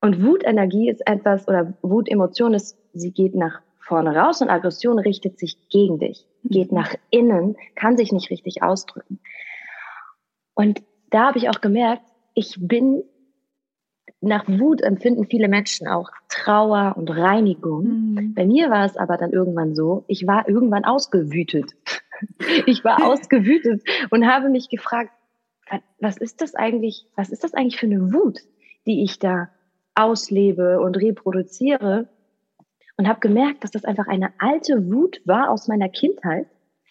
Und 0.00 0.22
Wutenergie 0.24 0.88
ist 0.88 1.06
etwas, 1.06 1.46
oder 1.46 1.74
Wutemotion 1.82 2.54
ist, 2.54 2.78
sie 2.94 3.12
geht 3.12 3.34
nach 3.34 3.60
vorne 3.80 4.16
raus 4.16 4.40
und 4.40 4.48
Aggression 4.48 4.98
richtet 4.98 5.38
sich 5.38 5.68
gegen 5.68 5.98
dich, 5.98 6.26
geht 6.44 6.72
nach 6.72 6.94
innen, 7.10 7.56
kann 7.74 7.96
sich 7.96 8.12
nicht 8.12 8.30
richtig 8.30 8.62
ausdrücken. 8.62 9.20
Und 10.54 10.82
da 11.10 11.28
habe 11.28 11.38
ich 11.38 11.48
auch 11.48 11.60
gemerkt, 11.60 12.02
ich 12.34 12.56
bin 12.58 13.02
nach 14.20 14.46
Wut 14.46 14.82
empfinden 14.82 15.26
viele 15.26 15.48
Menschen 15.48 15.88
auch 15.88 16.10
Trauer 16.28 16.94
und 16.96 17.08
Reinigung. 17.08 18.12
Mhm. 18.14 18.34
Bei 18.34 18.46
mir 18.46 18.70
war 18.70 18.84
es 18.84 18.96
aber 18.96 19.16
dann 19.16 19.32
irgendwann 19.32 19.74
so, 19.74 20.04
ich 20.08 20.26
war 20.26 20.48
irgendwann 20.48 20.84
ausgewütet. 20.84 21.72
ich 22.66 22.84
war 22.84 23.02
ausgewütet 23.04 23.82
und 24.10 24.26
habe 24.26 24.50
mich 24.50 24.68
gefragt, 24.68 25.10
was 26.00 26.16
ist 26.16 26.42
das 26.42 26.54
eigentlich, 26.54 27.06
was 27.16 27.30
ist 27.30 27.44
das 27.44 27.54
eigentlich 27.54 27.78
für 27.78 27.86
eine 27.86 28.12
Wut, 28.12 28.40
die 28.86 29.02
ich 29.02 29.18
da 29.18 29.48
auslebe 29.94 30.80
und 30.80 30.96
reproduziere? 30.96 32.08
Und 33.00 33.08
habe 33.08 33.20
gemerkt, 33.20 33.64
dass 33.64 33.70
das 33.70 33.86
einfach 33.86 34.08
eine 34.08 34.28
alte 34.36 34.92
Wut 34.92 35.22
war 35.24 35.48
aus 35.48 35.68
meiner 35.68 35.88
Kindheit, 35.88 36.46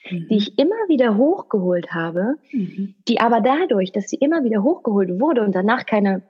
mhm. 0.09 0.27
die 0.27 0.37
ich 0.37 0.57
immer 0.57 0.73
wieder 0.87 1.17
hochgeholt 1.17 1.93
habe, 1.93 2.37
mhm. 2.51 2.95
die 3.07 3.21
aber 3.21 3.41
dadurch, 3.41 3.91
dass 3.91 4.09
sie 4.09 4.15
immer 4.15 4.43
wieder 4.43 4.63
hochgeholt 4.63 5.19
wurde 5.19 5.43
und 5.43 5.53
danach 5.53 5.85
keine 5.85 6.23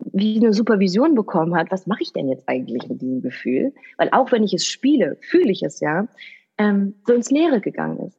wie 0.00 0.36
eine 0.36 0.52
Supervision 0.52 1.14
bekommen 1.14 1.54
hat, 1.56 1.70
was 1.70 1.86
mache 1.86 2.02
ich 2.02 2.12
denn 2.12 2.28
jetzt 2.28 2.46
eigentlich 2.46 2.86
mit 2.90 3.00
diesem 3.00 3.22
Gefühl? 3.22 3.72
Weil 3.96 4.10
auch 4.12 4.32
wenn 4.32 4.44
ich 4.44 4.52
es 4.52 4.66
spiele, 4.66 5.16
fühle 5.22 5.50
ich 5.50 5.62
es 5.62 5.80
ja, 5.80 6.08
ähm, 6.58 6.96
so 7.06 7.14
ins 7.14 7.30
Leere 7.30 7.62
gegangen 7.62 8.00
ist. 8.00 8.18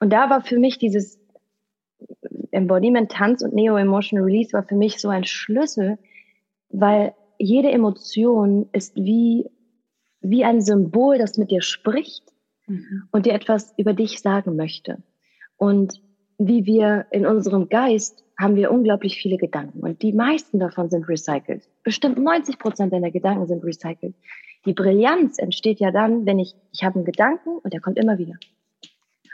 Und 0.00 0.12
da 0.12 0.28
war 0.28 0.40
für 0.42 0.58
mich 0.58 0.78
dieses 0.78 1.20
Embodiment, 2.50 3.12
Tanz 3.12 3.42
und 3.42 3.54
Neo-Emotional 3.54 4.24
Release 4.24 4.52
war 4.52 4.64
für 4.64 4.74
mich 4.74 5.00
so 5.00 5.08
ein 5.08 5.22
Schlüssel, 5.22 5.98
weil 6.70 7.14
jede 7.38 7.70
Emotion 7.70 8.68
ist 8.72 8.96
wie, 8.96 9.46
wie 10.22 10.44
ein 10.44 10.60
Symbol, 10.60 11.18
das 11.18 11.36
mit 11.36 11.50
dir 11.50 11.62
spricht 11.62 12.24
mhm. 12.66 13.08
und 13.10 13.26
dir 13.26 13.34
etwas 13.34 13.74
über 13.76 13.92
dich 13.92 14.20
sagen 14.20 14.56
möchte. 14.56 15.02
Und 15.56 16.00
wie 16.38 16.66
wir 16.66 17.06
in 17.10 17.26
unserem 17.26 17.68
Geist 17.68 18.24
haben 18.38 18.56
wir 18.56 18.70
unglaublich 18.72 19.16
viele 19.16 19.36
Gedanken 19.36 19.80
und 19.80 20.02
die 20.02 20.12
meisten 20.12 20.58
davon 20.58 20.90
sind 20.90 21.08
recycelt. 21.08 21.68
Bestimmt 21.84 22.18
90 22.18 22.58
Prozent 22.58 22.92
deiner 22.92 23.10
Gedanken 23.10 23.46
sind 23.46 23.62
recycelt. 23.62 24.14
Die 24.64 24.72
Brillanz 24.72 25.38
entsteht 25.38 25.80
ja 25.80 25.90
dann, 25.90 26.24
wenn 26.26 26.38
ich, 26.38 26.54
ich 26.72 26.82
habe 26.82 26.96
einen 26.96 27.04
Gedanken 27.04 27.58
und 27.58 27.72
der 27.72 27.80
kommt 27.80 27.98
immer 27.98 28.18
wieder. 28.18 28.34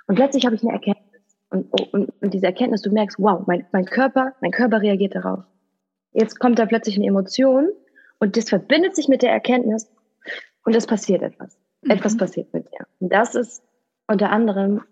Und 0.07 0.17
plötzlich 0.17 0.45
habe 0.47 0.57
ich 0.57 0.63
eine 0.63 0.73
Erkenntnis. 0.73 1.05
Und, 1.51 1.69
oh, 1.71 1.87
und, 1.93 2.13
und 2.21 2.35
diese 2.35 2.47
Erkenntnis, 2.47 2.83
du 2.83 2.91
merkst, 2.91 3.19
wow, 3.19 3.47
mein, 3.47 3.67
mein 3.73 3.85
Körper, 3.85 4.35
mein 4.41 4.51
Körper 4.51 4.83
reagiert 4.83 5.15
darauf. 5.15 5.45
Jetzt 6.13 6.39
kommt 6.39 6.59
da 6.59 6.67
plötzlich 6.67 6.97
eine 6.97 7.07
Emotion 7.07 7.69
und 8.19 8.37
das 8.37 8.49
verbindet 8.49 8.97
sich 8.97 9.09
mit 9.09 9.23
der 9.23 9.31
Erkenntnis 9.31 9.91
und 10.69 10.77
es 10.77 10.87
passiert 10.87 11.23
etwas. 11.23 11.59
Mhm. 11.83 11.91
Etwas 11.91 12.17
passiert 12.17 12.53
mit 12.53 12.71
dir. 12.71 12.87
Und 13.01 13.13
das 13.13 13.35
ist 13.35 13.63
unter 14.07 14.31
anderem 14.31 14.83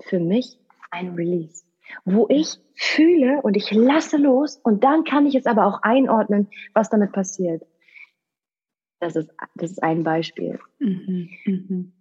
für 0.00 0.18
mich 0.18 0.58
ein 0.90 1.14
Release 1.14 1.64
wo 2.04 2.26
ich 2.28 2.58
fühle 2.74 3.40
und 3.42 3.56
ich 3.56 3.70
lasse 3.72 4.16
los 4.16 4.58
und 4.62 4.84
dann 4.84 5.04
kann 5.04 5.26
ich 5.26 5.34
es 5.34 5.46
aber 5.46 5.66
auch 5.66 5.82
einordnen, 5.82 6.48
was 6.72 6.88
damit 6.88 7.12
passiert. 7.12 7.62
Das 9.00 9.16
ist, 9.16 9.30
das 9.54 9.72
ist 9.72 9.82
ein 9.82 10.04
Beispiel. 10.04 10.58
Mhm, 10.78 11.30
mhm. 11.46 11.92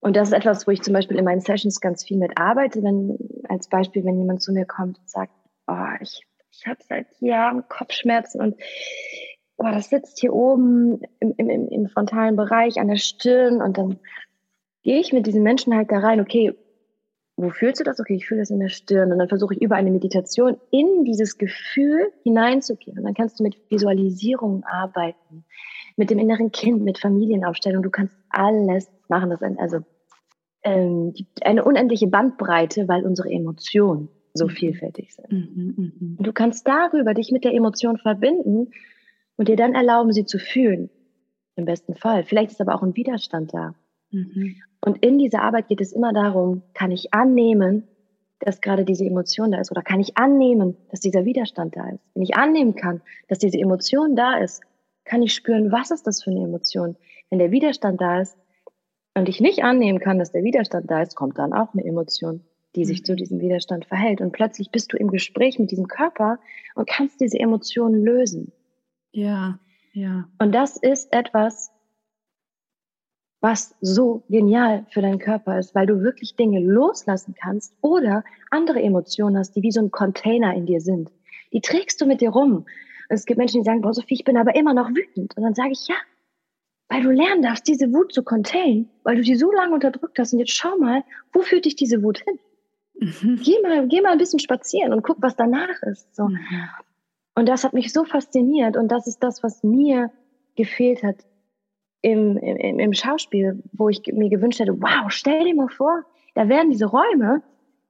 Und 0.00 0.16
das 0.16 0.28
ist 0.28 0.34
etwas, 0.34 0.66
wo 0.66 0.70
ich 0.70 0.82
zum 0.82 0.92
Beispiel 0.94 1.18
in 1.18 1.24
meinen 1.24 1.40
Sessions 1.40 1.80
ganz 1.80 2.04
viel 2.04 2.18
mit 2.18 2.38
arbeite, 2.38 2.82
wenn, 2.82 3.18
als 3.48 3.68
Beispiel, 3.68 4.04
wenn 4.04 4.18
jemand 4.18 4.42
zu 4.42 4.52
mir 4.52 4.66
kommt 4.66 4.98
und 4.98 5.08
sagt, 5.08 5.32
oh, 5.66 5.86
ich, 6.00 6.26
ich 6.50 6.66
habe 6.66 6.78
seit 6.86 7.06
Jahren 7.20 7.66
Kopfschmerzen 7.68 8.40
und 8.40 8.56
oh, 9.56 9.64
das 9.64 9.88
sitzt 9.88 10.20
hier 10.20 10.32
oben 10.32 11.00
im, 11.20 11.34
im, 11.36 11.68
im 11.68 11.88
frontalen 11.88 12.36
Bereich 12.36 12.78
an 12.78 12.88
der 12.88 12.96
Stirn 12.96 13.62
und 13.62 13.78
dann 13.78 13.98
gehe 14.82 15.00
ich 15.00 15.12
mit 15.12 15.26
diesen 15.26 15.42
Menschen 15.42 15.74
halt 15.74 15.90
da 15.90 15.98
rein, 15.98 16.20
okay, 16.20 16.54
wo 17.36 17.50
fühlst 17.50 17.80
du 17.80 17.84
das? 17.84 17.98
Okay, 17.98 18.14
ich 18.14 18.26
fühle 18.26 18.40
das 18.40 18.50
in 18.50 18.60
der 18.60 18.68
Stirn. 18.68 19.10
Und 19.10 19.18
dann 19.18 19.28
versuche 19.28 19.54
ich 19.54 19.62
über 19.62 19.74
eine 19.74 19.90
Meditation 19.90 20.56
in 20.70 21.04
dieses 21.04 21.36
Gefühl 21.36 22.12
hineinzugehen. 22.22 22.98
Und 22.98 23.04
dann 23.04 23.14
kannst 23.14 23.40
du 23.40 23.42
mit 23.42 23.56
Visualisierungen 23.70 24.62
arbeiten, 24.64 25.44
mit 25.96 26.10
dem 26.10 26.18
inneren 26.20 26.52
Kind, 26.52 26.82
mit 26.82 26.98
Familienaufstellung. 26.98 27.82
Du 27.82 27.90
kannst 27.90 28.16
alles 28.28 28.88
machen. 29.08 29.30
Das 29.30 29.42
ist 29.42 29.58
also 29.58 29.78
ähm, 30.62 31.12
eine 31.42 31.64
unendliche 31.64 32.06
Bandbreite, 32.06 32.86
weil 32.86 33.04
unsere 33.04 33.30
Emotionen 33.30 34.08
so 34.32 34.46
mhm. 34.46 34.50
vielfältig 34.50 35.14
sind. 35.14 35.32
Mhm, 35.32 35.94
mh. 35.98 36.22
Du 36.22 36.32
kannst 36.32 36.68
darüber 36.68 37.14
dich 37.14 37.32
mit 37.32 37.44
der 37.44 37.54
Emotion 37.54 37.98
verbinden 37.98 38.70
und 39.36 39.48
dir 39.48 39.56
dann 39.56 39.74
erlauben, 39.74 40.12
sie 40.12 40.24
zu 40.24 40.38
fühlen. 40.38 40.90
Im 41.56 41.64
besten 41.64 41.94
Fall. 41.94 42.24
Vielleicht 42.24 42.50
ist 42.50 42.60
aber 42.60 42.74
auch 42.74 42.82
ein 42.82 42.96
Widerstand 42.96 43.54
da. 43.54 43.74
Mhm. 44.10 44.56
Und 44.80 45.04
in 45.04 45.18
dieser 45.18 45.42
Arbeit 45.42 45.68
geht 45.68 45.80
es 45.80 45.92
immer 45.92 46.12
darum, 46.12 46.62
kann 46.74 46.90
ich 46.90 47.14
annehmen, 47.14 47.84
dass 48.40 48.60
gerade 48.60 48.84
diese 48.84 49.04
Emotion 49.04 49.52
da 49.52 49.60
ist 49.60 49.70
oder 49.70 49.82
kann 49.82 50.00
ich 50.00 50.16
annehmen, 50.16 50.76
dass 50.90 51.00
dieser 51.00 51.24
Widerstand 51.24 51.76
da 51.76 51.88
ist. 51.90 52.00
Wenn 52.14 52.22
ich 52.22 52.36
annehmen 52.36 52.74
kann, 52.74 53.00
dass 53.28 53.38
diese 53.38 53.58
Emotion 53.58 54.16
da 54.16 54.38
ist, 54.38 54.62
kann 55.04 55.22
ich 55.22 55.34
spüren, 55.34 55.72
was 55.72 55.90
ist 55.90 56.06
das 56.06 56.22
für 56.22 56.30
eine 56.30 56.44
Emotion. 56.44 56.96
Wenn 57.30 57.38
der 57.38 57.50
Widerstand 57.50 58.00
da 58.00 58.20
ist 58.20 58.36
und 59.14 59.28
ich 59.28 59.40
nicht 59.40 59.62
annehmen 59.62 60.00
kann, 60.00 60.18
dass 60.18 60.32
der 60.32 60.44
Widerstand 60.44 60.90
da 60.90 61.02
ist, 61.02 61.14
kommt 61.14 61.38
dann 61.38 61.52
auch 61.52 61.72
eine 61.72 61.84
Emotion, 61.84 62.42
die 62.74 62.84
sich 62.84 63.00
mhm. 63.00 63.04
zu 63.04 63.16
diesem 63.16 63.40
Widerstand 63.40 63.86
verhält. 63.86 64.20
Und 64.20 64.32
plötzlich 64.32 64.70
bist 64.70 64.92
du 64.92 64.96
im 64.96 65.10
Gespräch 65.10 65.58
mit 65.58 65.70
diesem 65.70 65.88
Körper 65.88 66.38
und 66.74 66.88
kannst 66.88 67.20
diese 67.20 67.38
Emotion 67.38 67.94
lösen. 67.94 68.52
Ja, 69.14 69.58
ja. 69.92 70.28
Und 70.38 70.52
das 70.52 70.76
ist 70.76 71.12
etwas, 71.12 71.70
was 73.40 73.74
so 73.80 74.24
genial 74.28 74.86
für 74.90 75.02
deinen 75.02 75.18
Körper 75.18 75.58
ist, 75.58 75.74
weil 75.74 75.86
du 75.86 76.02
wirklich 76.02 76.34
Dinge 76.34 76.60
loslassen 76.60 77.34
kannst 77.40 77.76
oder 77.80 78.24
andere 78.50 78.82
Emotionen 78.82 79.38
hast, 79.38 79.54
die 79.54 79.62
wie 79.62 79.70
so 79.70 79.80
ein 79.80 79.90
Container 79.90 80.54
in 80.54 80.66
dir 80.66 80.80
sind. 80.80 81.10
Die 81.52 81.60
trägst 81.60 82.00
du 82.00 82.06
mit 82.06 82.20
dir 82.20 82.30
rum. 82.30 82.56
Und 82.56 82.66
es 83.08 83.26
gibt 83.26 83.38
Menschen, 83.38 83.60
die 83.60 83.64
sagen, 83.64 83.82
boah, 83.82 83.94
Sophie, 83.94 84.14
ich 84.14 84.24
bin 84.24 84.36
aber 84.36 84.56
immer 84.56 84.74
noch 84.74 84.88
wütend. 84.90 85.36
Und 85.36 85.42
dann 85.42 85.54
sage 85.54 85.72
ich, 85.72 85.86
ja, 85.86 85.96
weil 86.88 87.02
du 87.02 87.10
lernen 87.10 87.42
darfst, 87.42 87.68
diese 87.68 87.92
Wut 87.92 88.12
zu 88.12 88.24
containen, 88.24 88.88
weil 89.04 89.16
du 89.16 89.22
sie 89.22 89.36
so 89.36 89.52
lange 89.52 89.74
unterdrückt 89.74 90.18
hast. 90.18 90.32
Und 90.32 90.40
jetzt 90.40 90.52
schau 90.52 90.76
mal, 90.78 91.04
wo 91.32 91.42
führt 91.42 91.66
dich 91.66 91.76
diese 91.76 92.02
Wut 92.02 92.18
hin? 92.18 92.38
Mhm. 92.94 93.40
Geh, 93.44 93.60
mal, 93.62 93.86
geh 93.88 94.00
mal 94.00 94.12
ein 94.12 94.18
bisschen 94.18 94.38
spazieren 94.38 94.92
und 94.92 95.02
guck, 95.02 95.18
was 95.20 95.36
danach 95.36 95.82
ist. 95.82 96.14
So. 96.16 96.28
Mhm. 96.28 96.40
Und 97.34 97.48
das 97.48 97.64
hat 97.64 97.72
mich 97.72 97.92
so 97.92 98.04
fasziniert. 98.04 98.76
Und 98.76 98.88
das 98.88 99.06
ist 99.06 99.22
das, 99.22 99.42
was 99.42 99.62
mir 99.62 100.10
gefehlt 100.56 101.02
hat 101.02 101.16
im, 102.00 102.36
im, 102.36 102.78
im 102.78 102.92
Schauspiel, 102.92 103.62
wo 103.72 103.88
ich 103.88 104.02
mir 104.12 104.28
gewünscht 104.28 104.60
hätte, 104.60 104.80
wow, 104.80 105.10
stell 105.10 105.44
dir 105.44 105.54
mal 105.54 105.68
vor, 105.68 106.04
da 106.34 106.48
werden 106.48 106.70
diese 106.70 106.86
Räume, 106.86 107.42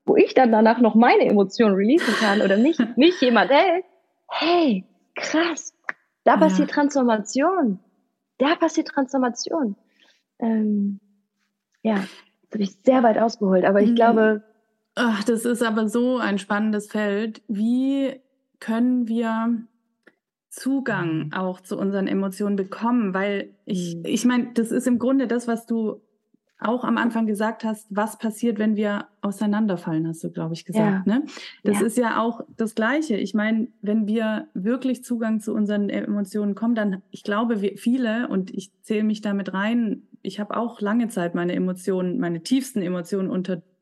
wo 0.07 0.17
ich 0.17 0.35
dann 0.35 0.53
danach 0.53 0.81
noch 0.81 0.95
meine 0.95 1.25
Emotionen 1.25 1.75
releasen 1.75 2.15
kann 2.15 2.41
oder 2.41 2.57
mich, 2.57 2.79
mich 2.97 3.21
jemand 3.21 3.51
hält. 3.51 3.85
Hey, 4.29 4.85
krass, 5.15 5.75
da 6.25 6.37
passiert 6.37 6.71
ja. 6.71 6.75
Transformation. 6.75 7.81
Da 8.39 8.57
passiert 8.57 8.89
Transformation. 8.89 9.77
Ähm, 10.39 11.01
ja, 11.83 11.97
das 11.97 12.53
habe 12.53 12.63
ich 12.63 12.77
sehr 12.85 13.03
weit 13.03 13.19
ausgeholt, 13.19 13.65
aber 13.65 13.83
ich 13.83 13.91
mhm. 13.91 13.95
glaube. 13.95 14.43
Ach, 14.95 15.25
das 15.25 15.45
ist 15.45 15.63
aber 15.63 15.89
so 15.89 16.19
ein 16.19 16.39
spannendes 16.39 16.91
Feld. 16.91 17.43
Wie 17.49 18.21
können 18.65 19.09
wir 19.09 19.59
Zugang 20.49 21.27
mhm. 21.27 21.33
auch 21.35 21.61
zu 21.61 21.77
unseren 21.77 22.07
Emotionen 22.07 22.57
bekommen, 22.57 23.13
weil 23.13 23.51
ich, 23.67 23.97
mhm. 23.97 24.03
ich 24.07 24.25
meine, 24.25 24.53
das 24.55 24.71
ist 24.71 24.87
im 24.87 24.99
Grunde 24.99 25.27
das, 25.27 25.47
was 25.47 25.67
du 25.67 26.01
auch 26.59 26.83
am 26.85 26.97
Anfang 26.97 27.27
gesagt 27.27 27.63
hast, 27.63 27.87
was 27.91 28.19
passiert, 28.19 28.59
wenn 28.59 28.75
wir 28.75 29.09
auseinanderfallen, 29.21 30.09
hast 30.09 30.25
du, 30.25 30.31
glaube 30.31 30.55
ich, 30.55 30.65
gesagt. 30.65 31.07
Ja. 31.07 31.19
Ne? 31.19 31.25
Das 31.63 31.81
ja. 31.81 31.87
ist 31.87 31.99
ja 31.99 32.23
auch 32.23 32.41
das 32.57 32.75
Gleiche. 32.75 33.17
Ich 33.17 33.35
meine, 33.35 33.69
wenn 33.83 34.07
wir 34.07 34.47
wirklich 34.55 35.05
Zugang 35.05 35.41
zu 35.41 35.53
unseren 35.53 35.91
Emotionen 35.91 36.55
kommen, 36.55 36.75
dann, 36.75 37.03
ich 37.11 37.23
glaube, 37.23 37.61
wir 37.61 37.77
viele, 37.77 38.29
und 38.29 38.51
ich 38.51 38.71
zähle 38.81 39.05
mich 39.05 39.21
damit 39.21 39.53
rein, 39.53 40.05
ich 40.23 40.41
habe 40.41 40.57
auch 40.57 40.81
lange 40.81 41.09
Zeit 41.09 41.35
meine 41.35 41.53
Emotionen, 41.53 42.19
meine 42.19 42.43
tiefsten 42.43 42.81
Emotionen 42.81 43.29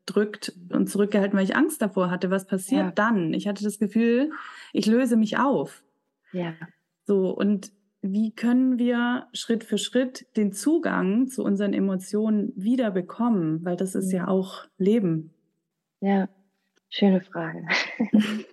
unterdrückt 0.05 0.53
und 0.69 0.89
zurückgehalten, 0.89 1.37
weil 1.37 1.45
ich 1.45 1.55
Angst 1.55 1.81
davor 1.81 2.09
hatte. 2.09 2.29
Was 2.29 2.45
passiert 2.45 2.83
ja. 2.83 2.91
dann? 2.91 3.33
Ich 3.33 3.47
hatte 3.47 3.63
das 3.63 3.79
Gefühl, 3.79 4.31
ich 4.71 4.85
löse 4.85 5.15
mich 5.15 5.37
auf. 5.37 5.83
Ja. 6.31 6.53
So, 7.05 7.29
und 7.29 7.71
wie 8.01 8.31
können 8.31 8.77
wir 8.79 9.27
Schritt 9.33 9.63
für 9.63 9.77
Schritt 9.77 10.27
den 10.35 10.51
Zugang 10.51 11.27
zu 11.27 11.43
unseren 11.43 11.73
Emotionen 11.73 12.51
wieder 12.55 12.91
bekommen? 12.91 13.63
Weil 13.63 13.77
das 13.77 13.95
ist 13.95 14.11
ja, 14.11 14.27
auch 14.27 14.65
Leben. 14.77 15.33
Ja, 16.01 16.27
schöne 16.89 17.21
Frage. 17.21 17.65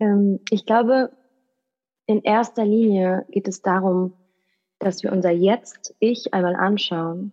ähm, 0.00 0.40
ich 0.50 0.66
glaube, 0.66 1.12
in 2.06 2.22
erster 2.22 2.64
Linie 2.64 3.26
geht 3.30 3.48
es 3.48 3.62
darum, 3.62 4.12
dass 4.78 5.02
wir 5.02 5.12
unser 5.12 5.30
Jetzt-Ich 5.30 6.34
einmal 6.34 6.54
anschauen 6.56 7.32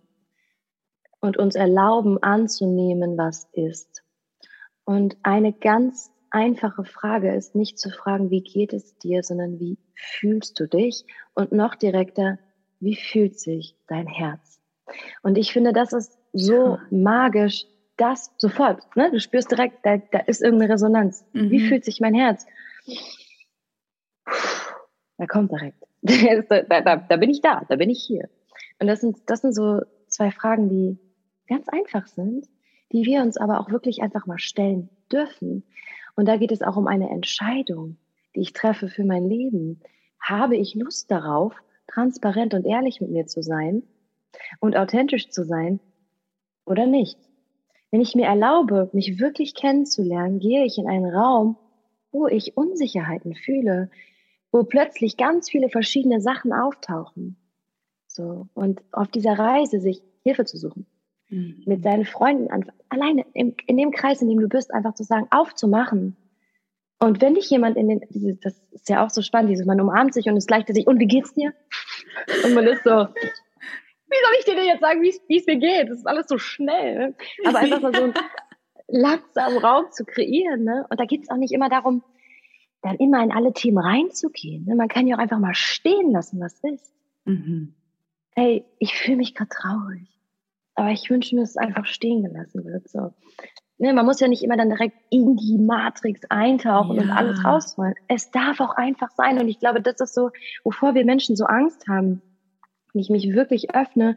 und 1.20 1.36
uns 1.36 1.54
erlauben 1.54 2.22
anzunehmen, 2.22 3.16
was 3.16 3.48
ist. 3.52 4.02
Und 4.84 5.16
eine 5.22 5.52
ganz 5.52 6.10
einfache 6.30 6.84
Frage 6.84 7.34
ist, 7.34 7.54
nicht 7.54 7.78
zu 7.78 7.90
fragen, 7.90 8.30
wie 8.30 8.42
geht 8.42 8.72
es 8.72 8.96
dir, 8.98 9.22
sondern 9.22 9.58
wie 9.58 9.78
fühlst 9.94 10.60
du 10.60 10.68
dich? 10.68 11.04
Und 11.34 11.52
noch 11.52 11.74
direkter, 11.74 12.38
wie 12.80 12.96
fühlt 12.96 13.38
sich 13.40 13.76
dein 13.88 14.06
Herz? 14.06 14.60
Und 15.22 15.38
ich 15.38 15.52
finde, 15.52 15.72
das 15.72 15.92
ist 15.92 16.18
so 16.32 16.76
ja. 16.76 16.80
magisch, 16.90 17.66
das 17.96 18.30
sofort, 18.36 18.82
ne? 18.94 19.10
du 19.10 19.18
spürst 19.18 19.50
direkt, 19.50 19.84
da, 19.84 19.96
da 19.96 20.18
ist 20.18 20.42
irgendeine 20.42 20.74
Resonanz. 20.74 21.24
Mhm. 21.32 21.50
Wie 21.50 21.66
fühlt 21.66 21.84
sich 21.84 22.00
mein 22.00 22.14
Herz? 22.14 22.46
Da 25.16 25.26
kommt 25.26 25.50
direkt. 25.50 25.82
da, 26.50 26.80
da, 26.80 26.96
da 26.96 27.16
bin 27.16 27.30
ich 27.30 27.40
da, 27.40 27.64
da 27.68 27.76
bin 27.76 27.88
ich 27.88 28.04
hier. 28.06 28.28
Und 28.78 28.86
das 28.86 29.00
sind, 29.00 29.18
das 29.26 29.40
sind 29.40 29.54
so 29.54 29.80
zwei 30.08 30.30
Fragen, 30.30 30.68
die 30.68 30.98
ganz 31.46 31.68
einfach 31.68 32.06
sind, 32.06 32.46
die 32.92 33.04
wir 33.04 33.22
uns 33.22 33.36
aber 33.36 33.60
auch 33.60 33.70
wirklich 33.70 34.02
einfach 34.02 34.26
mal 34.26 34.38
stellen 34.38 34.88
dürfen. 35.10 35.64
Und 36.14 36.26
da 36.26 36.36
geht 36.36 36.52
es 36.52 36.62
auch 36.62 36.76
um 36.76 36.86
eine 36.86 37.10
Entscheidung, 37.10 37.96
die 38.34 38.40
ich 38.40 38.52
treffe 38.52 38.88
für 38.88 39.04
mein 39.04 39.28
Leben. 39.28 39.80
Habe 40.20 40.56
ich 40.56 40.74
Lust 40.74 41.10
darauf, 41.10 41.54
transparent 41.86 42.54
und 42.54 42.64
ehrlich 42.64 43.00
mit 43.00 43.10
mir 43.10 43.26
zu 43.26 43.42
sein 43.42 43.82
und 44.60 44.76
authentisch 44.76 45.30
zu 45.30 45.44
sein 45.44 45.80
oder 46.64 46.86
nicht? 46.86 47.18
Wenn 47.90 48.00
ich 48.00 48.14
mir 48.14 48.26
erlaube, 48.26 48.90
mich 48.92 49.20
wirklich 49.20 49.54
kennenzulernen, 49.54 50.38
gehe 50.38 50.64
ich 50.64 50.78
in 50.78 50.88
einen 50.88 51.14
Raum, 51.14 51.56
wo 52.10 52.26
ich 52.26 52.56
Unsicherheiten 52.56 53.34
fühle, 53.34 53.90
wo 54.50 54.64
plötzlich 54.64 55.16
ganz 55.16 55.50
viele 55.50 55.68
verschiedene 55.68 56.20
Sachen 56.20 56.52
auftauchen. 56.52 57.36
So. 58.08 58.48
Und 58.54 58.82
auf 58.92 59.08
dieser 59.08 59.38
Reise 59.38 59.80
sich 59.80 60.02
Hilfe 60.22 60.44
zu 60.44 60.56
suchen. 60.56 60.86
Mhm. 61.28 61.62
Mit 61.66 61.82
seinen 61.82 62.04
Freunden 62.04 62.50
an, 62.50 62.70
alleine 62.88 63.24
im, 63.34 63.54
in 63.66 63.76
dem 63.76 63.90
Kreis, 63.90 64.22
in 64.22 64.28
dem 64.28 64.40
du 64.40 64.48
bist, 64.48 64.72
einfach 64.72 64.94
zu 64.94 65.04
sagen, 65.04 65.26
aufzumachen. 65.30 66.16
Und 66.98 67.20
wenn 67.20 67.34
dich 67.34 67.50
jemand 67.50 67.76
in 67.76 67.88
den, 67.88 68.38
das 68.42 68.58
ist 68.70 68.88
ja 68.88 69.04
auch 69.04 69.10
so 69.10 69.20
spannend, 69.22 69.50
dieses, 69.50 69.66
man 69.66 69.80
umarmt 69.80 70.14
sich 70.14 70.26
und 70.28 70.36
es 70.36 70.46
gleichzeitig, 70.46 70.86
und 70.86 70.98
wie 70.98 71.06
geht's 71.06 71.34
dir? 71.34 71.52
Und 72.44 72.54
man 72.54 72.66
ist 72.66 72.82
so, 72.82 72.90
wie 72.90 74.16
soll 74.24 74.36
ich 74.38 74.44
dir 74.44 74.54
denn 74.54 74.66
jetzt 74.66 74.80
sagen, 74.80 75.02
wie 75.02 75.08
es 75.08 75.46
mir 75.46 75.56
geht? 75.56 75.90
Das 75.90 75.98
ist 75.98 76.06
alles 76.06 76.26
so 76.28 76.38
schnell. 76.38 76.98
Ne? 76.98 77.14
Aber 77.44 77.58
einfach 77.58 77.82
mal 77.82 77.94
so 77.94 78.04
einen 78.04 78.14
langsamen 78.88 79.58
Raum 79.58 79.86
zu 79.90 80.04
kreieren. 80.04 80.64
Ne? 80.64 80.86
Und 80.88 80.98
da 80.98 81.04
geht 81.04 81.24
es 81.24 81.30
auch 81.30 81.36
nicht 81.36 81.52
immer 81.52 81.68
darum, 81.68 82.02
dann 82.82 82.96
immer 82.96 83.22
in 83.22 83.32
alle 83.32 83.52
Themen 83.52 83.78
reinzugehen. 83.78 84.64
Ne? 84.64 84.76
Man 84.76 84.88
kann 84.88 85.06
ja 85.06 85.16
auch 85.16 85.20
einfach 85.20 85.38
mal 85.38 85.54
stehen 85.54 86.12
lassen, 86.12 86.40
was 86.40 86.58
ist. 86.60 86.94
Mhm. 87.24 87.74
Hey, 88.34 88.64
ich 88.78 88.94
fühle 88.94 89.18
mich 89.18 89.34
gerade 89.34 89.50
traurig. 89.50 90.15
Aber 90.76 90.90
ich 90.90 91.08
wünsche 91.10 91.34
mir, 91.34 91.40
dass 91.40 91.50
es 91.50 91.56
einfach 91.56 91.86
stehen 91.86 92.22
gelassen 92.22 92.64
wird. 92.64 92.88
So. 92.88 93.12
Ne, 93.78 93.92
man 93.92 94.06
muss 94.06 94.20
ja 94.20 94.28
nicht 94.28 94.42
immer 94.42 94.56
dann 94.56 94.70
direkt 94.70 94.96
in 95.10 95.36
die 95.36 95.58
Matrix 95.58 96.20
eintauchen 96.30 96.96
ja. 96.96 97.02
und 97.02 97.10
alles 97.10 97.44
rausholen. 97.44 97.94
Es 98.08 98.30
darf 98.30 98.60
auch 98.60 98.76
einfach 98.76 99.10
sein. 99.10 99.38
Und 99.38 99.48
ich 99.48 99.58
glaube, 99.58 99.80
das 99.82 100.00
ist 100.00 100.14
so, 100.14 100.30
wovor 100.64 100.94
wir 100.94 101.04
Menschen 101.04 101.34
so 101.34 101.44
Angst 101.44 101.88
haben. 101.88 102.22
Wenn 102.92 103.02
ich 103.02 103.10
mich 103.10 103.34
wirklich 103.34 103.74
öffne, 103.74 104.16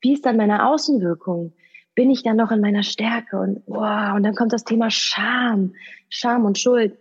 wie 0.00 0.12
ist 0.12 0.26
dann 0.26 0.36
meine 0.36 0.68
Außenwirkung? 0.68 1.52
Bin 1.94 2.10
ich 2.10 2.22
dann 2.22 2.36
noch 2.36 2.50
in 2.50 2.60
meiner 2.60 2.82
Stärke? 2.82 3.38
Und, 3.38 3.62
wow, 3.66 4.14
und 4.14 4.24
dann 4.24 4.34
kommt 4.34 4.52
das 4.52 4.64
Thema 4.64 4.90
Scham, 4.90 5.74
Scham 6.08 6.44
und 6.44 6.58
Schuld. 6.58 6.96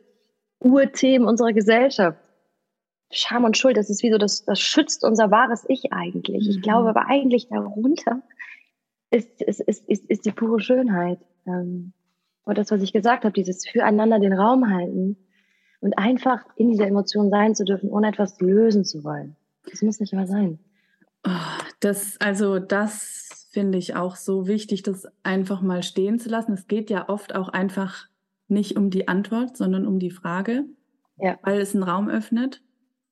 Urthemen 0.59 1.27
unserer 1.27 1.53
Gesellschaft. 1.53 2.19
Scham 3.11 3.43
und 3.43 3.57
Schuld, 3.57 3.77
das 3.77 3.89
ist 3.89 4.03
wie 4.03 4.11
so, 4.11 4.17
das, 4.17 4.45
das 4.45 4.59
schützt 4.59 5.03
unser 5.03 5.31
wahres 5.31 5.65
Ich 5.67 5.91
eigentlich. 5.91 6.47
Ich 6.47 6.61
glaube 6.61 6.83
mhm. 6.83 6.97
aber 6.97 7.07
eigentlich 7.07 7.47
darunter 7.49 8.21
ist, 9.11 9.41
ist, 9.41 9.59
ist, 9.61 9.87
ist, 9.87 10.09
ist 10.09 10.25
die 10.25 10.31
pure 10.31 10.59
Schönheit. 10.59 11.19
Ähm, 11.45 11.93
und 12.43 12.57
das, 12.57 12.71
was 12.71 12.81
ich 12.81 12.93
gesagt 12.93 13.23
habe, 13.23 13.33
dieses 13.33 13.67
füreinander 13.67 14.19
den 14.19 14.33
Raum 14.33 14.69
halten 14.69 15.17
und 15.79 15.97
einfach 15.97 16.43
in 16.55 16.69
dieser 16.69 16.87
Emotion 16.87 17.29
sein 17.29 17.53
zu 17.53 17.65
dürfen, 17.65 17.89
ohne 17.89 18.07
etwas 18.07 18.39
lösen 18.39 18.83
zu 18.83 19.03
wollen. 19.03 19.35
Das 19.69 19.81
muss 19.81 19.99
nicht 19.99 20.13
immer 20.13 20.27
sein. 20.27 20.59
Oh, 21.25 21.29
das, 21.81 22.19
also 22.19 22.59
das 22.59 23.47
finde 23.51 23.77
ich 23.77 23.95
auch 23.95 24.15
so 24.15 24.47
wichtig, 24.47 24.81
das 24.81 25.07
einfach 25.23 25.61
mal 25.61 25.83
stehen 25.83 26.19
zu 26.19 26.29
lassen. 26.29 26.53
Es 26.53 26.67
geht 26.67 26.89
ja 26.89 27.09
oft 27.09 27.35
auch 27.35 27.49
einfach 27.49 28.07
nicht 28.47 28.77
um 28.77 28.89
die 28.89 29.07
Antwort, 29.07 29.57
sondern 29.57 29.85
um 29.85 29.99
die 29.99 30.09
Frage, 30.09 30.65
ja. 31.17 31.37
weil 31.43 31.59
es 31.59 31.75
einen 31.75 31.83
Raum 31.83 32.09
öffnet. 32.09 32.61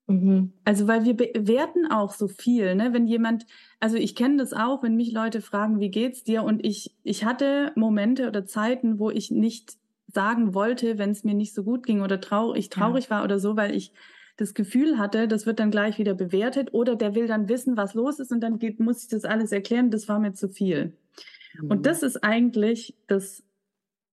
Mhm. 0.09 0.53
Also 0.65 0.87
weil 0.87 1.05
wir 1.05 1.15
bewerten 1.15 1.85
auch 1.85 2.13
so 2.13 2.27
viel, 2.27 2.73
ne? 2.75 2.93
Wenn 2.93 3.05
jemand, 3.05 3.45
also 3.79 3.95
ich 3.95 4.15
kenne 4.15 4.37
das 4.37 4.53
auch, 4.53 4.81
wenn 4.81 4.95
mich 4.95 5.11
Leute 5.11 5.39
fragen, 5.39 5.79
wie 5.79 5.91
geht's 5.91 6.23
dir? 6.23 6.43
Und 6.43 6.65
ich, 6.65 6.95
ich 7.03 7.25
hatte 7.25 7.71
Momente 7.75 8.27
oder 8.27 8.45
Zeiten, 8.45 8.97
wo 8.97 9.11
ich 9.11 9.29
nicht 9.29 9.77
sagen 10.07 10.55
wollte, 10.55 10.97
wenn 10.97 11.11
es 11.11 11.23
mir 11.23 11.35
nicht 11.35 11.53
so 11.53 11.63
gut 11.63 11.85
ging 11.85 12.01
oder 12.01 12.19
traurig, 12.19 12.59
ich 12.59 12.69
traurig 12.69 13.05
ja. 13.05 13.11
war 13.11 13.23
oder 13.23 13.37
so, 13.39 13.55
weil 13.55 13.75
ich 13.75 13.93
das 14.35 14.55
Gefühl 14.55 14.97
hatte, 14.97 15.27
das 15.27 15.45
wird 15.45 15.59
dann 15.59 15.69
gleich 15.69 15.99
wieder 15.99 16.15
bewertet 16.15 16.69
oder 16.73 16.95
der 16.95 17.13
will 17.13 17.27
dann 17.27 17.47
wissen, 17.47 17.77
was 17.77 17.93
los 17.93 18.19
ist 18.19 18.31
und 18.31 18.41
dann 18.41 18.57
geht, 18.57 18.79
muss 18.79 19.03
ich 19.03 19.09
das 19.09 19.25
alles 19.25 19.51
erklären, 19.51 19.91
das 19.91 20.07
war 20.07 20.17
mir 20.17 20.33
zu 20.33 20.49
viel. 20.49 20.93
Mhm. 21.61 21.69
Und 21.69 21.85
das 21.85 22.01
ist 22.01 22.23
eigentlich 22.23 22.95
das 23.05 23.43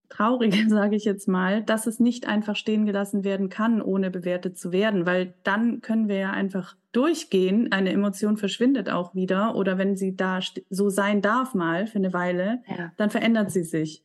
Traurige, 0.08 0.56
sage 0.68 0.96
ich 0.96 1.04
jetzt 1.04 1.28
mal, 1.28 1.62
dass 1.62 1.86
es 1.86 2.00
nicht 2.00 2.26
einfach 2.26 2.56
stehen 2.56 2.86
gelassen 2.86 3.24
werden 3.24 3.48
kann, 3.48 3.82
ohne 3.82 4.10
bewertet 4.10 4.58
zu 4.58 4.72
werden, 4.72 5.06
weil 5.06 5.34
dann 5.42 5.80
können 5.80 6.08
wir 6.08 6.18
ja 6.18 6.30
einfach 6.30 6.76
durchgehen. 6.92 7.72
Eine 7.72 7.92
Emotion 7.92 8.36
verschwindet 8.36 8.88
auch 8.88 9.14
wieder 9.14 9.54
oder 9.54 9.78
wenn 9.78 9.96
sie 9.96 10.16
da 10.16 10.40
so 10.70 10.88
sein 10.88 11.22
darf 11.22 11.54
mal 11.54 11.86
für 11.86 11.98
eine 11.98 12.12
Weile, 12.12 12.62
ja. 12.66 12.92
dann 12.96 13.10
verändert 13.10 13.50
sie 13.50 13.64
sich. 13.64 14.02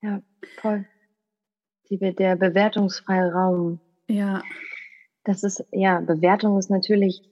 Ja, 0.00 0.20
voll. 0.60 0.86
Die, 1.88 1.98
der 1.98 2.36
bewertungsfreie 2.36 3.32
Raum. 3.32 3.80
Ja. 4.08 4.42
Das 5.24 5.42
ist, 5.42 5.64
ja, 5.70 6.00
Bewertung 6.00 6.58
ist 6.58 6.70
natürlich, 6.70 7.22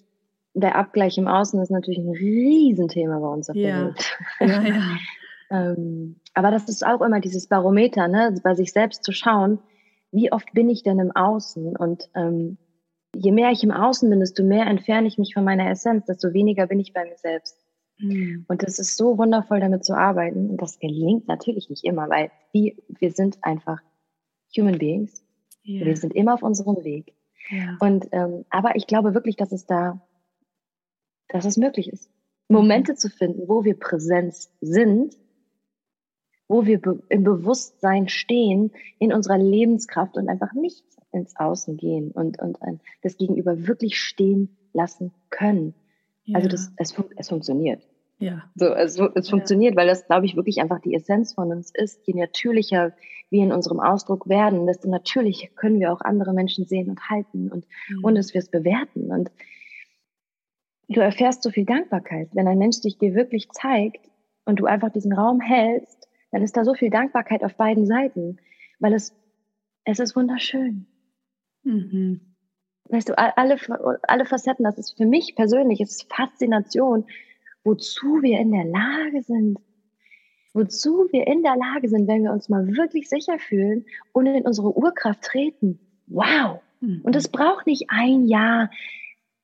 der 0.55 0.77
Abgleich 0.77 1.19
im 1.19 1.27
Außen 1.27 1.61
ist 1.63 1.71
natürlich 1.71 1.99
ein 1.99 2.11
Riesenthema 2.11 3.19
bei 3.19 3.29
uns 3.29 3.51
auf 3.51 3.57
ja. 3.57 3.65
der 3.69 3.87
Welt. 3.87 4.19
Ja, 4.41 4.63
ja. 4.63 4.97
ähm, 5.51 6.21
aber 6.35 6.51
das 6.51 6.69
ist 6.69 6.87
auch 6.87 7.01
immer 7.03 7.21
dieses 7.21 7.49
Barometer, 7.49 8.09
ne, 8.09 8.35
bei 8.43 8.55
sich 8.55 8.73
selbst 8.73 9.05
zu 9.05 9.13
schauen, 9.13 9.59
wie 10.13 10.33
oft 10.33 10.53
bin 10.53 10.69
ich 10.69 10.83
denn 10.83 10.99
im 10.99 11.11
Außen? 11.11 11.77
Und 11.77 12.09
ähm, 12.15 12.59
je 13.15 13.33
mehr 13.33 13.51
ich 13.51 13.63
im 13.63 13.71
Außen 13.71 14.09
bin, 14.09 14.21
desto 14.21 14.45
mehr 14.45 14.67
entferne 14.67 15.09
ich 15.09 15.19
mich 15.19 15.35
von 15.35 15.45
meiner 15.45 15.69
Essenz, 15.71 16.07
desto 16.07 16.33
weniger 16.33 16.67
bin 16.67 16.81
ich 16.81 16.93
bei 16.93 17.05
mir 17.05 17.17
selbst. 17.17 17.57
Mhm. 17.99 18.45
Und 18.49 18.63
es 18.63 18.79
ist 18.79 18.97
so 18.97 19.19
wundervoll, 19.19 19.61
damit 19.61 19.85
zu 19.85 19.95
arbeiten. 19.95 20.51
Und 20.51 20.63
das 20.63 20.79
gelingt 20.79 21.29
natürlich 21.29 21.69
nicht 21.69 21.85
immer, 21.85 22.09
weil 22.09 22.31
wir, 22.53 22.75
wir 22.89 23.11
sind 23.13 23.39
einfach 23.43 23.81
Human 24.57 24.79
Beings. 24.79 25.25
Yeah. 25.65 25.85
Wir 25.85 25.97
sind 25.97 26.15
immer 26.15 26.35
auf 26.35 26.43
unserem 26.43 26.83
Weg. 26.85 27.15
Yeah. 27.53 27.77
Und 27.81 28.09
ähm, 28.13 28.45
aber 28.51 28.77
ich 28.77 28.87
glaube 28.87 29.15
wirklich, 29.15 29.37
dass 29.37 29.53
es 29.53 29.67
da, 29.67 30.01
dass 31.29 31.45
es 31.45 31.57
möglich 31.57 31.93
ist, 31.93 32.11
Momente 32.49 32.95
zu 32.95 33.09
finden, 33.11 33.49
wo 33.49 33.65
wir 33.65 33.79
Präsenz 33.79 34.53
sind 34.61 35.15
wo 36.51 36.67
wir 36.67 36.81
be 36.81 37.01
im 37.09 37.23
Bewusstsein 37.23 38.09
stehen, 38.09 38.73
in 38.99 39.13
unserer 39.13 39.39
Lebenskraft 39.39 40.17
und 40.17 40.29
einfach 40.29 40.53
nicht 40.53 40.85
ins 41.13 41.37
Außen 41.37 41.77
gehen 41.77 42.11
und, 42.11 42.41
und 42.41 42.59
das 43.03 43.17
Gegenüber 43.17 43.69
wirklich 43.69 43.99
stehen 43.99 44.57
lassen 44.73 45.13
können. 45.31 45.75
Ja. 46.25 46.37
Also 46.37 46.49
das, 46.49 46.73
es, 46.77 46.95
es 47.17 47.29
funktioniert. 47.29 47.87
Ja. 48.19 48.43
So, 48.57 48.67
es, 48.67 48.99
es 48.99 49.29
ja. 49.29 49.31
funktioniert, 49.31 49.77
weil 49.77 49.87
das, 49.87 50.07
glaube 50.07 50.27
ich, 50.27 50.35
wirklich 50.35 50.61
einfach 50.61 50.81
die 50.81 50.93
Essenz 50.93 51.35
von 51.35 51.53
uns 51.53 51.71
ist. 51.73 52.05
Je 52.09 52.15
natürlicher 52.15 52.93
wir 53.31 53.45
in 53.45 53.53
unserem 53.53 53.79
Ausdruck 53.79 54.29
werden, 54.29 54.67
desto 54.67 54.89
natürlicher 54.89 55.49
können 55.55 55.79
wir 55.79 55.93
auch 55.93 56.01
andere 56.01 56.33
Menschen 56.33 56.67
sehen 56.67 56.91
und 56.91 57.09
halten 57.09 57.49
und 57.53 57.65
mhm. 57.89 58.05
ohne 58.05 58.17
dass 58.17 58.35
wir 58.35 58.41
es 58.41 58.49
bewerten. 58.49 59.13
Und 59.13 59.31
du 60.89 61.01
erfährst 61.01 61.45
so 61.45 61.51
viel 61.51 61.65
Dankbarkeit, 61.65 62.31
wenn 62.33 62.49
ein 62.49 62.59
Mensch 62.59 62.79
sich 62.79 62.99
dir 62.99 63.15
wirklich 63.15 63.49
zeigt 63.51 64.05
und 64.47 64.59
du 64.59 64.67
einfach 64.67 64.91
diesen 64.91 65.13
Raum 65.13 65.41
hältst 65.41 66.10
dann 66.31 66.43
ist 66.43 66.57
da 66.57 66.65
so 66.65 66.75
viel 66.75 66.91
Dankbarkeit 66.91 67.43
auf 67.45 67.55
beiden 67.57 67.87
Seiten, 67.87 68.39
weil 68.79 68.95
es, 68.95 69.15
es 69.85 69.99
ist 69.99 70.17
wunderschön. 70.17 70.87
Mhm. 71.63 72.21
Weißt 72.85 73.09
du, 73.09 73.19
alle, 73.19 73.57
alle 74.03 74.25
Facetten, 74.25 74.65
das 74.65 74.79
ist 74.79 74.97
für 74.97 75.07
mich 75.07 75.37
persönlich, 75.37 75.81
es 75.81 75.93
ist 75.93 76.13
Faszination, 76.13 77.07
wozu 77.63 78.23
wir 78.23 78.41
in 78.41 78.51
der 78.51 78.65
Lage 78.65 79.23
sind. 79.23 79.59
Wozu 80.53 81.07
wir 81.13 81.29
in 81.29 81.45
der 81.45 81.57
Lage 81.57 81.89
sind, 81.89 82.09
wenn 82.09 82.25
wir 82.25 82.33
uns 82.33 82.49
mal 82.49 82.67
wirklich 82.77 83.09
sicher 83.09 83.39
fühlen 83.39 83.85
und 84.13 84.27
in 84.27 84.45
unsere 84.45 84.77
Urkraft 84.77 85.23
treten. 85.23 85.79
Wow! 86.09 86.61
Mhm. 86.81 87.03
Und 87.05 87.15
es 87.15 87.29
braucht 87.29 87.67
nicht 87.67 87.85
ein 87.89 88.27
Jahr, 88.27 88.71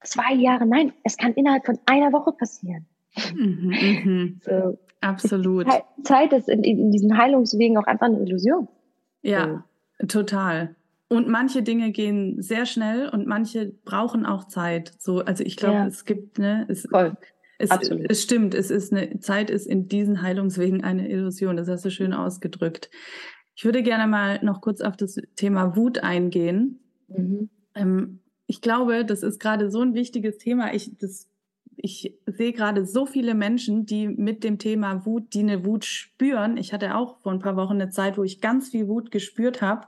zwei 0.02 0.34
Jahre, 0.34 0.66
nein, 0.66 0.92
es 1.04 1.16
kann 1.16 1.34
innerhalb 1.34 1.64
von 1.64 1.78
einer 1.86 2.12
Woche 2.12 2.32
passieren. 2.32 2.86
Mhm, 3.34 4.02
mhm. 4.04 4.40
so, 4.42 4.78
Absolut. 5.00 5.66
Zeit 6.02 6.32
ist 6.32 6.48
in, 6.48 6.64
in, 6.64 6.90
diesen 6.90 7.16
Heilungswegen 7.16 7.76
auch 7.78 7.86
einfach 7.86 8.06
eine 8.06 8.20
Illusion. 8.20 8.68
Ja, 9.22 9.64
so. 9.98 10.06
total. 10.06 10.74
Und 11.08 11.28
manche 11.28 11.62
Dinge 11.62 11.92
gehen 11.92 12.42
sehr 12.42 12.66
schnell 12.66 13.08
und 13.08 13.26
manche 13.26 13.66
brauchen 13.84 14.26
auch 14.26 14.48
Zeit. 14.48 14.92
So, 14.98 15.20
also 15.20 15.44
ich 15.44 15.56
glaube, 15.56 15.76
ja. 15.76 15.86
es 15.86 16.04
gibt, 16.04 16.38
ne, 16.38 16.66
es, 16.68 16.86
Voll. 16.90 17.16
Es, 17.58 17.70
Absolut. 17.70 18.10
es 18.10 18.22
stimmt, 18.22 18.54
es 18.54 18.70
ist 18.70 18.92
eine 18.92 19.18
Zeit 19.20 19.48
ist 19.48 19.66
in 19.66 19.88
diesen 19.88 20.20
Heilungswegen 20.20 20.84
eine 20.84 21.08
Illusion. 21.08 21.56
Das 21.56 21.68
hast 21.68 21.84
du 21.84 21.90
schön 21.90 22.12
ausgedrückt. 22.12 22.90
Ich 23.54 23.64
würde 23.64 23.82
gerne 23.82 24.06
mal 24.06 24.44
noch 24.44 24.60
kurz 24.60 24.82
auf 24.82 24.96
das 24.96 25.16
Thema 25.36 25.76
Wut 25.76 25.98
eingehen. 25.98 26.80
Mhm. 27.08 27.48
Ähm, 27.74 28.20
ich 28.46 28.60
glaube, 28.60 29.04
das 29.04 29.22
ist 29.22 29.40
gerade 29.40 29.70
so 29.70 29.80
ein 29.80 29.94
wichtiges 29.94 30.36
Thema. 30.38 30.74
Ich, 30.74 30.96
das, 30.98 31.28
ich 31.76 32.14
sehe 32.26 32.52
gerade 32.52 32.86
so 32.86 33.06
viele 33.06 33.34
Menschen, 33.34 33.86
die 33.86 34.08
mit 34.08 34.44
dem 34.44 34.58
Thema 34.58 35.04
Wut, 35.04 35.34
die 35.34 35.40
eine 35.40 35.64
Wut 35.64 35.84
spüren. 35.84 36.56
Ich 36.56 36.72
hatte 36.72 36.96
auch 36.96 37.20
vor 37.20 37.32
ein 37.32 37.38
paar 37.38 37.56
Wochen 37.56 37.74
eine 37.74 37.90
Zeit, 37.90 38.18
wo 38.18 38.24
ich 38.24 38.40
ganz 38.40 38.70
viel 38.70 38.88
Wut 38.88 39.10
gespürt 39.10 39.62
habe 39.62 39.86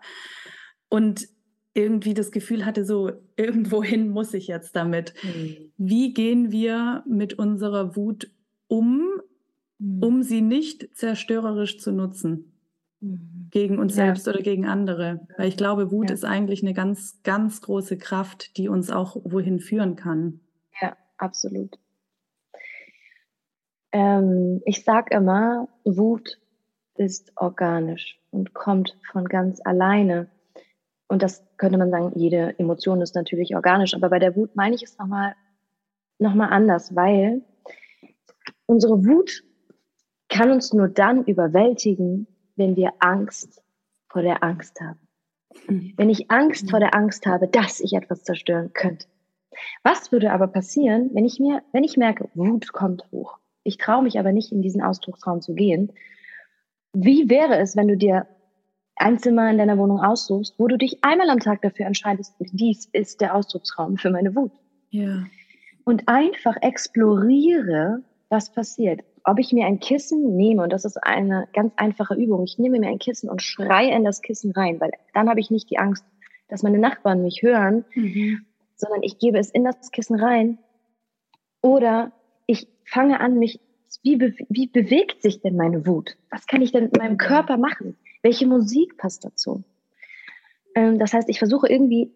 und 0.89 1.28
irgendwie 1.74 2.14
das 2.14 2.30
Gefühl 2.30 2.66
hatte, 2.66 2.84
so 2.84 3.12
irgendwohin 3.36 4.11
muss 4.11 4.34
ich 4.34 4.49
jetzt 4.49 4.76
damit. 4.76 5.14
Mhm. 5.22 5.72
Wie 5.76 6.12
gehen 6.12 6.51
wir 6.51 7.05
mit 7.07 7.34
unserer 7.34 7.97
Wut 7.97 8.30
um, 8.66 9.03
mhm. 9.78 10.03
um 10.03 10.22
sie 10.22 10.41
nicht 10.41 10.97
zerstörerisch 10.97 11.78
zu 11.78 11.93
nutzen? 11.93 12.53
Mhm. 13.01 13.49
Gegen 13.51 13.78
uns 13.78 13.97
ja. 13.97 14.05
selbst 14.05 14.28
oder 14.28 14.43
gegen 14.43 14.66
andere. 14.66 15.26
Weil 15.39 15.49
ich 15.49 15.57
glaube, 15.57 15.91
Wut 15.91 16.11
ja. 16.11 16.14
ist 16.14 16.24
eigentlich 16.24 16.62
eine 16.62 16.74
ganz, 16.74 17.22
ganz 17.22 17.62
große 17.62 17.97
Kraft, 17.97 18.59
die 18.59 18.68
uns 18.68 18.91
auch 18.91 19.16
wohin 19.24 19.61
führen 19.61 19.97
kann. 19.97 20.41
Absolut. 21.18 21.78
Ähm, 23.92 24.62
ich 24.64 24.84
sage 24.84 25.14
immer, 25.14 25.68
Wut 25.84 26.38
ist 26.94 27.32
organisch 27.36 28.18
und 28.30 28.54
kommt 28.54 28.96
von 29.12 29.26
ganz 29.26 29.60
alleine. 29.64 30.28
Und 31.08 31.22
das 31.22 31.44
könnte 31.56 31.78
man 31.78 31.90
sagen, 31.90 32.12
jede 32.14 32.58
Emotion 32.58 33.00
ist 33.00 33.14
natürlich 33.14 33.54
organisch, 33.54 33.94
aber 33.94 34.10
bei 34.10 34.18
der 34.18 34.36
Wut 34.36 34.56
meine 34.56 34.74
ich 34.74 34.82
es 34.82 34.98
nochmal 34.98 35.34
noch 36.18 36.34
mal 36.34 36.48
anders, 36.48 36.94
weil 36.96 37.42
unsere 38.66 39.04
Wut 39.06 39.44
kann 40.28 40.50
uns 40.50 40.72
nur 40.72 40.88
dann 40.88 41.24
überwältigen, 41.24 42.26
wenn 42.56 42.76
wir 42.76 42.92
Angst 42.98 43.62
vor 44.08 44.22
der 44.22 44.42
Angst 44.42 44.80
haben. 44.80 44.98
Mhm. 45.68 45.94
Wenn 45.96 46.10
ich 46.10 46.30
Angst 46.30 46.70
vor 46.70 46.80
der 46.80 46.94
Angst 46.94 47.24
habe, 47.26 47.48
dass 47.48 47.80
ich 47.80 47.94
etwas 47.94 48.24
zerstören 48.24 48.72
könnte. 48.72 49.06
Was 49.82 50.12
würde 50.12 50.32
aber 50.32 50.46
passieren, 50.46 51.11
wenn 51.12 51.24
ich 51.24 51.38
mir, 51.40 51.62
wenn 51.72 51.84
ich 51.84 51.96
merke, 51.96 52.28
Wut 52.34 52.72
kommt 52.72 53.04
hoch, 53.12 53.38
ich 53.64 53.78
traue 53.78 54.02
mich 54.02 54.18
aber 54.18 54.32
nicht 54.32 54.52
in 54.52 54.62
diesen 54.62 54.82
Ausdrucksraum 54.82 55.40
zu 55.40 55.54
gehen? 55.54 55.92
Wie 56.92 57.28
wäre 57.28 57.59
es, 57.59 57.76
wenn 57.76 57.88
du 57.88 57.96
dir 57.96 58.26
ein 58.96 59.18
Zimmer 59.18 59.50
in 59.50 59.59
deiner 59.59 59.78
Wohnung 59.78 60.00
aussuchst, 60.00 60.59
wo 60.59 60.66
du 60.66 60.76
dich 60.76 60.98
einmal 61.02 61.30
am 61.30 61.38
Tag 61.38 61.62
dafür 61.62 61.86
entscheidest, 61.86 62.34
dies 62.38 62.86
ist 62.92 63.20
der 63.20 63.34
Ausdrucksraum 63.34 63.96
für 63.96 64.11
meine 64.11 64.34
Wut? 64.34 64.52
Ja. 64.90 65.24
Und 65.84 66.09
einfach 66.09 66.56
exploriere, 66.61 68.02
was 68.28 68.52
passiert 68.52 69.02
ob 69.28 69.38
ich 69.38 69.52
mir 69.52 69.66
ein 69.66 69.78
Kissen 69.78 70.36
nehme, 70.36 70.62
und 70.62 70.72
das 70.72 70.86
ist 70.86 70.96
eine 70.96 71.48
ganz 71.52 71.72
einfache 71.76 72.14
Übung, 72.14 72.44
ich 72.44 72.59
nehme 72.59 72.78
mir 72.78 72.88
ein 72.88 72.98
Kissen 72.98 73.28
und 73.28 73.42
schreie 73.42 73.94
in 73.94 74.04
das 74.04 74.22
Kissen 74.22 74.52
rein, 74.52 74.80
weil 74.80 74.90
dann 75.12 75.28
habe 75.28 75.40
ich 75.40 75.50
nicht 75.50 75.70
die 75.70 75.78
Angst, 75.78 76.04
dass 76.48 76.62
meine 76.62 76.78
Nachbarn 76.78 77.22
mich 77.22 77.42
hören, 77.42 77.84
mhm. 77.94 78.46
Sondern 78.78 79.02
ich 79.02 79.18
gebe 79.18 79.38
es 79.38 79.50
in 79.50 79.64
das 79.64 79.90
Kissen 79.90 80.18
rein. 80.18 80.58
Oder 81.60 82.12
ich 82.46 82.68
fange 82.84 83.20
an, 83.20 83.38
mich, 83.38 83.60
wie, 84.02 84.16
be 84.16 84.34
wie 84.48 84.68
bewegt 84.68 85.22
sich 85.22 85.42
denn 85.42 85.56
meine 85.56 85.86
Wut? 85.86 86.16
Was 86.30 86.46
kann 86.46 86.62
ich 86.62 86.72
denn 86.72 86.84
mit 86.84 86.96
meinem 86.96 87.18
Körper 87.18 87.58
machen? 87.58 87.96
Welche 88.22 88.46
Musik 88.46 88.96
passt 88.96 89.24
dazu? 89.24 89.64
Ähm, 90.74 90.98
das 90.98 91.12
heißt, 91.12 91.28
ich 91.28 91.38
versuche 91.38 91.68
irgendwie 91.68 92.12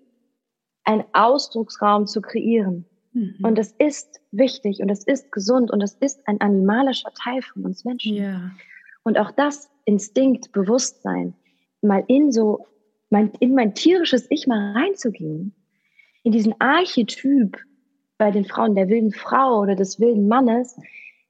einen 0.85 1.05
Ausdrucksraum 1.13 2.07
zu 2.07 2.23
kreieren. 2.23 2.87
Mhm. 3.13 3.39
Und 3.43 3.59
das 3.59 3.73
ist 3.73 4.21
wichtig 4.31 4.81
und 4.81 4.89
das 4.89 5.05
ist 5.05 5.31
gesund 5.33 5.71
und 5.71 5.81
das 5.81 5.95
ist 5.95 6.27
ein 6.27 6.41
animalischer 6.41 7.13
Teil 7.23 7.43
von 7.43 7.65
uns 7.65 7.85
Menschen. 7.85 8.17
Ja. 8.17 8.51
Und 9.05 9.19
auch 9.19 9.33
das 9.33 9.69
Instinkt, 9.85 10.53
Bewusstsein, 10.53 11.35
mal 11.83 12.05
in 12.07 12.31
so, 12.31 12.67
mein, 13.11 13.33
in 13.41 13.55
mein 13.55 13.75
tierisches 13.75 14.27
Ich 14.31 14.47
mal 14.47 14.73
reinzugehen, 14.73 15.55
in 16.23 16.33
diesen 16.33 16.55
Archetyp 16.61 17.59
bei 18.19 18.31
den 18.31 18.45
Frauen 18.45 18.75
der 18.75 18.89
wilden 18.89 19.13
Frau 19.13 19.61
oder 19.61 19.75
des 19.75 19.99
wilden 19.99 20.29
Mannes, 20.29 20.77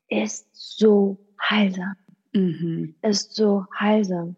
ist 0.08 0.48
so 0.52 1.18
heilsam. 1.40 1.96
Mhm. 2.32 2.94
Ist 3.02 3.34
so 3.34 3.64
heilsam. 3.78 4.36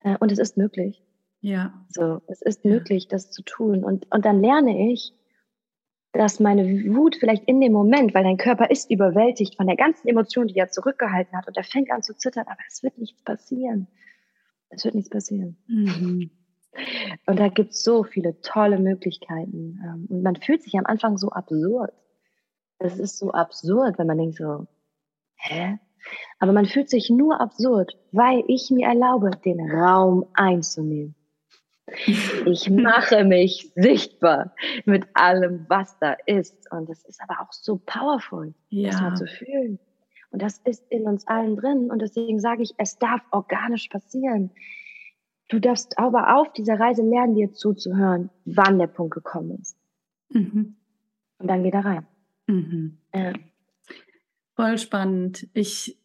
Äh, 0.00 0.16
und 0.18 0.32
es 0.32 0.38
ist 0.38 0.56
möglich. 0.56 1.02
Ja. 1.40 1.74
So, 1.90 2.22
es 2.26 2.40
ist 2.40 2.64
möglich, 2.64 3.08
das 3.08 3.30
zu 3.30 3.42
tun. 3.42 3.84
Und, 3.84 4.10
und 4.10 4.24
dann 4.24 4.40
lerne 4.40 4.90
ich, 4.90 5.12
dass 6.12 6.40
meine 6.40 6.64
Wut 6.94 7.16
vielleicht 7.16 7.44
in 7.44 7.60
dem 7.60 7.72
Moment, 7.72 8.14
weil 8.14 8.24
dein 8.24 8.36
Körper 8.36 8.70
ist 8.70 8.90
überwältigt 8.90 9.56
von 9.56 9.66
der 9.66 9.76
ganzen 9.76 10.08
Emotion, 10.08 10.46
die 10.46 10.56
er 10.56 10.70
zurückgehalten 10.70 11.36
hat 11.36 11.48
und 11.48 11.56
er 11.56 11.64
fängt 11.64 11.90
an 11.90 12.02
zu 12.02 12.16
zittern, 12.16 12.46
aber 12.46 12.60
es 12.68 12.82
wird 12.82 12.96
nichts 12.98 13.20
passieren. 13.22 13.88
Es 14.70 14.84
wird 14.84 14.94
nichts 14.94 15.10
passieren. 15.10 15.56
Mhm. 15.66 16.30
Und 17.26 17.38
da 17.38 17.48
gibt 17.48 17.72
es 17.72 17.82
so 17.82 18.04
viele 18.04 18.40
tolle 18.40 18.78
Möglichkeiten. 18.78 19.80
Ähm, 19.84 20.06
und 20.08 20.22
man 20.22 20.36
fühlt 20.36 20.62
sich 20.62 20.74
am 20.74 20.86
Anfang 20.86 21.18
so 21.18 21.30
absurd. 21.30 21.92
Es 22.78 22.98
ist 22.98 23.18
so 23.18 23.30
absurd, 23.30 23.98
wenn 23.98 24.06
man 24.06 24.18
denkt 24.18 24.36
so, 24.36 24.66
hä? 25.36 25.78
Aber 26.38 26.52
man 26.52 26.66
fühlt 26.66 26.90
sich 26.90 27.08
nur 27.08 27.40
absurd, 27.40 27.96
weil 28.12 28.44
ich 28.48 28.70
mir 28.70 28.88
erlaube, 28.88 29.30
den 29.44 29.70
Raum 29.70 30.26
einzunehmen. 30.34 31.14
Ich 32.46 32.68
mache 32.70 33.24
mich 33.24 33.72
sichtbar 33.74 34.54
mit 34.84 35.06
allem, 35.14 35.66
was 35.68 35.98
da 35.98 36.16
ist. 36.26 36.70
Und 36.70 36.88
das 36.88 37.04
ist 37.04 37.20
aber 37.22 37.40
auch 37.40 37.52
so 37.52 37.80
powerful, 37.84 38.54
ja. 38.68 38.90
das 38.90 39.00
mal 39.00 39.16
zu 39.16 39.26
fühlen. 39.26 39.78
Und 40.30 40.42
das 40.42 40.58
ist 40.64 40.84
in 40.90 41.04
uns 41.06 41.26
allen 41.28 41.56
drin. 41.56 41.90
Und 41.90 42.02
deswegen 42.02 42.40
sage 42.40 42.62
ich, 42.62 42.74
es 42.76 42.98
darf 42.98 43.22
organisch 43.30 43.88
passieren. 43.88 44.50
Du 45.48 45.58
darfst 45.60 45.98
aber 45.98 46.36
auf 46.36 46.52
dieser 46.52 46.80
Reise 46.80 47.02
lernen, 47.02 47.34
dir 47.34 47.52
zuzuhören, 47.52 48.30
wann 48.44 48.78
der 48.78 48.86
Punkt 48.86 49.14
gekommen 49.14 49.58
ist. 49.60 49.76
Mhm. 50.30 50.76
Und 51.38 51.48
dann 51.48 51.62
geh 51.62 51.70
da 51.70 51.80
rein. 51.80 52.06
Mhm. 52.46 52.98
Ja. 53.14 53.32
Voll 54.56 54.78
spannend. 54.78 55.48
Ich 55.52 55.98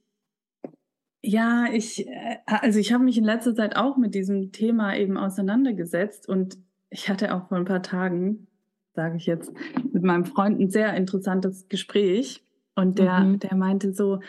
ja, 1.22 1.66
ich, 1.72 2.08
äh, 2.08 2.38
also 2.46 2.80
ich 2.80 2.94
habe 2.94 3.04
mich 3.04 3.18
in 3.18 3.24
letzter 3.24 3.56
Zeit 3.56 3.76
auch 3.76 3.98
mit 3.98 4.16
diesem 4.16 4.52
Thema 4.52 4.96
eben 4.96 5.18
auseinandergesetzt 5.18 6.30
und 6.30 6.58
ich 6.90 7.10
hatte 7.10 7.36
auch 7.36 7.48
vor 7.48 7.58
ein 7.58 7.66
paar 7.66 7.84
Tagen, 7.84 8.48
sage 8.94 9.18
ich 9.18 9.26
jetzt, 9.26 9.52
mit 9.92 10.04
meinem 10.04 10.26
Freund 10.26 10.60
ein 10.60 10.70
sehr 10.70 10.94
interessantes 10.96 11.68
Gespräch 11.68 12.44
und 12.76 13.00
der, 13.00 13.20
mhm. 13.20 13.40
der 13.40 13.56
meinte 13.56 13.94
so, 13.94 14.20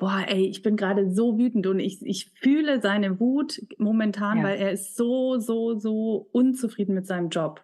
boah, 0.00 0.24
ey, 0.26 0.46
ich 0.46 0.62
bin 0.62 0.76
gerade 0.76 1.10
so 1.10 1.38
wütend 1.38 1.66
und 1.66 1.78
ich, 1.78 2.00
ich 2.06 2.32
fühle 2.40 2.80
seine 2.80 3.20
Wut 3.20 3.60
momentan, 3.76 4.38
ja. 4.38 4.44
weil 4.44 4.58
er 4.58 4.72
ist 4.72 4.96
so, 4.96 5.38
so, 5.38 5.78
so 5.78 6.26
unzufrieden 6.32 6.94
mit 6.94 7.06
seinem 7.06 7.28
Job. 7.28 7.62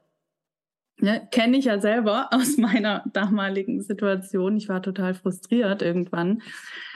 Ne, 0.99 1.29
Kenne 1.31 1.59
ich 1.59 1.67
ja 1.67 1.79
selber 1.79 2.29
aus 2.31 2.57
meiner 2.59 3.05
damaligen 3.13 3.83
Situation. 3.83 4.57
Ich 4.57 4.69
war 4.69 4.83
total 4.83 5.15
frustriert 5.15 5.83
irgendwann. 5.83 6.43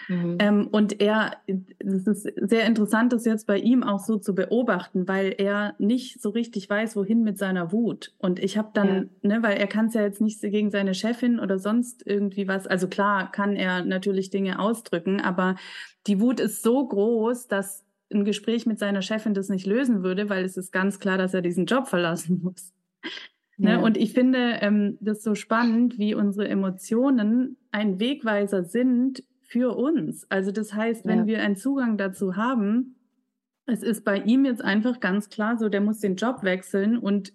Mhm. 0.09 0.37
Ähm, 0.41 0.69
und 0.69 1.01
er, 1.01 1.37
es 1.79 2.07
ist 2.07 2.23
sehr 2.37 2.65
interessant, 2.65 3.13
das 3.13 3.25
jetzt 3.25 3.47
bei 3.47 3.59
ihm 3.59 3.83
auch 3.83 4.01
so 4.01 4.17
zu 4.17 4.35
beobachten, 4.35 5.07
weil 5.07 5.35
er 5.37 5.75
nicht 5.79 6.21
so 6.21 6.31
richtig 6.31 6.69
weiß, 6.69 6.97
wohin 6.97 7.23
mit 7.23 7.39
seiner 7.39 7.73
Wut. 7.73 8.13
Und 8.19 8.41
ich 8.41 8.59
habe 8.59 8.71
dann, 8.75 9.11
ja. 9.23 9.37
ne, 9.37 9.43
weil 9.43 9.59
er 9.59 9.69
kann 9.69 9.87
es 9.87 9.95
ja 9.95 10.03
jetzt 10.03 10.21
nicht 10.21 10.41
gegen 10.41 10.71
seine 10.71 10.95
Chefin 10.95 11.39
oder 11.39 11.59
sonst 11.59 12.05
irgendwie 12.05 12.49
was, 12.49 12.67
also 12.67 12.89
klar 12.89 13.31
kann 13.31 13.55
er 13.55 13.85
natürlich 13.85 14.31
Dinge 14.31 14.59
ausdrücken, 14.59 15.21
aber 15.21 15.57
die 16.07 16.21
Wut 16.21 16.41
ist 16.41 16.63
so 16.63 16.89
groß, 16.89 17.47
dass 17.47 17.85
ein 18.13 18.25
Gespräch 18.25 18.67
mit 18.67 18.81
seiner 18.81 19.03
Chefin 19.03 19.35
das 19.35 19.49
nicht 19.49 19.67
lösen 19.67 20.03
würde, 20.03 20.29
weil 20.29 20.45
es 20.45 20.57
ist 20.57 20.73
ganz 20.73 20.99
klar, 20.99 21.19
dass 21.19 21.35
er 21.35 21.43
diesen 21.43 21.67
Job 21.67 21.87
verlassen 21.87 22.41
muss. 22.43 22.73
Ne? 23.61 23.73
Ja. 23.73 23.81
Und 23.81 23.97
ich 23.97 24.13
finde 24.13 24.59
ähm, 24.61 24.97
das 25.01 25.23
so 25.23 25.35
spannend, 25.35 25.99
wie 25.99 26.15
unsere 26.15 26.49
Emotionen 26.49 27.57
ein 27.71 28.01
Wegweiser 28.01 28.65
sind 28.65 29.23
für 29.43 29.77
uns. 29.77 30.27
Also 30.31 30.51
das 30.51 30.73
heißt, 30.73 31.05
wenn 31.07 31.21
ja. 31.21 31.27
wir 31.27 31.43
einen 31.43 31.57
Zugang 31.57 31.99
dazu 31.99 32.37
haben, 32.37 32.97
es 33.67 33.83
ist 33.83 34.05
bei 34.05 34.17
ihm 34.17 34.45
jetzt 34.45 34.65
einfach 34.65 34.99
ganz 35.01 35.29
klar 35.29 35.59
so, 35.59 35.69
der 35.69 35.81
muss 35.81 36.01
den 36.01 36.17
Job 36.17 36.43
wechseln. 36.43 36.97
Und 36.97 37.33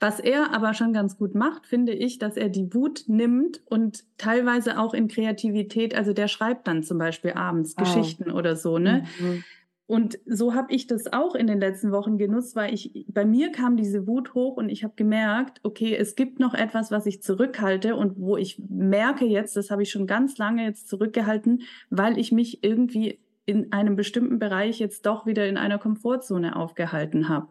was 0.00 0.18
er 0.18 0.52
aber 0.52 0.74
schon 0.74 0.92
ganz 0.92 1.18
gut 1.18 1.34
macht, 1.34 1.66
finde 1.66 1.92
ich, 1.92 2.18
dass 2.18 2.36
er 2.36 2.48
die 2.48 2.72
Wut 2.74 3.04
nimmt 3.06 3.60
und 3.66 4.04
teilweise 4.16 4.78
auch 4.78 4.94
in 4.94 5.08
Kreativität, 5.08 5.94
also 5.94 6.12
der 6.12 6.28
schreibt 6.28 6.66
dann 6.66 6.82
zum 6.82 6.98
Beispiel 6.98 7.32
abends 7.32 7.74
oh. 7.78 7.82
Geschichten 7.82 8.30
oder 8.30 8.56
so, 8.56 8.78
ne? 8.78 9.04
Mhm. 9.20 9.44
Und 9.90 10.20
so 10.24 10.54
habe 10.54 10.72
ich 10.72 10.86
das 10.86 11.12
auch 11.12 11.34
in 11.34 11.48
den 11.48 11.58
letzten 11.58 11.90
Wochen 11.90 12.16
genutzt, 12.16 12.54
weil 12.54 12.72
ich 12.72 13.06
bei 13.08 13.24
mir 13.24 13.50
kam 13.50 13.76
diese 13.76 14.06
Wut 14.06 14.34
hoch 14.34 14.56
und 14.56 14.68
ich 14.68 14.84
habe 14.84 14.94
gemerkt, 14.94 15.58
okay, 15.64 15.96
es 15.96 16.14
gibt 16.14 16.38
noch 16.38 16.54
etwas, 16.54 16.92
was 16.92 17.06
ich 17.06 17.24
zurückhalte 17.24 17.96
und 17.96 18.16
wo 18.20 18.36
ich 18.36 18.62
merke 18.68 19.24
jetzt, 19.24 19.56
das 19.56 19.68
habe 19.72 19.82
ich 19.82 19.90
schon 19.90 20.06
ganz 20.06 20.38
lange 20.38 20.62
jetzt 20.62 20.88
zurückgehalten, 20.88 21.62
weil 21.90 22.18
ich 22.18 22.30
mich 22.30 22.62
irgendwie 22.62 23.18
in 23.46 23.72
einem 23.72 23.96
bestimmten 23.96 24.38
Bereich 24.38 24.78
jetzt 24.78 25.06
doch 25.06 25.26
wieder 25.26 25.48
in 25.48 25.56
einer 25.56 25.78
Komfortzone 25.78 26.54
aufgehalten 26.54 27.28
habe, 27.28 27.48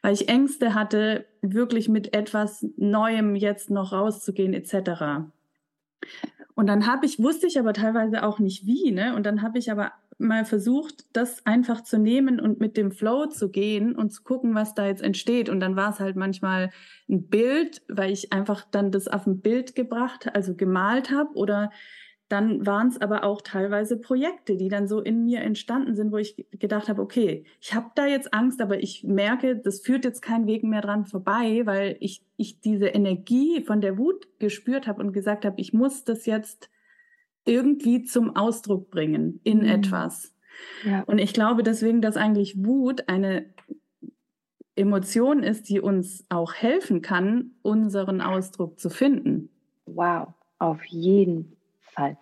weil 0.00 0.14
ich 0.14 0.30
Ängste 0.30 0.72
hatte, 0.72 1.26
wirklich 1.42 1.90
mit 1.90 2.16
etwas 2.16 2.66
Neuem 2.78 3.36
jetzt 3.36 3.68
noch 3.68 3.92
rauszugehen 3.92 4.54
etc. 4.54 5.28
Und 6.54 6.68
dann 6.68 6.86
habe 6.86 7.04
ich, 7.04 7.18
wusste 7.18 7.46
ich 7.48 7.58
aber 7.58 7.74
teilweise 7.74 8.22
auch 8.22 8.38
nicht 8.38 8.64
wie, 8.64 8.92
ne? 8.92 9.14
Und 9.14 9.26
dann 9.26 9.42
habe 9.42 9.58
ich 9.58 9.70
aber 9.70 9.92
mal 10.18 10.44
versucht, 10.44 11.04
das 11.12 11.44
einfach 11.46 11.82
zu 11.82 11.98
nehmen 11.98 12.40
und 12.40 12.60
mit 12.60 12.76
dem 12.76 12.92
Flow 12.92 13.26
zu 13.26 13.50
gehen 13.50 13.94
und 13.94 14.10
zu 14.10 14.22
gucken, 14.22 14.54
was 14.54 14.74
da 14.74 14.86
jetzt 14.86 15.02
entsteht. 15.02 15.48
Und 15.48 15.60
dann 15.60 15.76
war 15.76 15.90
es 15.90 16.00
halt 16.00 16.16
manchmal 16.16 16.70
ein 17.08 17.28
Bild, 17.28 17.82
weil 17.88 18.12
ich 18.12 18.32
einfach 18.32 18.64
dann 18.70 18.90
das 18.90 19.08
auf 19.08 19.26
ein 19.26 19.40
Bild 19.40 19.74
gebracht, 19.74 20.34
also 20.34 20.54
gemalt 20.54 21.10
habe 21.10 21.34
oder 21.34 21.70
dann 22.32 22.64
waren 22.64 22.88
es 22.88 22.98
aber 22.98 23.24
auch 23.24 23.42
teilweise 23.42 23.98
Projekte, 23.98 24.56
die 24.56 24.68
dann 24.68 24.88
so 24.88 25.00
in 25.00 25.26
mir 25.26 25.40
entstanden 25.40 25.94
sind, 25.94 26.12
wo 26.12 26.16
ich 26.16 26.46
gedacht 26.52 26.88
habe, 26.88 27.02
okay, 27.02 27.44
ich 27.60 27.74
habe 27.74 27.90
da 27.94 28.06
jetzt 28.06 28.32
Angst, 28.32 28.62
aber 28.62 28.82
ich 28.82 29.04
merke, 29.04 29.54
das 29.56 29.80
führt 29.80 30.06
jetzt 30.06 30.22
keinen 30.22 30.46
Weg 30.46 30.64
mehr 30.64 30.80
dran 30.80 31.04
vorbei, 31.04 31.60
weil 31.66 31.98
ich, 32.00 32.24
ich 32.38 32.60
diese 32.60 32.86
Energie 32.86 33.62
von 33.62 33.82
der 33.82 33.98
Wut 33.98 34.26
gespürt 34.38 34.86
habe 34.86 35.02
und 35.02 35.12
gesagt 35.12 35.44
habe, 35.44 35.60
ich 35.60 35.74
muss 35.74 36.04
das 36.04 36.24
jetzt 36.24 36.70
irgendwie 37.44 38.04
zum 38.04 38.36
Ausdruck 38.36 38.90
bringen 38.90 39.40
in 39.44 39.58
mhm. 39.58 39.68
etwas. 39.68 40.34
Ja. 40.84 41.02
Und 41.02 41.18
ich 41.18 41.32
glaube 41.32 41.62
deswegen, 41.62 42.00
dass 42.00 42.16
eigentlich 42.16 42.64
Wut 42.64 43.08
eine 43.08 43.46
Emotion 44.74 45.42
ist, 45.42 45.68
die 45.68 45.80
uns 45.80 46.24
auch 46.28 46.54
helfen 46.54 47.02
kann, 47.02 47.52
unseren 47.62 48.20
Ausdruck 48.20 48.78
zu 48.78 48.90
finden. 48.90 49.50
Wow, 49.86 50.28
auf 50.58 50.84
jeden 50.86 51.56
Fall. 51.80 52.16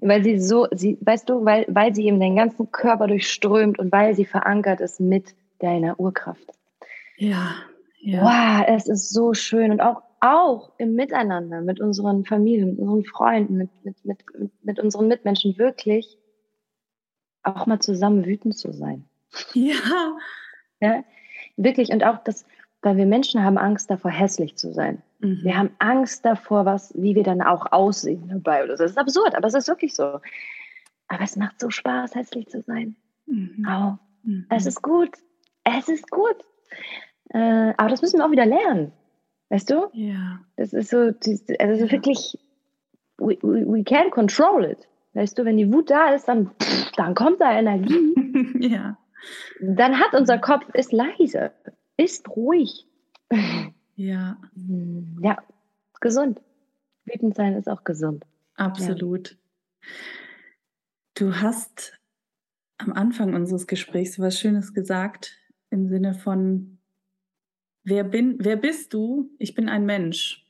Weil 0.00 0.24
sie 0.24 0.38
so, 0.40 0.66
sie, 0.72 0.98
weißt 1.00 1.28
du, 1.28 1.44
weil, 1.44 1.66
weil 1.68 1.94
sie 1.94 2.06
eben 2.06 2.18
den 2.18 2.36
ganzen 2.36 2.72
Körper 2.72 3.06
durchströmt 3.06 3.78
und 3.78 3.92
weil 3.92 4.14
sie 4.14 4.24
verankert 4.24 4.80
ist 4.80 4.98
mit 4.98 5.34
deiner 5.58 6.00
Urkraft. 6.00 6.50
Ja, 7.16 7.54
ja. 8.00 8.22
Wow, 8.22 8.64
es 8.66 8.88
ist 8.88 9.10
so 9.10 9.34
schön 9.34 9.70
und 9.70 9.80
auch 9.80 10.02
auch 10.20 10.72
im 10.78 10.94
Miteinander 10.94 11.62
mit 11.62 11.80
unseren 11.80 12.24
Familien, 12.24 12.70
mit 12.70 12.78
unseren 12.78 13.04
Freunden, 13.04 13.56
mit, 13.56 13.70
mit, 13.84 14.04
mit, 14.04 14.24
mit 14.62 14.78
unseren 14.78 15.08
Mitmenschen 15.08 15.58
wirklich 15.58 16.18
auch 17.42 17.66
mal 17.66 17.80
zusammen 17.80 18.24
wütend 18.26 18.56
zu 18.56 18.72
sein. 18.72 19.04
Ja. 19.54 20.18
ja. 20.80 21.04
Wirklich. 21.56 21.90
Und 21.90 22.04
auch 22.04 22.18
das, 22.24 22.44
weil 22.82 22.96
wir 22.96 23.06
Menschen 23.06 23.42
haben 23.44 23.58
Angst 23.58 23.90
davor, 23.90 24.10
hässlich 24.10 24.56
zu 24.56 24.72
sein. 24.72 25.02
Mhm. 25.20 25.40
Wir 25.42 25.56
haben 25.56 25.70
Angst 25.78 26.24
davor, 26.24 26.64
was, 26.64 26.92
wie 26.96 27.14
wir 27.14 27.22
dann 27.22 27.42
auch 27.42 27.72
aussehen 27.72 28.28
dabei 28.28 28.64
oder 28.64 28.76
so. 28.76 28.82
Das 28.84 28.92
ist 28.92 28.98
absurd, 28.98 29.34
aber 29.34 29.48
es 29.48 29.54
ist 29.54 29.68
wirklich 29.68 29.94
so. 29.94 30.20
Aber 31.08 31.22
es 31.22 31.36
macht 31.36 31.60
so 31.60 31.70
Spaß, 31.70 32.14
hässlich 32.14 32.48
zu 32.48 32.62
sein. 32.62 32.96
Mhm. 33.26 33.66
Auch. 33.66 33.98
Mhm. 34.22 34.46
Es 34.50 34.66
ist 34.66 34.82
gut. 34.82 35.10
Es 35.64 35.88
ist 35.88 36.10
gut. 36.10 36.36
Äh, 37.30 37.74
aber 37.76 37.88
das 37.88 38.02
müssen 38.02 38.18
wir 38.18 38.26
auch 38.26 38.30
wieder 38.30 38.46
lernen. 38.46 38.92
Weißt 39.50 39.68
du? 39.68 39.88
Ja. 39.92 40.40
Das 40.56 40.72
ist 40.72 40.90
so, 40.90 40.98
also 40.98 41.84
ja. 41.84 41.90
wirklich, 41.90 42.38
we, 43.18 43.36
we, 43.42 43.66
we 43.66 43.80
can't 43.80 44.10
control 44.10 44.64
it. 44.64 44.88
Weißt 45.12 45.36
du, 45.36 45.44
wenn 45.44 45.56
die 45.56 45.72
Wut 45.72 45.90
da 45.90 46.14
ist, 46.14 46.28
dann, 46.28 46.52
dann 46.96 47.14
kommt 47.14 47.40
da 47.40 47.58
Energie. 47.58 48.14
ja. 48.60 48.96
Dann 49.60 49.98
hat 49.98 50.14
unser 50.14 50.38
Kopf, 50.38 50.64
ist 50.72 50.92
leise, 50.92 51.52
ist 51.96 52.28
ruhig. 52.28 52.86
Ja. 53.96 54.38
Ja, 55.20 55.38
gesund. 56.00 56.40
Wütend 57.04 57.34
sein 57.34 57.54
ist 57.54 57.68
auch 57.68 57.84
gesund. 57.84 58.24
Absolut. 58.54 59.32
Ja. 59.32 59.88
Du 61.14 61.34
hast 61.34 61.98
am 62.78 62.92
Anfang 62.92 63.34
unseres 63.34 63.66
Gesprächs 63.66 64.18
was 64.18 64.38
Schönes 64.38 64.72
gesagt 64.72 65.36
im 65.70 65.88
Sinne 65.88 66.14
von 66.14 66.79
wer 67.84 68.04
bin, 68.04 68.36
wer 68.40 68.56
bist 68.56 68.92
du? 68.94 69.30
Ich 69.38 69.54
bin 69.54 69.68
ein 69.68 69.86
Mensch. 69.86 70.46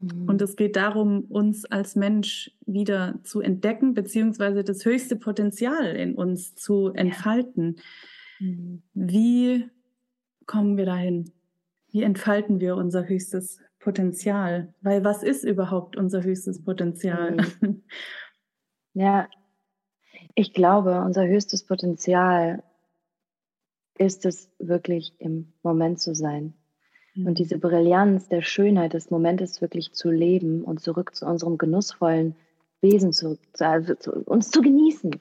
Mhm. 0.00 0.28
Und 0.28 0.42
es 0.42 0.56
geht 0.56 0.76
darum, 0.76 1.24
uns 1.24 1.64
als 1.64 1.96
Mensch 1.96 2.56
wieder 2.66 3.20
zu 3.22 3.40
entdecken, 3.40 3.94
beziehungsweise 3.94 4.64
das 4.64 4.84
höchste 4.84 5.16
Potenzial 5.16 5.96
in 5.96 6.14
uns 6.14 6.54
zu 6.54 6.88
entfalten. 6.88 7.76
Ja. 8.38 8.46
Mhm. 8.46 8.82
Wie 8.94 9.68
kommen 10.46 10.76
wir 10.76 10.86
dahin? 10.86 11.30
Wie 11.90 12.02
entfalten 12.02 12.60
wir 12.60 12.76
unser 12.76 13.06
höchstes 13.06 13.60
Potenzial? 13.78 14.74
Weil 14.80 15.04
was 15.04 15.22
ist 15.22 15.44
überhaupt 15.44 15.96
unser 15.96 16.22
höchstes 16.22 16.62
Potenzial? 16.62 17.36
Mhm. 17.60 17.82
Ja, 18.94 19.28
ich 20.34 20.52
glaube, 20.52 21.02
unser 21.02 21.26
höchstes 21.26 21.64
Potenzial 21.64 22.62
ist 23.98 24.24
es 24.24 24.50
wirklich 24.58 25.14
im 25.18 25.52
Moment 25.62 26.00
zu 26.00 26.14
sein. 26.14 26.54
Und 27.16 27.38
diese 27.38 27.58
Brillanz 27.58 28.28
der 28.28 28.42
Schönheit 28.42 28.94
des 28.94 29.10
Momentes 29.10 29.60
wirklich 29.60 29.92
zu 29.92 30.10
leben 30.10 30.62
und 30.62 30.80
zurück 30.80 31.14
zu 31.14 31.26
unserem 31.26 31.58
genussvollen 31.58 32.36
Wesen 32.80 33.12
zu, 33.12 33.38
also 33.58 33.94
zu 33.94 34.12
uns 34.12 34.50
zu 34.50 34.62
genießen, 34.62 35.18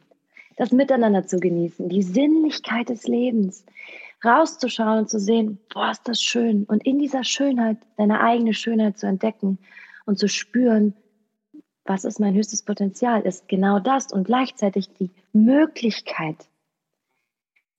das 0.55 0.71
Miteinander 0.71 1.25
zu 1.25 1.39
genießen, 1.39 1.89
die 1.89 2.03
Sinnlichkeit 2.03 2.89
des 2.89 3.07
Lebens, 3.07 3.65
rauszuschauen 4.23 4.99
und 4.99 5.09
zu 5.09 5.19
sehen, 5.19 5.59
boah, 5.73 5.91
ist 5.91 6.07
das 6.07 6.21
schön. 6.21 6.65
Und 6.65 6.85
in 6.85 6.99
dieser 6.99 7.23
Schönheit 7.23 7.77
deine 7.97 8.21
eigene 8.21 8.53
Schönheit 8.53 8.97
zu 8.97 9.07
entdecken 9.07 9.57
und 10.05 10.19
zu 10.19 10.27
spüren, 10.27 10.93
was 11.85 12.05
ist 12.05 12.19
mein 12.19 12.35
höchstes 12.35 12.61
Potenzial, 12.61 13.21
ist 13.21 13.47
genau 13.47 13.79
das 13.79 14.11
und 14.11 14.25
gleichzeitig 14.25 14.93
die 14.93 15.09
Möglichkeit, 15.33 16.49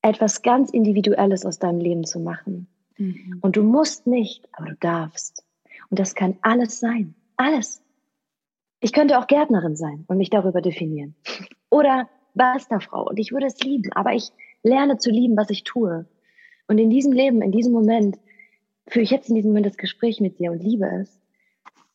etwas 0.03 0.43
ganz 0.43 0.71
Individuelles 0.71 1.45
aus 1.45 1.59
deinem 1.59 1.81
Leben 1.81 2.05
zu 2.05 2.19
machen. 2.19 2.67
Mhm. 3.01 3.39
Und 3.41 3.57
du 3.57 3.63
musst 3.63 4.07
nicht, 4.07 4.49
aber 4.53 4.69
du 4.69 4.77
darfst. 4.77 5.45
Und 5.89 5.99
das 5.99 6.15
kann 6.15 6.37
alles 6.43 6.79
sein. 6.79 7.15
Alles. 7.37 7.83
Ich 8.81 8.93
könnte 8.93 9.19
auch 9.19 9.27
Gärtnerin 9.27 9.75
sein 9.75 10.05
und 10.07 10.19
mich 10.19 10.31
darüber 10.31 10.61
definieren. 10.61 11.15
Oder 11.71 12.09
Barista-Frau. 12.35 13.09
Und 13.09 13.19
ich 13.19 13.33
würde 13.33 13.47
es 13.47 13.59
lieben. 13.61 13.93
Aber 13.95 14.13
ich 14.13 14.31
lerne 14.63 14.99
zu 14.99 15.11
lieben, 15.11 15.37
was 15.37 15.51
ich 15.51 15.65
tue. 15.65 16.07
Und 16.69 16.79
in 16.79 16.91
diesem 16.91 17.13
Leben, 17.13 17.43
in 17.43 17.53
diesem 17.53 17.73
Moment, 17.73 18.19
führe 18.87 19.03
ich 19.03 19.11
jetzt 19.11 19.29
in 19.29 19.35
diesem 19.35 19.51
Moment 19.51 19.67
das 19.67 19.77
Gespräch 19.77 20.21
mit 20.21 20.39
dir 20.39 20.53
und 20.53 20.63
liebe 20.63 20.87
es. 21.01 21.21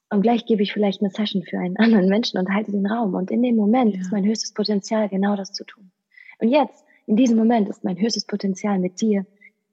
Und 0.09 0.21
gleich 0.21 0.45
gebe 0.45 0.63
ich 0.63 0.73
vielleicht 0.73 1.01
eine 1.01 1.11
Session 1.11 1.43
für 1.43 1.59
einen 1.59 1.77
anderen 1.77 2.09
Menschen 2.09 2.39
und 2.39 2.51
halte 2.51 2.71
den 2.71 2.85
Raum. 2.85 3.13
Und 3.13 3.31
in 3.31 3.43
dem 3.43 3.55
Moment 3.55 3.95
ja. 3.95 4.01
ist 4.01 4.11
mein 4.11 4.25
höchstes 4.25 4.53
Potenzial, 4.53 5.07
genau 5.09 5.35
das 5.35 5.53
zu 5.53 5.63
tun. 5.63 5.91
Und 6.39 6.49
jetzt, 6.49 6.83
in 7.05 7.15
diesem 7.15 7.37
Moment, 7.37 7.69
ist 7.69 7.83
mein 7.83 7.99
höchstes 7.99 8.25
Potenzial 8.25 8.79
mit 8.79 8.99
dir, 8.99 9.25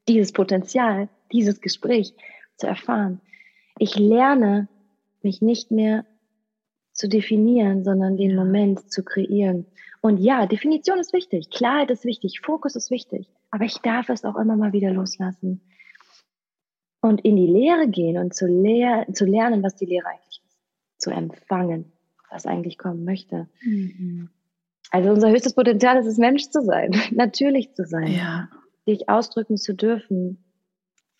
dieses 0.08 0.32
Potenzial 0.32 1.08
dieses 1.32 1.60
Gespräch 1.60 2.14
zu 2.56 2.66
erfahren. 2.66 3.20
Ich 3.78 3.96
lerne 3.96 4.68
mich 5.22 5.42
nicht 5.42 5.70
mehr 5.70 6.04
zu 6.92 7.08
definieren, 7.08 7.84
sondern 7.84 8.16
den 8.16 8.36
Moment 8.36 8.90
zu 8.92 9.02
kreieren. 9.02 9.66
Und 10.00 10.18
ja, 10.18 10.46
Definition 10.46 10.98
ist 10.98 11.12
wichtig, 11.12 11.50
Klarheit 11.50 11.90
ist 11.90 12.04
wichtig, 12.04 12.40
Fokus 12.40 12.76
ist 12.76 12.90
wichtig, 12.90 13.28
aber 13.50 13.64
ich 13.64 13.78
darf 13.78 14.08
es 14.08 14.24
auch 14.24 14.36
immer 14.36 14.56
mal 14.56 14.72
wieder 14.72 14.90
loslassen 14.90 15.60
und 17.00 17.20
in 17.24 17.36
die 17.36 17.46
Lehre 17.46 17.88
gehen 17.88 18.16
und 18.18 18.34
zu, 18.34 18.46
lehr 18.46 19.06
zu 19.12 19.24
lernen, 19.26 19.62
was 19.62 19.76
die 19.76 19.86
Lehre 19.86 20.06
eigentlich 20.06 20.42
ist, 20.46 20.60
zu 20.98 21.10
empfangen, 21.10 21.92
was 22.30 22.46
eigentlich 22.46 22.78
kommen 22.78 23.04
möchte. 23.04 23.48
Mhm. 23.62 24.30
Also 24.90 25.10
unser 25.10 25.30
höchstes 25.30 25.54
Potenzial 25.54 25.98
ist 25.98 26.06
es, 26.06 26.18
Mensch 26.18 26.48
zu 26.50 26.62
sein, 26.62 26.94
natürlich 27.10 27.74
zu 27.74 27.84
sein, 27.84 28.12
ja. 28.12 28.48
sich 28.86 29.08
ausdrücken 29.08 29.56
zu 29.56 29.74
dürfen, 29.74 30.44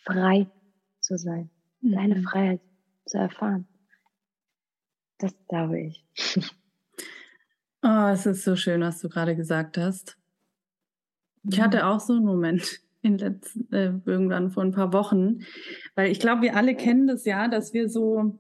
frei 0.04 0.50
zu 1.00 1.16
sein, 1.16 1.50
mhm. 1.80 1.92
deine 1.92 2.22
Freiheit 2.22 2.60
zu 3.06 3.18
erfahren. 3.18 3.66
Das 5.18 5.34
glaube 5.48 5.80
ich. 5.80 6.04
Oh, 7.84 8.10
es 8.12 8.26
ist 8.26 8.44
so 8.44 8.54
schön, 8.54 8.80
was 8.80 9.00
du 9.00 9.08
gerade 9.08 9.34
gesagt 9.34 9.76
hast. 9.76 10.16
Ich 11.42 11.60
hatte 11.60 11.78
mhm. 11.78 11.82
auch 11.82 11.98
so 11.98 12.12
einen 12.12 12.24
Moment 12.24 12.80
in 13.02 13.18
letzten, 13.18 13.72
äh, 13.72 13.92
irgendwann 14.04 14.52
vor 14.52 14.62
ein 14.62 14.70
paar 14.70 14.92
Wochen, 14.92 15.40
weil 15.96 16.12
ich 16.12 16.20
glaube, 16.20 16.42
wir 16.42 16.54
alle 16.54 16.76
kennen 16.76 17.08
das 17.08 17.24
ja, 17.24 17.48
dass 17.48 17.72
wir 17.72 17.88
so, 17.88 18.38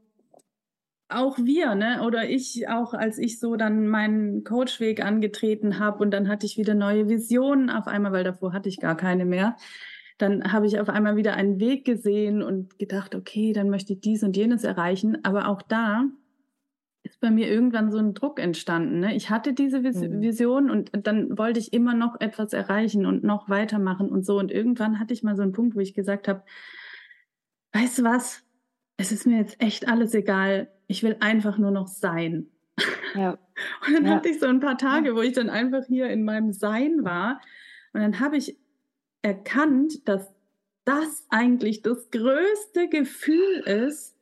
auch 1.08 1.38
wir, 1.38 1.74
ne, 1.74 2.02
oder 2.06 2.30
ich 2.30 2.68
auch, 2.68 2.94
als 2.94 3.18
ich 3.18 3.40
so 3.40 3.56
dann 3.56 3.88
meinen 3.88 4.44
Coachweg 4.44 5.04
angetreten 5.04 5.80
habe 5.80 5.98
und 5.98 6.12
dann 6.12 6.28
hatte 6.28 6.46
ich 6.46 6.56
wieder 6.56 6.74
neue 6.74 7.08
Visionen 7.08 7.68
auf 7.68 7.88
einmal, 7.88 8.12
weil 8.12 8.22
davor 8.22 8.52
hatte 8.52 8.68
ich 8.68 8.78
gar 8.78 8.96
keine 8.96 9.24
mehr 9.24 9.56
dann 10.18 10.52
habe 10.52 10.66
ich 10.66 10.78
auf 10.78 10.88
einmal 10.88 11.16
wieder 11.16 11.34
einen 11.34 11.58
Weg 11.60 11.84
gesehen 11.84 12.42
und 12.42 12.78
gedacht, 12.78 13.14
okay, 13.14 13.52
dann 13.52 13.70
möchte 13.70 13.94
ich 13.94 14.00
dies 14.00 14.22
und 14.22 14.36
jenes 14.36 14.64
erreichen. 14.64 15.24
Aber 15.24 15.48
auch 15.48 15.62
da 15.62 16.04
ist 17.02 17.20
bei 17.20 17.30
mir 17.30 17.48
irgendwann 17.48 17.90
so 17.90 17.98
ein 17.98 18.14
Druck 18.14 18.38
entstanden. 18.38 19.00
Ne? 19.00 19.14
Ich 19.14 19.30
hatte 19.30 19.52
diese 19.52 19.82
Vis 19.82 19.96
mhm. 19.96 20.20
Vision 20.20 20.70
und 20.70 20.90
dann 21.06 21.36
wollte 21.36 21.58
ich 21.58 21.72
immer 21.72 21.94
noch 21.94 22.20
etwas 22.20 22.52
erreichen 22.52 23.06
und 23.06 23.24
noch 23.24 23.48
weitermachen 23.48 24.08
und 24.08 24.24
so. 24.24 24.38
Und 24.38 24.52
irgendwann 24.52 25.00
hatte 25.00 25.12
ich 25.12 25.22
mal 25.22 25.36
so 25.36 25.42
einen 25.42 25.52
Punkt, 25.52 25.74
wo 25.74 25.80
ich 25.80 25.94
gesagt 25.94 26.28
habe, 26.28 26.42
weißt 27.72 27.98
du 27.98 28.04
was? 28.04 28.44
Es 28.96 29.10
ist 29.10 29.26
mir 29.26 29.38
jetzt 29.38 29.60
echt 29.60 29.88
alles 29.88 30.14
egal. 30.14 30.70
Ich 30.86 31.02
will 31.02 31.16
einfach 31.20 31.58
nur 31.58 31.72
noch 31.72 31.88
sein. 31.88 32.46
Ja. 33.14 33.32
Und 33.86 33.94
dann 33.94 34.06
ja. 34.06 34.14
hatte 34.14 34.28
ich 34.28 34.38
so 34.38 34.46
ein 34.46 34.60
paar 34.60 34.78
Tage, 34.78 35.14
wo 35.14 35.20
ich 35.20 35.32
dann 35.32 35.50
einfach 35.50 35.84
hier 35.86 36.08
in 36.08 36.24
meinem 36.24 36.52
Sein 36.52 37.04
war. 37.04 37.40
Und 37.92 38.00
dann 38.00 38.20
habe 38.20 38.36
ich 38.36 38.58
erkannt, 39.22 40.06
dass 40.08 40.32
das 40.84 41.26
eigentlich 41.30 41.82
das 41.82 42.10
größte 42.10 42.88
Gefühl 42.88 43.60
ist, 43.64 44.16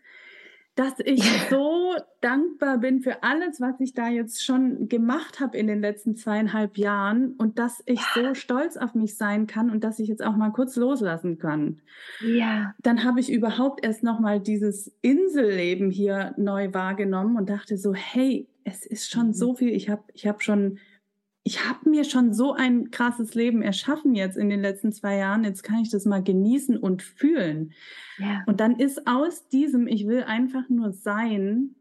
dass 0.74 0.94
ich 1.04 1.22
so 1.50 1.94
dankbar 2.20 2.78
bin 2.78 3.00
für 3.00 3.22
alles, 3.22 3.60
was 3.60 3.80
ich 3.80 3.92
da 3.92 4.08
jetzt 4.08 4.44
schon 4.44 4.88
gemacht 4.88 5.40
habe 5.40 5.56
in 5.56 5.66
den 5.66 5.80
letzten 5.80 6.16
zweieinhalb 6.16 6.78
Jahren 6.78 7.32
und 7.38 7.58
dass 7.58 7.82
ich 7.86 8.00
so 8.14 8.34
stolz 8.34 8.76
auf 8.76 8.94
mich 8.94 9.16
sein 9.16 9.46
kann 9.46 9.70
und 9.70 9.84
dass 9.84 9.98
ich 9.98 10.08
jetzt 10.08 10.22
auch 10.22 10.36
mal 10.36 10.50
kurz 10.50 10.76
loslassen 10.76 11.38
kann. 11.38 11.80
Ja. 12.20 12.74
Dann 12.82 13.04
habe 13.04 13.20
ich 13.20 13.32
überhaupt 13.32 13.84
erst 13.84 14.02
noch 14.02 14.20
mal 14.20 14.40
dieses 14.40 14.92
Inselleben 15.02 15.90
hier 15.90 16.34
neu 16.36 16.72
wahrgenommen 16.72 17.36
und 17.36 17.48
dachte 17.48 17.76
so, 17.76 17.94
hey, 17.94 18.46
es 18.64 18.86
ist 18.86 19.10
schon 19.10 19.28
mhm. 19.28 19.32
so 19.32 19.54
viel. 19.54 19.70
Ich 19.70 19.88
habe 19.88 20.04
ich 20.14 20.26
habe 20.26 20.42
schon 20.42 20.78
ich 21.42 21.66
habe 21.66 21.88
mir 21.88 22.04
schon 22.04 22.34
so 22.34 22.52
ein 22.52 22.90
krasses 22.90 23.34
Leben 23.34 23.62
erschaffen 23.62 24.14
jetzt 24.14 24.36
in 24.36 24.50
den 24.50 24.60
letzten 24.60 24.92
zwei 24.92 25.16
Jahren. 25.16 25.44
Jetzt 25.44 25.62
kann 25.62 25.80
ich 25.80 25.90
das 25.90 26.04
mal 26.04 26.22
genießen 26.22 26.76
und 26.76 27.02
fühlen. 27.02 27.72
Ja. 28.18 28.42
Und 28.46 28.60
dann 28.60 28.78
ist 28.78 29.06
aus 29.06 29.48
diesem, 29.48 29.86
ich 29.86 30.06
will 30.06 30.22
einfach 30.22 30.68
nur 30.68 30.92
sein, 30.92 31.76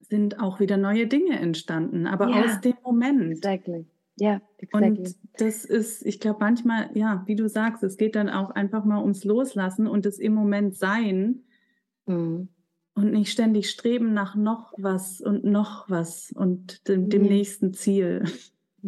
sind 0.00 0.40
auch 0.40 0.60
wieder 0.60 0.76
neue 0.76 1.06
Dinge 1.06 1.38
entstanden. 1.38 2.06
Aber 2.06 2.28
ja. 2.28 2.44
aus 2.44 2.60
dem 2.60 2.76
Moment. 2.84 3.32
Exactly. 3.32 3.86
Ja, 4.16 4.40
exactly. 4.58 4.88
Und 4.88 5.16
das 5.38 5.64
ist, 5.64 6.06
ich 6.06 6.20
glaube, 6.20 6.38
manchmal, 6.40 6.90
ja, 6.94 7.22
wie 7.26 7.36
du 7.36 7.48
sagst, 7.48 7.82
es 7.82 7.96
geht 7.96 8.16
dann 8.16 8.28
auch 8.28 8.50
einfach 8.50 8.84
mal 8.84 9.00
ums 9.00 9.24
Loslassen 9.24 9.86
und 9.86 10.06
das 10.06 10.18
im 10.18 10.34
Moment 10.34 10.76
sein. 10.76 11.42
Mhm. 12.06 12.48
Und 12.94 13.12
nicht 13.12 13.30
ständig 13.30 13.70
streben 13.70 14.12
nach 14.12 14.34
noch 14.34 14.72
was 14.76 15.20
und 15.20 15.44
noch 15.44 15.88
was 15.88 16.32
und 16.32 16.88
dem, 16.88 17.08
dem 17.08 17.22
nächsten 17.22 17.72
Ziel. 17.72 18.24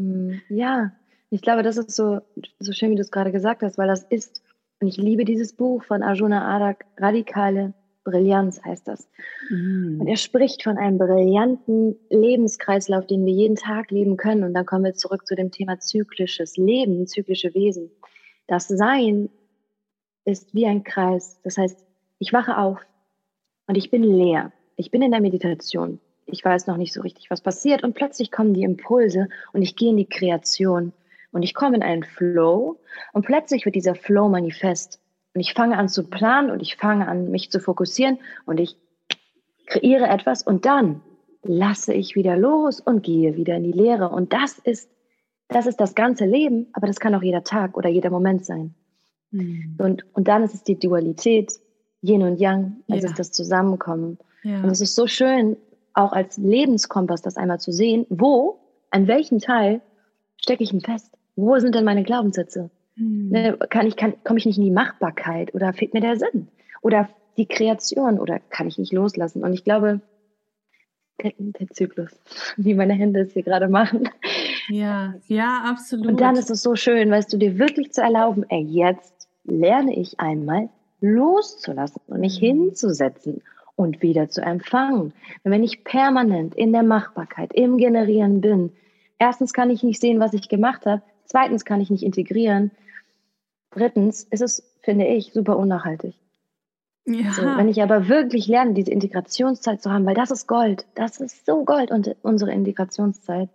Hm, 0.01 0.41
ja, 0.49 0.93
ich 1.31 1.43
glaube, 1.43 1.63
das 1.63 1.77
ist 1.77 1.95
so, 1.95 2.21
so 2.59 2.73
schön, 2.73 2.91
wie 2.91 2.97
du 2.97 3.03
es 3.03 3.11
gerade 3.11 3.33
gesagt 3.33 3.63
hast, 3.63 3.79
weil 3.79 3.89
das 3.89 4.05
ist, 4.05 4.43
und 4.81 4.89
ich 4.89 4.97
liebe 4.97 5.25
dieses 5.25 5.53
Buch 5.53 5.85
von 5.85 6.03
Arjuna 6.03 6.57
Adak, 6.57 6.87
Radikale 6.97 7.75
Brillanz 8.03 8.63
heißt 8.65 8.89
das. 8.89 9.09
Mm. 9.51 10.01
Und 10.01 10.07
er 10.07 10.17
spricht 10.17 10.63
von 10.63 10.79
einem 10.79 10.97
brillanten 10.97 11.97
Lebenskreislauf, 12.09 13.07
den 13.07 13.27
wir 13.27 13.33
jeden 13.33 13.57
Tag 13.57 13.91
leben 13.91 14.17
können. 14.17 14.43
Und 14.43 14.55
dann 14.55 14.65
kommen 14.65 14.85
wir 14.85 14.95
zurück 14.95 15.27
zu 15.27 15.35
dem 15.37 15.51
Thema 15.51 15.79
zyklisches 15.79 16.57
Leben, 16.57 17.07
zyklische 17.07 17.53
Wesen. 17.55 17.91
Das 18.47 18.69
Sein 18.69 19.29
ist 20.25 20.55
wie 20.55 20.67
ein 20.67 20.83
Kreis. 20.83 21.39
Das 21.45 21.59
heißt, 21.59 21.85
ich 22.19 22.33
wache 22.33 22.57
auf 22.57 22.81
und 23.67 23.77
ich 23.77 23.91
bin 23.91 24.03
leer. 24.03 24.51
Ich 24.77 24.91
bin 24.91 25.03
in 25.03 25.11
der 25.11 25.21
Meditation 25.21 26.01
ich 26.33 26.45
weiß 26.45 26.67
noch 26.67 26.77
nicht 26.77 26.93
so 26.93 27.01
richtig, 27.01 27.31
was 27.31 27.41
passiert 27.41 27.83
und 27.83 27.95
plötzlich 27.95 28.31
kommen 28.31 28.55
die 28.55 28.63
Impulse 28.63 29.29
und 29.53 29.63
ich 29.63 29.77
gehe 29.77 29.91
in 29.91 29.97
die 29.97 30.09
Kreation 30.09 30.93
und 31.33 31.43
ich 31.43 31.55
komme 31.55 31.77
in 31.77 31.83
einen 31.83 32.05
Flow 32.05 32.79
und 33.13 33.25
plötzlich 33.25 33.65
wird 33.65 33.75
dieser 33.75 33.95
Flow 33.95 34.29
manifest 34.29 35.01
und 35.35 35.41
ich 35.41 35.55
fange 35.55 35.77
an 35.77 35.89
zu 35.89 36.09
planen 36.09 36.51
und 36.51 36.61
ich 36.61 36.77
fange 36.77 37.07
an, 37.09 37.31
mich 37.31 37.51
zu 37.51 37.61
fokussieren 37.61 38.19
und 38.47 38.59
ich 38.59 38.77
kreiere 39.67 40.09
etwas 40.09 40.43
und 40.43 40.67
dann 40.67 41.03
lasse 41.43 41.95
ich 41.95 42.15
wieder 42.15 42.37
los 42.37 42.81
und 42.81 43.03
gehe 43.03 43.37
wieder 43.37 43.57
in 43.57 43.65
die 43.65 43.73
Leere 43.73 44.09
und 44.09 44.33
das 44.33 44.59
ist 44.59 44.91
das 45.51 45.67
ist 45.67 45.81
das 45.81 45.95
ganze 45.95 46.25
Leben, 46.25 46.69
aber 46.73 46.87
das 46.87 47.01
kann 47.01 47.15
auch 47.15 47.23
jeder 47.23 47.43
Tag 47.43 47.77
oder 47.77 47.89
jeder 47.89 48.11
Moment 48.11 48.45
sein. 48.45 48.75
Mhm. 49.33 49.75
Und, 49.79 50.05
und 50.15 50.29
dann 50.29 50.45
ist 50.45 50.55
es 50.55 50.63
die 50.63 50.79
Dualität, 50.79 51.53
Yin 52.03 52.23
und 52.23 52.41
Yang, 52.41 52.77
also 52.89 53.05
ja. 53.05 53.11
ist 53.11 53.19
das 53.19 53.33
Zusammenkommen. 53.33 54.19
Ja. 54.43 54.63
Und 54.63 54.71
es 54.71 54.81
ist 54.81 54.95
so 54.95 55.07
schön, 55.07 55.57
auch 56.01 56.13
als 56.13 56.39
Lebenskompass 56.39 57.23
das 57.23 57.37
einmal 57.37 57.61
zu 57.61 57.73
sehen, 57.73 58.07
wo, 58.09 58.59
an 58.91 59.07
welchem 59.07 59.39
Teil 59.39 59.81
stecke 60.37 60.63
ich 60.63 60.71
denn 60.71 60.81
fest? 60.81 61.13
Wo 61.37 61.59
sind 61.59 61.75
denn 61.75 61.85
meine 61.85 62.03
Glaubenssätze? 62.03 62.71
Hm. 62.97 63.29
Ne, 63.31 63.57
kann 63.71 63.87
ich, 63.87 63.97
kann, 63.97 64.15
komme 64.25 64.39
ich 64.39 64.47
nicht 64.47 64.59
in 64.59 64.65
die 64.65 64.71
Machbarkeit 64.71 65.55
oder 65.55 65.73
fehlt 65.73 65.95
mir 65.95 66.01
der 66.01 66.17
Sinn? 66.17 66.49
Oder 66.83 67.09
die 67.37 67.47
Kreation 67.47 68.19
oder 68.19 68.39
kann 68.39 68.67
ich 68.67 68.79
nicht 68.79 68.93
loslassen? 68.93 69.45
Und 69.45 69.53
ich 69.53 69.65
glaube, 69.65 70.01
der, 71.23 71.33
der 71.39 71.69
Zyklus, 71.69 72.11
wie 72.57 72.75
meine 72.75 72.95
Hände 72.95 73.21
es 73.21 73.33
hier 73.33 73.43
gerade 73.43 73.69
machen. 73.69 74.09
Ja, 74.69 75.15
ja, 75.27 75.63
absolut. 75.65 76.07
Und 76.07 76.21
dann 76.21 76.37
ist 76.37 76.51
es 76.51 76.63
so 76.63 76.77
schön, 76.77 77.11
weißt 77.11 77.33
du, 77.33 77.37
dir 77.37 77.59
wirklich 77.59 77.93
zu 77.93 78.03
erlauben, 78.03 78.45
ey, 78.49 78.63
jetzt 78.63 79.29
lerne 79.45 79.97
ich 79.97 80.21
einmal 80.21 80.69
loszulassen 81.01 82.03
und 82.07 82.21
mich 82.21 82.41
hm. 82.41 82.41
hinzusetzen 82.41 83.43
und 83.81 84.03
wieder 84.03 84.29
zu 84.29 84.43
empfangen. 84.43 85.13
wenn 85.43 85.65
ich 85.65 85.85
permanent 85.85 86.55
in 86.55 86.73
der 86.73 86.83
Machbarkeit, 86.83 87.53
im 87.55 87.79
Generieren 87.79 88.41
bin, 88.41 88.73
erstens 89.19 89.53
kann 89.53 89.71
ich 89.71 89.83
nicht 89.83 90.01
sehen, 90.01 90.21
was 90.21 90.35
ich 90.35 90.49
gemacht 90.49 90.87
habe, 90.87 91.03
zweitens 91.25 91.65
kann 91.65 91.81
ich 91.81 91.91
nicht 91.91 92.03
integrieren, 92.03 92.71
drittens 93.71 94.25
ist 94.25 94.43
es, 94.43 94.63
finde 94.83 95.07
ich, 95.07 95.33
super 95.33 95.57
unnachhaltig. 95.57 96.15
Ja. 97.07 97.33
So, 97.33 97.43
wenn 97.43 97.69
ich 97.69 97.83
aber 97.83 98.09
wirklich 98.09 98.47
lerne, 98.47 98.75
diese 98.75 98.91
Integrationszeit 98.91 99.81
zu 99.81 99.91
haben, 99.91 100.05
weil 100.05 100.15
das 100.15 100.31
ist 100.31 100.47
Gold, 100.47 100.87
das 100.95 101.19
ist 101.19 101.47
so 101.47 101.65
Gold 101.65 101.91
und 101.91 102.15
unsere 102.23 102.53
Integrationszeit, 102.53 103.49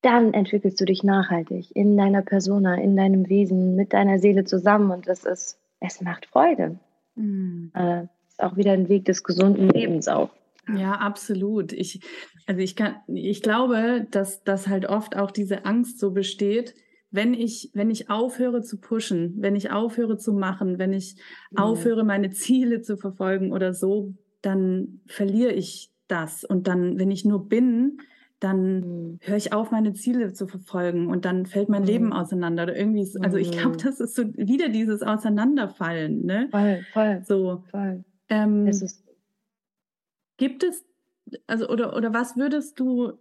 dann 0.00 0.32
entwickelst 0.32 0.80
du 0.80 0.86
dich 0.86 1.04
nachhaltig 1.04 1.76
in 1.76 1.98
deiner 1.98 2.22
Persona, 2.22 2.76
in 2.76 2.96
deinem 2.96 3.28
Wesen, 3.28 3.76
mit 3.76 3.92
deiner 3.92 4.18
Seele 4.18 4.44
zusammen 4.44 4.90
und 4.90 5.06
das 5.06 5.24
ist, 5.24 5.58
es 5.80 6.00
macht 6.00 6.24
Freude. 6.24 6.78
Mhm. 7.16 7.70
Äh, 7.74 8.06
auch 8.42 8.56
wieder 8.56 8.72
ein 8.72 8.88
Weg 8.88 9.04
des 9.04 9.22
gesunden 9.22 9.68
Lebens 9.68 10.08
auch. 10.08 10.30
Ja, 10.76 10.92
absolut. 10.92 11.72
Ich, 11.72 12.00
also 12.46 12.60
ich 12.60 12.76
kann, 12.76 12.96
ich 13.08 13.42
glaube, 13.42 14.06
dass, 14.10 14.44
dass 14.44 14.68
halt 14.68 14.86
oft 14.86 15.16
auch 15.16 15.30
diese 15.30 15.64
Angst 15.64 15.98
so 15.98 16.10
besteht, 16.10 16.74
wenn 17.10 17.34
ich, 17.34 17.70
wenn 17.74 17.90
ich 17.90 18.08
aufhöre 18.08 18.62
zu 18.62 18.78
pushen, 18.78 19.34
wenn 19.38 19.56
ich 19.56 19.72
aufhöre 19.72 20.16
zu 20.16 20.32
machen, 20.32 20.78
wenn 20.78 20.92
ich 20.92 21.16
mhm. 21.50 21.58
aufhöre, 21.58 22.04
meine 22.04 22.30
Ziele 22.30 22.82
zu 22.82 22.96
verfolgen 22.96 23.52
oder 23.52 23.74
so, 23.74 24.14
dann 24.42 25.00
verliere 25.06 25.52
ich 25.52 25.90
das. 26.06 26.44
Und 26.44 26.68
dann, 26.68 26.98
wenn 26.98 27.10
ich 27.10 27.24
nur 27.24 27.48
bin, 27.48 27.98
dann 28.38 28.80
mhm. 28.80 29.18
höre 29.22 29.36
ich 29.36 29.52
auf, 29.52 29.70
meine 29.70 29.92
Ziele 29.92 30.32
zu 30.32 30.46
verfolgen 30.46 31.08
und 31.08 31.24
dann 31.24 31.46
fällt 31.46 31.68
mein 31.68 31.82
mhm. 31.82 31.88
Leben 31.88 32.12
auseinander. 32.12 32.62
Oder 32.62 32.76
irgendwie, 32.76 33.02
ist, 33.02 33.22
also 33.22 33.36
ich 33.36 33.50
glaube, 33.50 33.76
mhm. 33.76 33.82
das 33.82 34.00
ist 34.00 34.14
so 34.14 34.24
wieder 34.36 34.68
dieses 34.68 35.02
Auseinanderfallen, 35.02 36.24
ne? 36.24 36.48
Voll, 36.50 36.80
voll. 36.92 37.22
So. 37.26 37.64
Voll. 37.70 38.04
Ähm, 38.30 38.66
es 38.66 39.04
gibt 40.36 40.62
es, 40.62 40.84
also 41.46 41.68
oder, 41.68 41.96
oder 41.96 42.14
was 42.14 42.36
würdest 42.36 42.80
du 42.80 43.12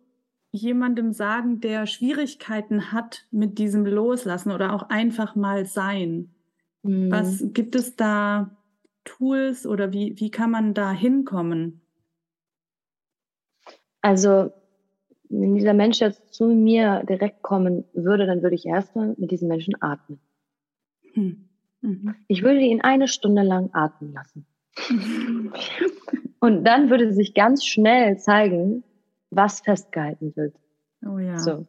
jemandem 0.51 1.11
sagen, 1.11 1.59
der 1.59 1.85
Schwierigkeiten 1.85 2.91
hat 2.91 3.27
mit 3.31 3.57
diesem 3.59 3.85
Loslassen 3.85 4.51
oder 4.51 4.73
auch 4.73 4.89
einfach 4.89 5.35
mal 5.35 5.65
sein? 5.65 6.33
Mhm. 6.83 7.11
Was 7.11 7.43
gibt 7.53 7.75
es 7.75 7.95
da 7.95 8.55
Tools 9.03 9.65
oder 9.65 9.91
wie, 9.91 10.19
wie 10.19 10.31
kann 10.31 10.51
man 10.51 10.73
da 10.73 10.91
hinkommen? 10.91 11.81
Also, 14.01 14.51
wenn 15.29 15.55
dieser 15.55 15.73
Mensch 15.73 15.99
jetzt 15.99 16.33
zu 16.33 16.45
mir 16.47 17.03
direkt 17.07 17.41
kommen 17.41 17.85
würde, 17.93 18.25
dann 18.25 18.41
würde 18.41 18.55
ich 18.55 18.65
erstmal 18.65 19.13
mit 19.17 19.31
diesem 19.31 19.47
Menschen 19.47 19.75
atmen. 19.81 20.19
Hm. 21.13 21.49
Mhm. 21.81 22.15
Ich 22.27 22.43
würde 22.43 22.59
ihn 22.61 22.81
eine 22.81 23.07
Stunde 23.07 23.41
lang 23.41 23.69
atmen 23.73 24.13
lassen. 24.13 24.45
Und 26.39 26.63
dann 26.63 26.89
würde 26.89 27.11
sich 27.13 27.33
ganz 27.33 27.65
schnell 27.65 28.17
zeigen, 28.17 28.83
was 29.29 29.59
festgehalten 29.61 30.35
wird. 30.35 30.55
Oh 31.05 31.19
ja. 31.19 31.37
So. 31.37 31.67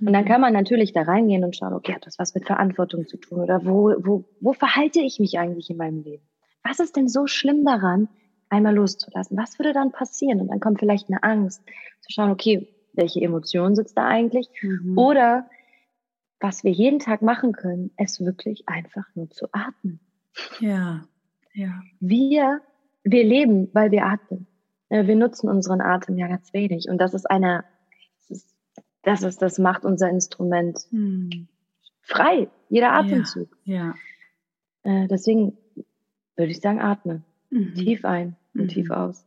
Und 0.00 0.12
dann 0.12 0.24
kann 0.24 0.40
man 0.40 0.52
natürlich 0.52 0.92
da 0.92 1.02
reingehen 1.02 1.44
und 1.44 1.54
schauen, 1.54 1.74
okay, 1.74 1.94
hat 1.94 2.06
das 2.06 2.18
was 2.18 2.34
mit 2.34 2.44
Verantwortung 2.46 3.06
zu 3.06 3.18
tun? 3.18 3.40
Oder 3.40 3.64
wo, 3.64 3.94
wo, 3.98 4.24
wo 4.40 4.52
verhalte 4.52 5.00
ich 5.00 5.20
mich 5.20 5.38
eigentlich 5.38 5.70
in 5.70 5.76
meinem 5.76 6.02
Leben? 6.02 6.24
Was 6.64 6.80
ist 6.80 6.96
denn 6.96 7.08
so 7.08 7.26
schlimm 7.28 7.64
daran, 7.64 8.08
einmal 8.48 8.74
loszulassen? 8.74 9.36
Was 9.36 9.58
würde 9.58 9.72
dann 9.72 9.92
passieren? 9.92 10.40
Und 10.40 10.48
dann 10.48 10.58
kommt 10.58 10.80
vielleicht 10.80 11.08
eine 11.08 11.22
Angst, 11.22 11.62
zu 12.00 12.12
schauen, 12.12 12.30
okay, 12.30 12.68
welche 12.94 13.20
Emotion 13.20 13.76
sitzt 13.76 13.96
da 13.96 14.06
eigentlich? 14.06 14.48
Mhm. 14.60 14.98
Oder 14.98 15.48
was 16.40 16.64
wir 16.64 16.72
jeden 16.72 16.98
Tag 16.98 17.22
machen 17.22 17.52
können, 17.52 17.92
ist 17.96 18.24
wirklich 18.24 18.64
einfach 18.66 19.06
nur 19.14 19.30
zu 19.30 19.46
atmen. 19.52 20.00
Ja. 20.58 21.04
Ja. 21.54 21.82
Wir, 22.00 22.60
wir 23.04 23.24
leben, 23.24 23.68
weil 23.72 23.90
wir 23.90 24.06
atmen. 24.06 24.46
Wir 24.88 25.16
nutzen 25.16 25.48
unseren 25.48 25.80
Atem 25.80 26.18
ja 26.18 26.28
ganz 26.28 26.52
wenig. 26.52 26.88
Und 26.88 26.98
das 26.98 27.14
ist 27.14 27.30
eine, 27.30 27.64
das 28.18 28.30
ist, 28.30 28.54
das, 29.02 29.22
ist, 29.22 29.40
das 29.40 29.58
macht 29.58 29.84
unser 29.84 30.10
Instrument 30.10 30.78
hm. 30.90 31.48
frei. 32.02 32.48
Jeder 32.68 32.92
Atemzug. 32.92 33.56
Ja. 33.64 33.94
ja. 34.84 35.04
Äh, 35.04 35.08
deswegen 35.08 35.56
würde 36.36 36.52
ich 36.52 36.60
sagen, 36.60 36.80
atme. 36.80 37.22
Mhm. 37.50 37.74
Tief 37.74 38.04
ein 38.04 38.36
und 38.54 38.62
mhm. 38.62 38.68
tief 38.68 38.90
aus. 38.90 39.24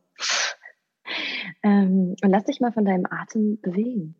ähm, 1.63 2.15
und 2.21 2.29
lass 2.29 2.45
dich 2.45 2.59
mal 2.59 2.71
von 2.71 2.85
deinem 2.85 3.05
Atem 3.09 3.59
bewegen. 3.61 4.15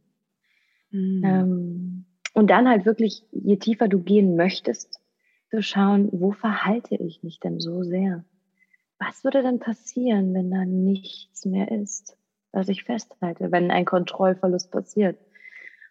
Mhm. 0.92 1.22
Ähm, 1.24 2.06
und 2.34 2.50
dann 2.50 2.68
halt 2.68 2.86
wirklich, 2.86 3.24
je 3.32 3.58
tiefer 3.58 3.88
du 3.88 4.02
gehen 4.02 4.36
möchtest, 4.36 5.00
zu 5.50 5.62
schauen, 5.62 6.10
wo 6.12 6.32
verhalte 6.32 6.96
ich 6.96 7.24
mich 7.24 7.40
denn 7.40 7.60
so 7.60 7.84
sehr? 7.84 8.24
Was 9.00 9.24
würde 9.24 9.44
denn 9.44 9.60
passieren, 9.60 10.34
wenn 10.34 10.52
da 10.52 10.66
nichts 10.66 11.46
mehr 11.46 11.72
ist, 11.72 12.18
was 12.52 12.70
ich 12.70 12.84
festhalte, 12.84 13.52
wenn 13.52 13.72
ein 13.72 13.86
Kontrollverlust 13.86 14.72
passiert? 14.72 15.20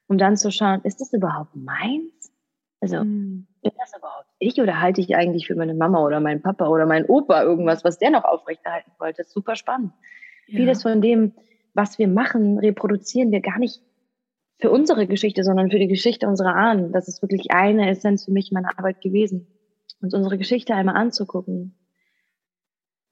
Um 0.07 0.19
dann 0.19 0.37
zu 0.37 0.51
schauen, 0.51 0.81
ist 0.85 1.01
das 1.01 1.13
überhaupt 1.13 1.55
meins? 1.55 2.33
Also, 2.81 3.03
mm. 3.05 3.47
bin 3.63 3.73
das 3.79 3.97
überhaupt 3.97 4.25
ich 4.45 4.61
oder 4.61 4.81
halte 4.81 5.01
ich 5.01 5.17
eigentlich 5.17 5.47
für 5.47 5.55
meine 5.55 5.75
Mama 5.75 6.05
oder 6.05 6.21
meinen 6.21 6.43
Papa 6.43 6.67
oder 6.69 6.87
meinen 6.87 7.07
Opa 7.07 7.43
irgendwas, 7.43 7.85
was 7.85 7.99
der 7.99 8.11
noch 8.11 8.25
aufrechterhalten 8.25 8.93
wollte? 8.99 9.19
Das 9.19 9.29
ist 9.29 9.35
super 9.35 9.57
spannend. 9.57 9.93
Ja. 10.47 10.59
Vieles 10.59 10.83
von 10.83 11.01
dem, 11.01 11.33
was 11.73 11.99
wir 11.99 12.09
machen, 12.09 12.59
reproduzieren 12.59 13.31
wir 13.31 13.41
gar 13.41 13.59
nicht 13.59 13.81
für 14.59 14.71
unsere 14.71 15.07
Geschichte, 15.07 15.43
sondern 15.43 15.71
für 15.71 15.79
die 15.79 15.89
Geschichte 15.89 16.29
unserer 16.29 16.55
Ahnen. 16.55 16.93
Das 16.93 17.09
ist 17.09 17.23
wirklich 17.23 17.51
eine 17.51 17.91
Essenz 17.91 18.25
für 18.25 18.33
mich 18.33 18.53
meiner 18.53 18.79
Arbeit 18.79 19.01
gewesen, 19.01 19.47
uns 20.01 20.15
unsere 20.15 20.39
Geschichte 20.39 20.75
einmal 20.75 20.97
anzugucken 20.97 21.75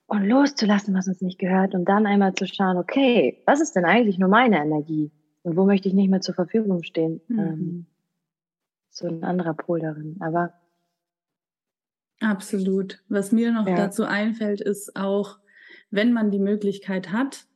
und 0.07 0.25
loszulassen, 0.25 0.95
was 0.95 1.09
uns 1.09 1.21
nicht 1.23 1.39
gehört 1.39 1.75
und 1.75 1.89
dann 1.89 2.07
einmal 2.07 2.35
zu 2.35 2.47
schauen, 2.47 2.77
okay, 2.77 3.43
was 3.47 3.61
ist 3.61 3.75
denn 3.77 3.85
eigentlich 3.85 4.19
nur 4.19 4.29
meine 4.29 4.59
Energie 4.59 5.11
und 5.43 5.57
wo 5.57 5.65
möchte 5.65 5.89
ich 5.89 5.95
nicht 5.95 6.11
mehr 6.11 6.21
zur 6.21 6.35
Verfügung 6.35 6.83
stehen? 6.83 7.21
Mhm. 7.29 7.39
Ähm, 7.39 7.87
so 8.91 9.09
ein 9.09 9.25
anderer 9.25 9.55
Pol 9.55 9.81
darin. 9.81 10.19
Aber 10.21 10.53
absolut. 12.21 13.03
Was 13.09 13.33
mir 13.33 13.53
noch 13.53 13.67
ja. 13.67 13.75
dazu 13.75 14.05
einfällt, 14.05 14.61
ist 14.61 14.97
auch, 14.97 15.39
wenn 15.91 16.13
man 16.13 16.31
die 16.31 16.39
Möglichkeit 16.39 17.11
hat, 17.11 17.47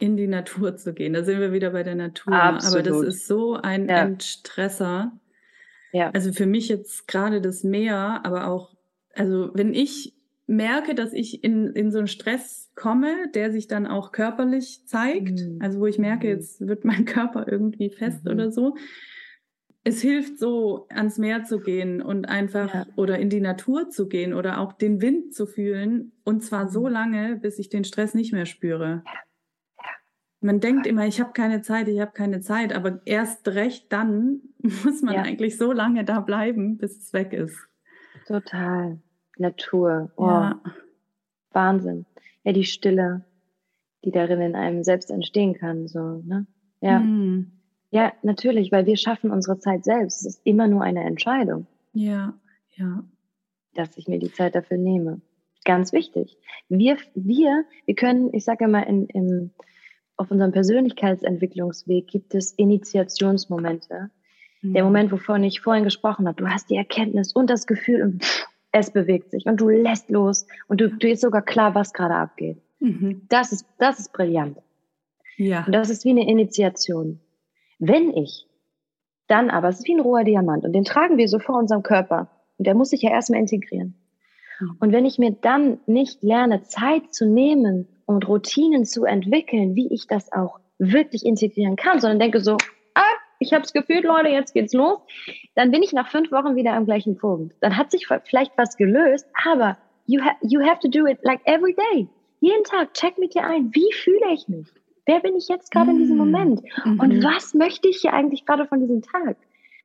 in 0.00 0.16
die 0.16 0.26
Natur 0.26 0.76
zu 0.76 0.92
gehen. 0.94 1.12
Da 1.12 1.22
sind 1.22 1.40
wir 1.40 1.52
wieder 1.52 1.70
bei 1.70 1.82
der 1.82 1.94
Natur. 1.94 2.32
Absolut. 2.32 2.88
Aber 2.88 3.02
das 3.04 3.14
ist 3.14 3.26
so 3.26 3.54
ein 3.54 3.88
ja. 3.88 4.02
Entstresser. 4.02 5.12
Ja. 5.92 6.10
Also 6.10 6.32
für 6.32 6.46
mich 6.46 6.68
jetzt 6.68 7.06
gerade 7.06 7.40
das 7.40 7.62
Meer, 7.62 8.20
aber 8.24 8.48
auch, 8.48 8.74
also 9.14 9.50
wenn 9.54 9.74
ich 9.74 10.14
merke, 10.46 10.94
dass 10.94 11.12
ich 11.12 11.44
in, 11.44 11.68
in 11.68 11.92
so 11.92 11.98
einen 11.98 12.08
Stress 12.08 12.70
komme, 12.74 13.28
der 13.34 13.52
sich 13.52 13.68
dann 13.68 13.86
auch 13.86 14.10
körperlich 14.10 14.86
zeigt, 14.86 15.40
mhm. 15.40 15.58
also 15.60 15.80
wo 15.80 15.86
ich 15.86 15.98
merke, 15.98 16.26
mhm. 16.26 16.32
jetzt 16.32 16.66
wird 16.66 16.84
mein 16.84 17.04
Körper 17.06 17.46
irgendwie 17.46 17.90
fest 17.90 18.24
mhm. 18.24 18.32
oder 18.32 18.50
so, 18.50 18.74
es 19.82 20.02
hilft 20.02 20.38
so, 20.38 20.86
ans 20.90 21.18
Meer 21.18 21.44
zu 21.44 21.60
gehen 21.60 22.02
und 22.02 22.26
einfach 22.26 22.74
ja. 22.74 22.86
oder 22.96 23.18
in 23.18 23.30
die 23.30 23.40
Natur 23.40 23.88
zu 23.88 24.08
gehen 24.08 24.34
oder 24.34 24.60
auch 24.60 24.74
den 24.74 25.00
Wind 25.00 25.34
zu 25.34 25.46
fühlen 25.46 26.12
und 26.24 26.42
zwar 26.42 26.68
so 26.68 26.86
mhm. 26.86 26.92
lange, 26.92 27.36
bis 27.36 27.58
ich 27.58 27.68
den 27.68 27.84
Stress 27.84 28.14
nicht 28.14 28.32
mehr 28.32 28.46
spüre. 28.46 29.02
Ja. 29.06 29.12
Man 30.40 30.60
denkt 30.60 30.86
immer, 30.86 31.06
ich 31.06 31.20
habe 31.20 31.32
keine 31.32 31.60
Zeit, 31.60 31.88
ich 31.88 32.00
habe 32.00 32.12
keine 32.12 32.40
Zeit, 32.40 32.72
aber 32.72 33.00
erst 33.04 33.46
recht 33.48 33.92
dann 33.92 34.40
muss 34.58 35.02
man 35.02 35.14
ja. 35.14 35.22
eigentlich 35.22 35.58
so 35.58 35.72
lange 35.72 36.04
da 36.04 36.20
bleiben, 36.20 36.78
bis 36.78 36.98
es 36.98 37.12
weg 37.12 37.32
ist. 37.32 37.58
Total. 38.26 38.98
Natur. 39.38 40.12
Oh. 40.16 40.26
Ja. 40.26 40.60
Wahnsinn. 41.52 42.06
Ja, 42.44 42.52
die 42.52 42.64
Stille, 42.64 43.24
die 44.04 44.12
darin 44.12 44.40
in 44.40 44.54
einem 44.54 44.82
selbst 44.82 45.10
entstehen 45.10 45.54
kann, 45.54 45.88
so, 45.88 46.22
ne? 46.24 46.46
Ja. 46.80 47.00
Mhm. 47.00 47.52
Ja, 47.90 48.12
natürlich, 48.22 48.70
weil 48.70 48.86
wir 48.86 48.96
schaffen 48.96 49.30
unsere 49.30 49.58
Zeit 49.58 49.84
selbst. 49.84 50.20
Es 50.20 50.36
ist 50.36 50.40
immer 50.44 50.68
nur 50.68 50.82
eine 50.82 51.02
Entscheidung. 51.02 51.66
Ja, 51.92 52.34
ja. 52.76 53.04
Dass 53.74 53.96
ich 53.96 54.06
mir 54.06 54.18
die 54.18 54.32
Zeit 54.32 54.54
dafür 54.54 54.78
nehme. 54.78 55.20
Ganz 55.64 55.92
wichtig. 55.92 56.38
Wir, 56.68 56.96
wir, 57.14 57.64
wir 57.84 57.94
können, 57.94 58.32
ich 58.32 58.44
sage 58.44 58.64
immer, 58.64 58.86
in, 58.86 59.06
in, 59.06 59.50
auf 60.20 60.30
unserem 60.30 60.52
Persönlichkeitsentwicklungsweg 60.52 62.06
gibt 62.06 62.34
es 62.34 62.52
Initiationsmomente. 62.52 64.10
Mhm. 64.60 64.74
Der 64.74 64.84
Moment, 64.84 65.10
wovon 65.12 65.42
ich 65.42 65.62
vorhin 65.62 65.84
gesprochen 65.84 66.28
habe. 66.28 66.36
Du 66.36 66.48
hast 66.48 66.68
die 66.68 66.76
Erkenntnis 66.76 67.32
und 67.32 67.48
das 67.48 67.66
Gefühl 67.66 68.02
und 68.02 68.22
pff, 68.22 68.46
es 68.70 68.90
bewegt 68.92 69.30
sich 69.30 69.46
und 69.46 69.60
du 69.60 69.70
lässt 69.70 70.10
los 70.10 70.46
und 70.68 70.80
du, 70.80 70.90
du 70.90 71.08
ist 71.08 71.22
sogar 71.22 71.42
klar, 71.42 71.74
was 71.74 71.94
gerade 71.94 72.14
abgeht. 72.14 72.58
Mhm. 72.80 73.22
Das 73.28 73.50
ist, 73.50 73.66
das 73.78 73.98
ist 73.98 74.12
brillant. 74.12 74.58
Ja. 75.38 75.64
Und 75.64 75.72
das 75.72 75.88
ist 75.88 76.04
wie 76.04 76.10
eine 76.10 76.28
Initiation. 76.28 77.20
Wenn 77.78 78.14
ich 78.14 78.46
dann 79.26 79.48
aber, 79.48 79.68
es 79.68 79.78
ist 79.78 79.88
wie 79.88 79.94
ein 79.94 80.00
roher 80.00 80.24
Diamant 80.24 80.64
und 80.64 80.74
den 80.74 80.84
tragen 80.84 81.16
wir 81.16 81.28
so 81.28 81.38
vor 81.38 81.58
unserem 81.58 81.82
Körper 81.82 82.28
und 82.58 82.66
der 82.66 82.74
muss 82.74 82.90
sich 82.90 83.00
ja 83.00 83.10
erstmal 83.10 83.40
integrieren. 83.40 83.94
Mhm. 84.60 84.76
Und 84.80 84.92
wenn 84.92 85.06
ich 85.06 85.18
mir 85.18 85.32
dann 85.32 85.78
nicht 85.86 86.22
lerne, 86.22 86.62
Zeit 86.64 87.14
zu 87.14 87.26
nehmen 87.26 87.88
und 88.10 88.26
Routinen 88.28 88.84
zu 88.84 89.04
entwickeln, 89.04 89.76
wie 89.76 89.92
ich 89.92 90.06
das 90.06 90.32
auch 90.32 90.58
wirklich 90.78 91.24
integrieren 91.24 91.76
kann, 91.76 92.00
sondern 92.00 92.18
denke 92.18 92.40
so, 92.40 92.56
ah, 92.94 93.14
ich 93.38 93.52
habe 93.52 93.62
es 93.62 93.72
gefühlt, 93.72 94.04
Leute, 94.04 94.28
jetzt 94.28 94.52
geht's 94.52 94.74
los, 94.74 94.98
dann 95.54 95.70
bin 95.70 95.82
ich 95.82 95.92
nach 95.92 96.08
fünf 96.08 96.30
Wochen 96.32 96.56
wieder 96.56 96.72
am 96.72 96.86
gleichen 96.86 97.16
Punkt. 97.16 97.54
Dann 97.60 97.76
hat 97.76 97.90
sich 97.90 98.08
vielleicht 98.24 98.52
was 98.56 98.76
gelöst, 98.76 99.26
aber 99.46 99.78
you, 100.06 100.20
ha 100.22 100.32
you 100.42 100.60
have 100.60 100.80
to 100.80 100.88
do 100.88 101.06
it 101.06 101.18
like 101.22 101.40
every 101.44 101.74
day. 101.74 102.08
Jeden 102.40 102.64
Tag 102.64 102.94
check 102.94 103.18
mit 103.18 103.34
dir 103.34 103.44
ein, 103.44 103.70
wie 103.74 103.92
fühle 103.92 104.32
ich 104.32 104.48
mich? 104.48 104.66
Wer 105.06 105.20
bin 105.20 105.36
ich 105.36 105.48
jetzt 105.48 105.70
gerade 105.70 105.90
in 105.90 105.98
diesem 105.98 106.16
mm. 106.16 106.18
Moment? 106.18 106.62
Mhm. 106.84 107.00
Und 107.00 107.24
was 107.24 107.54
möchte 107.54 107.88
ich 107.88 107.98
hier 107.98 108.12
eigentlich 108.12 108.44
gerade 108.44 108.66
von 108.66 108.80
diesem 108.80 109.02
Tag? 109.02 109.36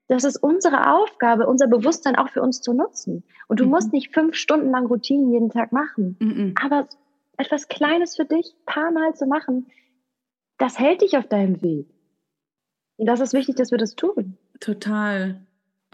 Das 0.07 0.23
ist 0.23 0.37
unsere 0.37 0.93
Aufgabe, 0.93 1.47
unser 1.47 1.67
Bewusstsein 1.67 2.15
auch 2.15 2.29
für 2.29 2.41
uns 2.41 2.61
zu 2.61 2.73
nutzen. 2.73 3.23
Und 3.47 3.59
du 3.59 3.65
mhm. 3.65 3.71
musst 3.71 3.93
nicht 3.93 4.13
fünf 4.13 4.35
Stunden 4.35 4.69
lang 4.69 4.85
Routinen 4.85 5.31
jeden 5.31 5.49
Tag 5.49 5.71
machen. 5.71 6.15
Mhm. 6.19 6.55
Aber 6.63 6.87
etwas 7.37 7.67
Kleines 7.67 8.15
für 8.15 8.25
dich, 8.25 8.55
paar 8.65 8.91
Mal 8.91 9.13
zu 9.13 9.25
machen, 9.25 9.67
das 10.57 10.79
hält 10.79 11.01
dich 11.01 11.17
auf 11.17 11.27
deinem 11.27 11.61
Weg. 11.61 11.87
Und 12.97 13.07
das 13.07 13.19
ist 13.19 13.33
wichtig, 13.33 13.55
dass 13.55 13.71
wir 13.71 13.77
das 13.77 13.95
tun. 13.95 14.37
Total. 14.59 15.41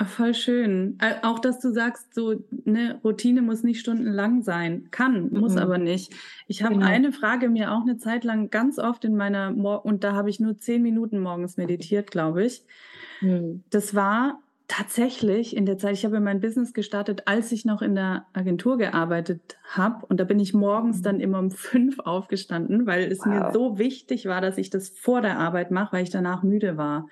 Voll 0.06 0.34
schön. 0.34 0.98
Auch, 1.22 1.40
dass 1.40 1.60
du 1.60 1.72
sagst, 1.72 2.16
so 2.16 2.44
eine 2.66 3.00
Routine 3.04 3.42
muss 3.42 3.64
nicht 3.64 3.80
stundenlang 3.80 4.42
sein. 4.42 4.88
Kann, 4.92 5.30
mhm. 5.30 5.40
muss 5.40 5.58
aber 5.58 5.78
nicht. 5.78 6.14
Ich 6.48 6.64
habe 6.64 6.76
genau. 6.76 6.88
eine 6.88 7.12
Frage 7.12 7.50
mir 7.50 7.72
auch 7.72 7.82
eine 7.82 7.98
Zeit 7.98 8.24
lang 8.24 8.50
ganz 8.50 8.80
oft 8.80 9.06
in 9.06 9.16
meiner, 9.16 9.52
Mor 9.52 9.86
und 9.86 10.04
da 10.04 10.14
habe 10.14 10.30
ich 10.30 10.40
nur 10.40 10.58
zehn 10.58 10.82
Minuten 10.82 11.20
morgens 11.20 11.58
meditiert, 11.58 12.10
glaube 12.10 12.46
ich. 12.46 12.64
Mhm. 13.22 13.64
Das 13.70 13.94
war 13.94 14.42
tatsächlich 14.72 15.54
in 15.54 15.66
der 15.66 15.78
Zeit, 15.78 15.96
ich 15.96 16.06
habe 16.06 16.22
mein 16.22 16.40
Business 16.40 16.72
gestartet, 16.74 17.24
als 17.26 17.52
ich 17.52 17.66
noch 17.66 17.82
in 17.82 17.94
der 17.94 18.26
Agentur 18.32 18.78
gearbeitet 18.78 19.58
habe. 19.66 20.06
Und 20.06 20.22
da 20.22 20.24
bin 20.24 20.40
ich 20.40 20.54
morgens 20.54 21.00
mhm. 21.00 21.04
dann 21.04 21.20
immer 21.20 21.40
um 21.40 21.52
fünf 21.52 22.00
aufgestanden, 22.00 22.86
weil 22.86 23.12
es 23.12 23.20
wow. 23.20 23.26
mir 23.26 23.52
so 23.52 23.78
wichtig 23.78 24.28
war, 24.28 24.40
dass 24.40 24.58
ich 24.58 24.70
das 24.70 24.88
vor 24.88 25.22
der 25.22 25.38
Arbeit 25.40 25.72
mache, 25.72 25.98
weil 25.98 26.04
ich 26.04 26.10
danach 26.10 26.42
müde 26.42 26.78
war. 26.78 27.10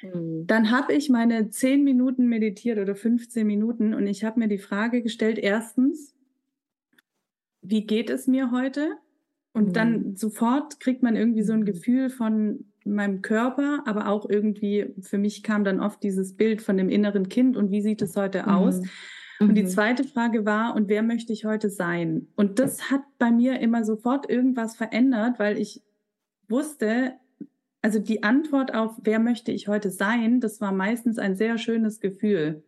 Mhm. 0.00 0.46
Dann 0.46 0.70
habe 0.70 0.92
ich 0.92 1.10
meine 1.10 1.50
zehn 1.50 1.82
Minuten 1.82 2.28
meditiert 2.28 2.78
oder 2.78 2.94
15 2.94 3.44
Minuten 3.44 3.94
und 3.94 4.06
ich 4.06 4.22
habe 4.22 4.38
mir 4.38 4.48
die 4.48 4.58
Frage 4.58 5.02
gestellt, 5.02 5.38
erstens, 5.40 6.14
wie 7.62 7.84
geht 7.84 8.10
es 8.10 8.28
mir 8.28 8.52
heute? 8.52 8.92
Und 9.52 9.70
mhm. 9.70 9.72
dann 9.72 10.16
sofort 10.16 10.78
kriegt 10.78 11.02
man 11.02 11.16
irgendwie 11.16 11.42
so 11.42 11.52
ein 11.52 11.64
Gefühl 11.64 12.10
von 12.10 12.71
meinem 12.84 13.22
Körper, 13.22 13.82
aber 13.86 14.08
auch 14.08 14.28
irgendwie, 14.28 14.94
für 15.00 15.18
mich 15.18 15.42
kam 15.42 15.64
dann 15.64 15.80
oft 15.80 16.02
dieses 16.02 16.36
Bild 16.36 16.62
von 16.62 16.76
dem 16.76 16.88
inneren 16.88 17.28
Kind 17.28 17.56
und 17.56 17.70
wie 17.70 17.82
sieht 17.82 18.02
es 18.02 18.16
heute 18.16 18.48
aus? 18.48 18.80
Mhm. 18.80 19.48
Und 19.48 19.54
die 19.56 19.64
mhm. 19.64 19.68
zweite 19.68 20.04
Frage 20.04 20.44
war, 20.44 20.74
und 20.74 20.88
wer 20.88 21.02
möchte 21.02 21.32
ich 21.32 21.44
heute 21.44 21.70
sein? 21.70 22.28
Und 22.36 22.58
das 22.58 22.90
hat 22.90 23.02
bei 23.18 23.30
mir 23.30 23.60
immer 23.60 23.84
sofort 23.84 24.28
irgendwas 24.30 24.76
verändert, 24.76 25.38
weil 25.38 25.58
ich 25.58 25.82
wusste, 26.48 27.14
also 27.80 27.98
die 27.98 28.22
Antwort 28.22 28.74
auf, 28.74 28.98
wer 29.02 29.18
möchte 29.18 29.50
ich 29.50 29.68
heute 29.68 29.90
sein, 29.90 30.40
das 30.40 30.60
war 30.60 30.72
meistens 30.72 31.18
ein 31.18 31.34
sehr 31.34 31.58
schönes 31.58 32.00
Gefühl. 32.00 32.62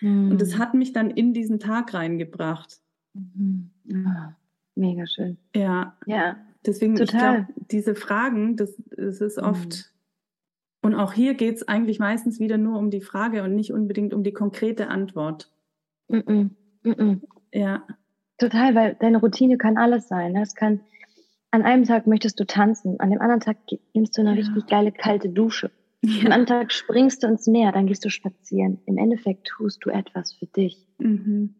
Mhm. 0.00 0.32
Und 0.32 0.40
das 0.40 0.54
mhm. 0.54 0.58
hat 0.58 0.74
mich 0.74 0.92
dann 0.92 1.10
in 1.10 1.32
diesen 1.32 1.58
Tag 1.58 1.94
reingebracht. 1.94 2.78
Mhm. 3.14 3.70
Ja, 3.84 4.36
mega 4.74 5.06
schön. 5.06 5.38
Ja. 5.54 5.96
Ja. 6.06 6.36
Deswegen, 6.68 6.96
Total. 6.96 7.06
ich 7.06 7.46
glaube, 7.46 7.46
diese 7.70 7.94
Fragen, 7.94 8.56
das, 8.56 8.74
das 8.90 9.22
ist 9.22 9.38
oft. 9.38 9.90
Mhm. 10.82 10.88
Und 10.88 10.94
auch 10.94 11.14
hier 11.14 11.32
geht 11.32 11.56
es 11.56 11.66
eigentlich 11.66 11.98
meistens 11.98 12.38
wieder 12.40 12.58
nur 12.58 12.78
um 12.78 12.90
die 12.90 13.00
Frage 13.00 13.42
und 13.42 13.54
nicht 13.54 13.72
unbedingt 13.72 14.12
um 14.12 14.22
die 14.22 14.32
konkrete 14.32 14.88
Antwort. 14.88 15.50
Mhm. 16.08 16.50
Mhm. 16.82 17.22
Ja. 17.52 17.86
Total, 18.36 18.74
weil 18.74 18.96
deine 19.00 19.18
Routine 19.18 19.56
kann 19.56 19.78
alles 19.78 20.08
sein. 20.08 20.32
Ne? 20.32 20.42
Es 20.42 20.54
kann 20.54 20.80
an 21.50 21.62
einem 21.62 21.84
Tag 21.84 22.06
möchtest 22.06 22.38
du 22.38 22.44
tanzen, 22.44 23.00
an 23.00 23.10
dem 23.10 23.20
anderen 23.22 23.40
Tag 23.40 23.56
nimmst 23.94 24.16
du 24.18 24.20
eine 24.20 24.30
ja. 24.30 24.36
richtig 24.36 24.66
geile 24.66 24.92
kalte 24.92 25.30
Dusche. 25.30 25.70
Ja. 26.02 26.26
Am 26.26 26.32
anderen 26.32 26.46
Tag 26.46 26.72
springst 26.72 27.22
du 27.22 27.28
ins 27.28 27.46
Meer, 27.46 27.72
dann 27.72 27.86
gehst 27.86 28.04
du 28.04 28.10
spazieren. 28.10 28.78
Im 28.84 28.98
Endeffekt 28.98 29.48
tust 29.48 29.84
du 29.84 29.90
etwas 29.90 30.34
für 30.34 30.46
dich. 30.46 30.86
Mhm. 30.98 31.54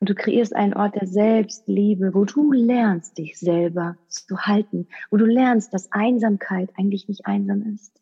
Und 0.00 0.08
du 0.08 0.14
kreierst 0.14 0.56
einen 0.56 0.72
Ort 0.72 0.96
der 0.96 1.06
Selbstliebe, 1.06 2.14
wo 2.14 2.24
du 2.24 2.52
lernst, 2.52 3.18
dich 3.18 3.38
selber 3.38 3.98
zu 4.08 4.38
halten, 4.38 4.88
wo 5.10 5.18
du 5.18 5.26
lernst, 5.26 5.74
dass 5.74 5.92
Einsamkeit 5.92 6.70
eigentlich 6.78 7.06
nicht 7.06 7.26
einsam 7.26 7.62
ist. 7.74 8.00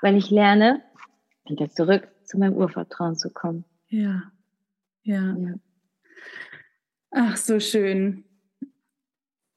Weil 0.00 0.16
ich 0.16 0.30
lerne, 0.30 0.82
wieder 1.46 1.70
zurück 1.70 2.08
zu 2.24 2.38
meinem 2.38 2.54
Urvertrauen 2.54 3.14
zu 3.14 3.30
kommen. 3.30 3.64
Ja. 3.88 4.32
Ja. 5.04 5.36
ja. 5.36 5.54
Ach, 7.12 7.36
so 7.36 7.60
schön. 7.60 8.24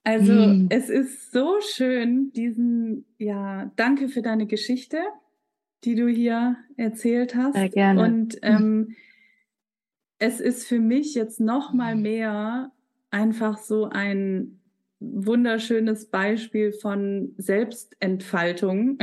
Also 0.03 0.34
mhm. 0.34 0.68
es 0.70 0.89
ist 0.89 1.32
so 1.32 1.59
schön, 1.61 2.32
diesen, 2.34 3.05
ja, 3.18 3.72
danke 3.76 4.07
für 4.07 4.22
deine 4.22 4.45
Geschichte, 4.45 4.99
die 5.84 5.95
du 5.95 6.07
hier 6.07 6.57
erzählt 6.78 7.36
hast. 7.36 7.55
Sehr 7.55 7.70
gerne. 7.70 8.03
Und 8.03 8.38
ähm, 8.43 8.95
es 10.20 10.39
ist 10.39 10.68
für 10.68 10.80
mich 10.80 11.16
jetzt 11.16 11.39
noch 11.39 11.74
mal 11.74 11.95
mehr 11.95 12.72
einfach 13.11 13.57
so 13.57 13.89
ein 13.89 14.59
wunderschönes 14.99 16.07
Beispiel 16.07 16.72
von 16.72 17.34
Selbstentfaltung, 17.38 18.97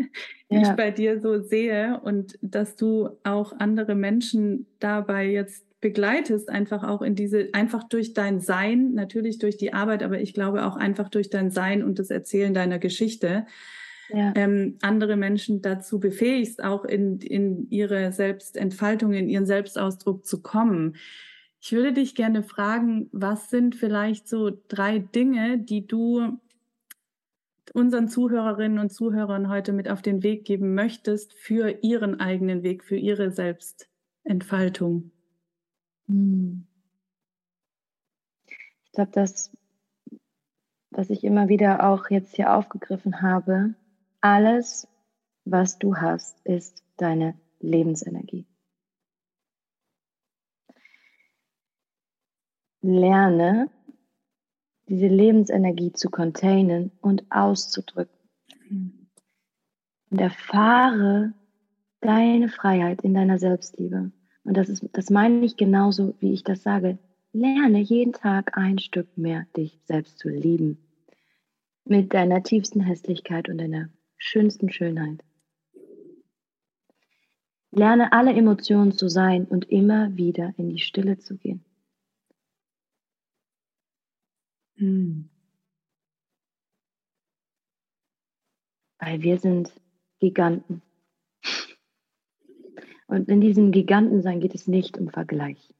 ja. 0.48 0.62
ich 0.62 0.68
bei 0.70 0.90
dir 0.90 1.20
so 1.20 1.40
sehe 1.40 2.00
und 2.02 2.38
dass 2.40 2.76
du 2.76 3.10
auch 3.24 3.52
andere 3.58 3.94
Menschen 3.94 4.66
dabei 4.78 5.28
jetzt 5.28 5.64
begleitest, 5.80 6.48
einfach 6.48 6.84
auch 6.84 7.02
in 7.02 7.16
diese, 7.16 7.48
einfach 7.52 7.82
durch 7.82 8.14
dein 8.14 8.40
Sein, 8.40 8.94
natürlich 8.94 9.38
durch 9.38 9.56
die 9.56 9.72
Arbeit, 9.72 10.02
aber 10.04 10.20
ich 10.20 10.32
glaube 10.32 10.64
auch 10.64 10.76
einfach 10.76 11.08
durch 11.08 11.28
dein 11.28 11.50
Sein 11.50 11.82
und 11.82 11.98
das 11.98 12.10
Erzählen 12.10 12.54
deiner 12.54 12.78
Geschichte, 12.78 13.46
ja. 14.12 14.32
ähm, 14.36 14.78
andere 14.82 15.16
Menschen 15.16 15.62
dazu 15.62 16.00
befähigst, 16.00 16.62
auch 16.62 16.84
in, 16.84 17.20
in 17.20 17.68
ihre 17.70 18.12
Selbstentfaltung, 18.12 19.12
in 19.12 19.28
ihren 19.28 19.46
Selbstausdruck 19.46 20.26
zu 20.26 20.42
kommen. 20.42 20.96
Ich 21.60 21.72
würde 21.72 21.92
dich 21.92 22.14
gerne 22.14 22.42
fragen, 22.42 23.08
was 23.12 23.48
sind 23.48 23.76
vielleicht 23.76 24.28
so 24.28 24.50
drei 24.68 24.98
Dinge, 24.98 25.58
die 25.58 25.86
du 25.86 26.40
unseren 27.72 28.08
Zuhörerinnen 28.08 28.78
und 28.78 28.92
Zuhörern 28.92 29.48
heute 29.48 29.72
mit 29.72 29.88
auf 29.88 30.02
den 30.02 30.22
Weg 30.22 30.44
geben 30.44 30.74
möchtest 30.74 31.34
für 31.34 31.70
ihren 31.82 32.20
eigenen 32.20 32.62
Weg, 32.62 32.84
für 32.84 32.96
ihre 32.96 33.30
Selbstentfaltung? 33.30 35.12
Hm. 36.08 36.66
Ich 38.84 38.92
glaube, 38.92 39.12
das, 39.14 39.56
was 40.90 41.08
ich 41.08 41.24
immer 41.24 41.48
wieder 41.48 41.88
auch 41.88 42.10
jetzt 42.10 42.36
hier 42.36 42.52
aufgegriffen 42.52 43.22
habe, 43.22 43.74
alles, 44.22 44.88
was 45.44 45.78
du 45.78 45.96
hast, 45.96 46.40
ist 46.46 46.82
deine 46.96 47.34
Lebensenergie. 47.60 48.46
Lerne, 52.80 53.70
diese 54.88 55.06
Lebensenergie 55.06 55.92
zu 55.92 56.10
containen 56.10 56.90
und 57.00 57.24
auszudrücken. 57.30 58.18
Und 60.10 60.20
erfahre 60.20 61.32
deine 62.00 62.48
Freiheit 62.48 63.02
in 63.02 63.14
deiner 63.14 63.38
Selbstliebe. 63.38 64.12
Und 64.44 64.56
das 64.56 64.68
ist, 64.68 64.84
das 64.92 65.10
meine 65.10 65.44
ich 65.44 65.56
genauso, 65.56 66.14
wie 66.20 66.32
ich 66.32 66.44
das 66.44 66.62
sage. 66.62 66.98
Lerne 67.32 67.78
jeden 67.78 68.12
Tag 68.12 68.56
ein 68.56 68.78
Stück 68.78 69.16
mehr, 69.16 69.46
dich 69.56 69.80
selbst 69.84 70.18
zu 70.18 70.28
lieben. 70.28 70.78
Mit 71.84 72.12
deiner 72.12 72.42
tiefsten 72.42 72.80
Hässlichkeit 72.80 73.48
und 73.48 73.58
deiner 73.58 73.88
schönsten 74.22 74.70
Schönheit. 74.70 75.24
Lerne 77.72 78.12
alle 78.12 78.32
Emotionen 78.32 78.92
zu 78.92 79.08
sein 79.08 79.46
und 79.46 79.68
immer 79.70 80.16
wieder 80.16 80.54
in 80.56 80.70
die 80.70 80.78
Stille 80.78 81.18
zu 81.18 81.36
gehen. 81.36 81.64
Hm. 84.76 85.28
Weil 88.98 89.22
wir 89.22 89.38
sind 89.38 89.72
Giganten. 90.20 90.82
Und 93.08 93.28
in 93.28 93.40
diesem 93.40 93.72
Gigantensein 93.72 94.40
geht 94.40 94.54
es 94.54 94.68
nicht 94.68 94.98
um 94.98 95.08
Vergleich. 95.08 95.74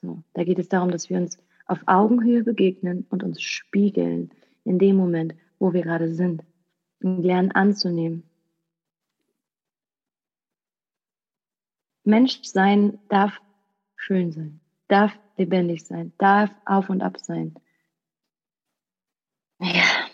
So, 0.00 0.22
da 0.34 0.44
geht 0.44 0.58
es 0.58 0.68
darum, 0.68 0.90
dass 0.90 1.08
wir 1.08 1.16
uns 1.16 1.38
auf 1.66 1.80
Augenhöhe 1.86 2.44
begegnen 2.44 3.06
und 3.08 3.22
uns 3.22 3.40
spiegeln 3.40 4.30
in 4.64 4.78
dem 4.78 4.96
Moment, 4.96 5.34
wo 5.58 5.72
wir 5.72 5.82
gerade 5.82 6.14
sind. 6.14 6.44
Und 7.00 7.22
lernen 7.22 7.52
anzunehmen. 7.52 8.28
Mensch 12.04 12.42
sein 12.42 12.98
darf 13.08 13.40
schön 13.94 14.32
sein, 14.32 14.60
darf 14.88 15.18
lebendig 15.36 15.84
sein, 15.84 16.12
darf 16.18 16.50
auf 16.64 16.88
und 16.90 17.02
ab 17.02 17.18
sein. 17.18 17.54
Ja. 19.60 20.08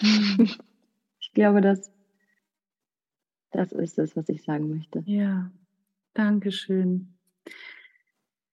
Ich 1.24 1.34
glaube, 1.34 1.62
dass 1.62 1.90
das 3.52 3.72
ist 3.72 3.98
es, 3.98 4.16
was 4.16 4.28
ich 4.28 4.42
sagen 4.42 4.68
möchte. 4.68 5.02
Ja, 5.06 5.50
danke 6.12 6.52
schön. 6.52 7.14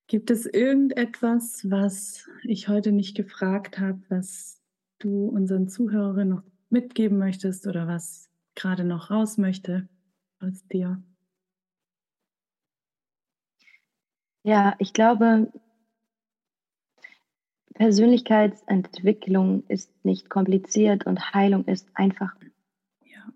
Gibt 0.07 0.31
es 0.31 0.45
irgendetwas, 0.45 1.69
was 1.69 2.29
ich 2.43 2.67
heute 2.67 2.91
nicht 2.91 3.15
gefragt 3.15 3.79
habe, 3.79 4.01
was 4.09 4.58
du 4.99 5.27
unseren 5.27 5.69
Zuhörerinnen 5.69 6.29
noch 6.29 6.43
mitgeben 6.69 7.17
möchtest 7.17 7.67
oder 7.67 7.87
was 7.87 8.29
gerade 8.55 8.83
noch 8.83 9.09
raus 9.09 9.37
möchte 9.37 9.87
aus 10.39 10.65
dir? 10.67 11.01
Ja, 14.43 14.75
ich 14.79 14.93
glaube, 14.93 15.51
Persönlichkeitsentwicklung 17.73 19.63
ist 19.67 19.89
nicht 20.03 20.29
kompliziert 20.29 21.05
und 21.05 21.33
Heilung 21.33 21.65
ist 21.65 21.87
einfach. 21.93 22.35
Ja. 23.05 23.31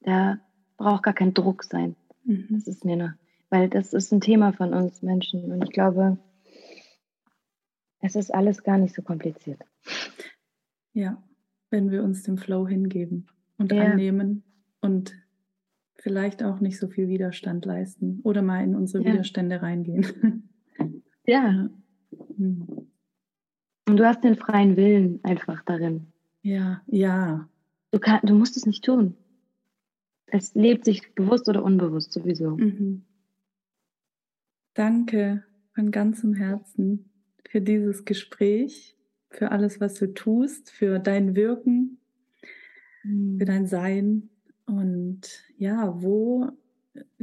Da 0.00 0.38
braucht 0.76 1.02
gar 1.02 1.14
kein 1.14 1.34
Druck 1.34 1.64
sein. 1.64 1.96
Mhm. 2.24 2.46
Das 2.50 2.66
ist 2.66 2.84
mir 2.84 2.96
nur, 2.96 3.14
weil 3.50 3.68
das 3.68 3.92
ist 3.92 4.12
ein 4.12 4.20
Thema 4.20 4.52
von 4.52 4.72
uns 4.72 5.02
Menschen 5.02 5.52
und 5.52 5.62
ich 5.64 5.70
glaube, 5.70 6.18
es 8.00 8.14
ist 8.14 8.32
alles 8.32 8.62
gar 8.62 8.78
nicht 8.78 8.94
so 8.94 9.02
kompliziert. 9.02 9.60
Ja, 10.96 11.22
wenn 11.68 11.90
wir 11.90 12.02
uns 12.02 12.22
dem 12.22 12.38
Flow 12.38 12.66
hingeben 12.66 13.26
und 13.58 13.70
ja. 13.70 13.84
annehmen 13.84 14.44
und 14.80 15.14
vielleicht 15.94 16.42
auch 16.42 16.60
nicht 16.60 16.78
so 16.78 16.88
viel 16.88 17.08
Widerstand 17.08 17.66
leisten 17.66 18.20
oder 18.22 18.40
mal 18.40 18.64
in 18.64 18.74
unsere 18.74 19.04
ja. 19.04 19.12
Widerstände 19.12 19.60
reingehen. 19.60 20.48
Ja. 21.28 21.68
Mhm. 22.36 22.86
Und 23.88 23.96
du 23.96 24.06
hast 24.06 24.22
den 24.22 24.36
freien 24.36 24.76
Willen 24.76 25.18
einfach 25.24 25.64
darin. 25.64 26.12
Ja, 26.42 26.82
ja. 26.86 27.48
Du, 27.90 27.98
kann, 27.98 28.20
du 28.22 28.32
musst 28.32 28.56
es 28.56 28.64
nicht 28.64 28.84
tun. 28.84 29.16
Es 30.26 30.54
lebt 30.54 30.84
sich 30.84 31.16
bewusst 31.16 31.48
oder 31.48 31.64
unbewusst 31.64 32.12
sowieso. 32.12 32.56
Mhm. 32.56 33.02
Danke 34.74 35.42
von 35.74 35.90
ganzem 35.90 36.34
Herzen 36.34 37.10
für 37.48 37.60
dieses 37.60 38.04
Gespräch, 38.04 38.95
für 39.36 39.50
alles, 39.50 39.80
was 39.80 39.94
du 39.94 40.12
tust, 40.12 40.70
für 40.70 40.98
dein 40.98 41.36
Wirken, 41.36 41.98
mhm. 43.04 43.38
für 43.38 43.44
dein 43.44 43.66
Sein. 43.66 44.30
Und 44.66 45.44
ja, 45.58 45.94
wo 46.02 46.48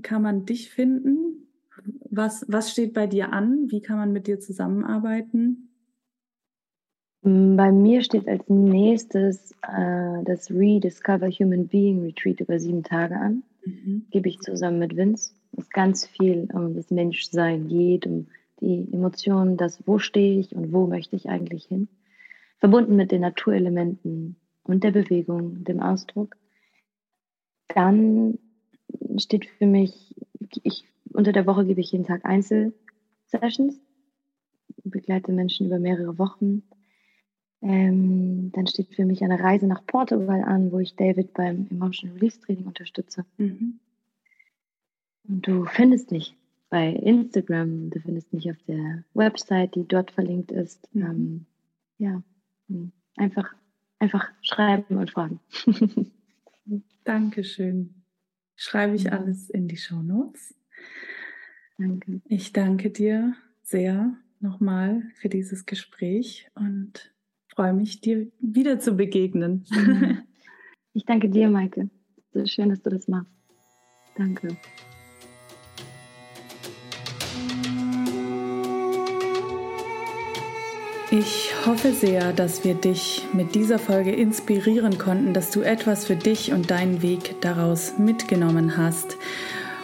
kann 0.01 0.21
man 0.21 0.45
dich 0.45 0.69
finden? 0.69 1.47
Was, 2.09 2.45
was 2.47 2.71
steht 2.71 2.93
bei 2.93 3.07
dir 3.07 3.33
an? 3.33 3.69
Wie 3.69 3.81
kann 3.81 3.97
man 3.97 4.13
mit 4.13 4.27
dir 4.27 4.39
zusammenarbeiten? 4.39 5.69
Mm, 7.23 7.55
bei 7.55 7.71
mir 7.71 8.01
steht 8.01 8.27
als 8.27 8.47
nächstes 8.47 9.51
äh, 9.63 10.23
das 10.23 10.51
Rediscover 10.51 11.29
Human 11.29 11.67
Being 11.67 12.01
Retreat 12.01 12.39
über 12.39 12.59
sieben 12.59 12.83
Tage 12.83 13.15
an. 13.15 13.43
Mhm. 13.65 14.05
Gebe 14.11 14.29
ich 14.29 14.39
zusammen 14.39 14.79
mit 14.79 14.95
Vince. 14.95 15.33
Es 15.53 15.65
ist 15.65 15.73
ganz 15.73 16.05
viel 16.05 16.47
um 16.53 16.75
das 16.75 16.91
Menschsein 16.91 17.67
geht, 17.67 18.05
um 18.05 18.27
die 18.59 18.87
Emotionen, 18.91 19.57
das 19.57 19.85
Wo 19.85 19.99
stehe 19.99 20.39
ich 20.39 20.55
und 20.55 20.71
wo 20.71 20.87
möchte 20.87 21.15
ich 21.15 21.29
eigentlich 21.29 21.65
hin. 21.65 21.87
Verbunden 22.63 22.95
mit 22.95 23.11
den 23.11 23.21
Naturelementen 23.21 24.37
und 24.63 24.85
der 24.85 24.91
Bewegung, 24.91 25.65
dem 25.65 25.81
Ausdruck. 25.81 26.37
Dann 27.67 28.39
steht 29.17 29.45
für 29.45 29.65
mich, 29.65 30.15
ich, 30.63 30.85
unter 31.11 31.33
der 31.33 31.45
Woche 31.45 31.65
gebe 31.65 31.81
ich 31.81 31.91
jeden 31.91 32.05
Tag 32.05 32.23
Einzelsessions, 32.23 33.81
begleite 34.85 35.33
Menschen 35.33 35.67
über 35.67 35.77
mehrere 35.77 36.17
Wochen 36.17 36.63
ähm, 37.63 38.51
dann 38.51 38.67
steht 38.67 38.93
für 38.93 39.05
mich 39.05 39.23
eine 39.23 39.39
Reise 39.39 39.67
nach 39.67 39.85
Portugal 39.85 40.43
an, 40.43 40.71
wo 40.73 40.79
ich 40.79 40.97
David 40.97 41.33
beim 41.33 41.67
Emotional 41.71 42.15
Release 42.15 42.39
Training 42.41 42.65
unterstütze. 42.65 43.25
Mhm. 43.37 43.79
Und 45.27 45.47
du 45.47 45.65
findest 45.65 46.11
mich 46.11 46.35
bei 46.69 46.89
Instagram, 46.89 47.89
du 47.89 48.01
findest 48.01 48.33
mich 48.33 48.51
auf 48.51 48.57
der 48.67 49.05
Website, 49.13 49.75
die 49.75 49.87
dort 49.87 50.11
verlinkt 50.11 50.51
ist. 50.51 50.93
Mhm. 50.93 51.01
Ähm, 51.01 51.45
ja, 51.99 52.21
einfach, 53.17 53.53
einfach 53.99 54.29
schreiben 54.41 54.97
und 54.97 55.11
fragen. 55.11 55.39
Dankeschön. 57.03 58.03
Schreibe 58.55 58.95
ich 58.95 59.11
alles 59.11 59.49
in 59.49 59.67
die 59.67 59.77
Show 59.77 60.01
Notes. 60.01 60.55
Danke. 61.77 62.21
Ich 62.25 62.53
danke 62.53 62.91
dir 62.91 63.35
sehr 63.63 64.15
nochmal 64.39 65.03
für 65.15 65.29
dieses 65.29 65.65
Gespräch 65.65 66.49
und 66.55 67.13
freue 67.47 67.73
mich, 67.73 68.01
dir 68.01 68.31
wieder 68.39 68.79
zu 68.79 68.95
begegnen. 68.95 69.65
Ich 70.95 71.05
danke 71.05 71.27
dir, 71.27 71.49
Maike. 71.49 71.89
So 72.33 72.45
schön, 72.45 72.69
dass 72.69 72.83
du 72.83 72.91
das 72.91 73.07
machst. 73.07 73.31
Danke. 74.15 74.55
Ich 81.15 81.53
hoffe 81.67 81.93
sehr, 81.93 82.33
dass 82.33 82.63
wir 82.63 82.73
dich 82.73 83.27
mit 83.33 83.53
dieser 83.53 83.77
Folge 83.77 84.11
inspirieren 84.11 84.97
konnten, 84.97 85.35
dass 85.35 85.51
du 85.51 85.61
etwas 85.61 86.07
für 86.07 86.15
dich 86.15 86.51
und 86.53 86.71
deinen 86.71 87.03
Weg 87.03 87.39
daraus 87.39 87.99
mitgenommen 87.99 88.77
hast. 88.77 89.17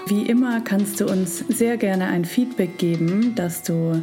Wie 0.07 0.23
immer 0.23 0.61
kannst 0.61 0.99
du 0.99 1.05
uns 1.05 1.37
sehr 1.47 1.77
gerne 1.77 2.07
ein 2.07 2.25
Feedback 2.25 2.79
geben, 2.79 3.35
dass 3.35 3.61
du 3.61 4.01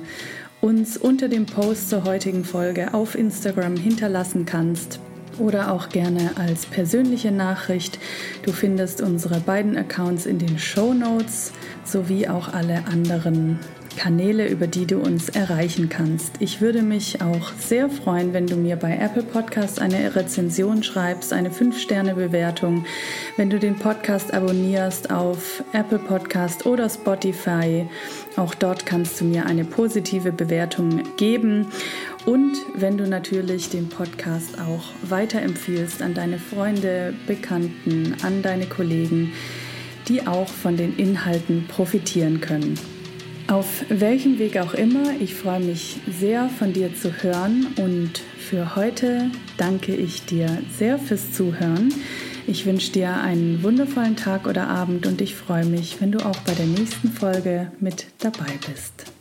uns 0.61 0.97
unter 0.97 1.27
dem 1.27 1.47
Post 1.47 1.91
zur 1.91 2.05
heutigen 2.05 2.45
Folge 2.45 2.95
auf 2.95 3.17
Instagram 3.17 3.77
hinterlassen 3.77 4.47
kannst. 4.47 5.01
oder 5.39 5.73
auch 5.73 5.89
gerne 5.89 6.31
als 6.37 6.65
persönliche 6.65 7.33
Nachricht. 7.33 7.99
Du 8.45 8.53
findest 8.53 9.03
unsere 9.03 9.41
beiden 9.41 9.77
Accounts 9.77 10.27
in 10.27 10.39
den 10.39 10.59
Show 10.59 10.95
Notes 10.95 11.53
sowie 11.85 12.29
auch 12.29 12.55
alle 12.55 12.87
anderen 12.87 13.59
Kanäle, 13.97 14.47
über 14.49 14.67
die 14.67 14.87
du 14.87 14.99
uns 14.99 15.29
erreichen 15.29 15.89
kannst. 15.89 16.35
Ich 16.39 16.61
würde 16.61 16.83
mich 16.83 17.23
auch 17.23 17.53
sehr 17.59 17.89
freuen, 17.89 18.33
wenn 18.33 18.47
du 18.47 18.55
mir 18.55 18.77
bei 18.77 18.97
Apple 18.97 19.23
Podcasts 19.23 19.79
eine 19.79 20.15
Rezension 20.15 20.83
schreibst, 20.83 21.33
eine 21.33 21.51
5-Sterne-Bewertung, 21.51 22.85
wenn 23.37 23.51
du 23.51 23.59
den 23.59 23.77
Podcast 23.77 24.33
abonnierst 24.33 25.11
auf 25.11 25.65
Apple 25.73 25.99
Podcast 25.99 26.67
oder 26.67 26.89
Spotify. 26.89 27.89
Auch 28.37 28.55
dort 28.55 28.87
kannst 28.87 29.21
du 29.21 29.25
mir 29.25 29.47
eine 29.47 29.65
positive 29.65 30.31
Bewertung 30.31 31.03
geben. 31.17 31.67
Und 32.27 32.57
wenn 32.75 32.99
du 32.99 33.09
natürlich 33.09 33.71
den 33.71 33.89
Podcast 33.89 34.61
auch 34.61 34.85
weiterempfiehlst 35.03 36.03
an 36.03 36.15
deine 36.15 36.39
Freunde, 36.39 37.15
Bekannten, 37.27 38.15
an 38.23 38.43
deine 38.43 38.67
Kollegen, 38.67 39.33
die 40.09 40.27
auch 40.27 40.49
von 40.49 40.77
den 40.77 40.97
Inhalten 40.97 41.67
profitieren 41.67 42.41
können. 42.41 42.79
Auf 43.49 43.85
welchem 43.89 44.41
Weg 44.41 44.59
auch 44.59 44.75
immer, 44.75 45.21
ich 45.21 45.37
freue 45.37 45.61
mich 45.61 45.99
sehr 46.11 46.49
von 46.49 46.73
dir 46.73 46.93
zu 46.97 47.23
hören 47.23 47.69
und 47.77 48.19
für 48.39 48.75
heute 48.75 49.31
danke 49.57 49.95
ich 49.95 50.25
dir 50.25 50.63
sehr 50.77 50.99
fürs 50.99 51.33
Zuhören. 51.33 51.95
Ich 52.49 52.67
wünsche 52.67 52.91
dir 52.91 53.15
einen 53.15 53.63
wundervollen 53.63 54.17
Tag 54.17 54.49
oder 54.49 54.67
Abend 54.67 55.07
und 55.07 55.21
ich 55.21 55.37
freue 55.37 55.65
mich, 55.65 56.01
wenn 56.01 56.11
du 56.11 56.19
auch 56.19 56.39
bei 56.39 56.55
der 56.55 56.67
nächsten 56.67 57.13
Folge 57.13 57.71
mit 57.79 58.07
dabei 58.19 58.51
bist. 58.69 59.16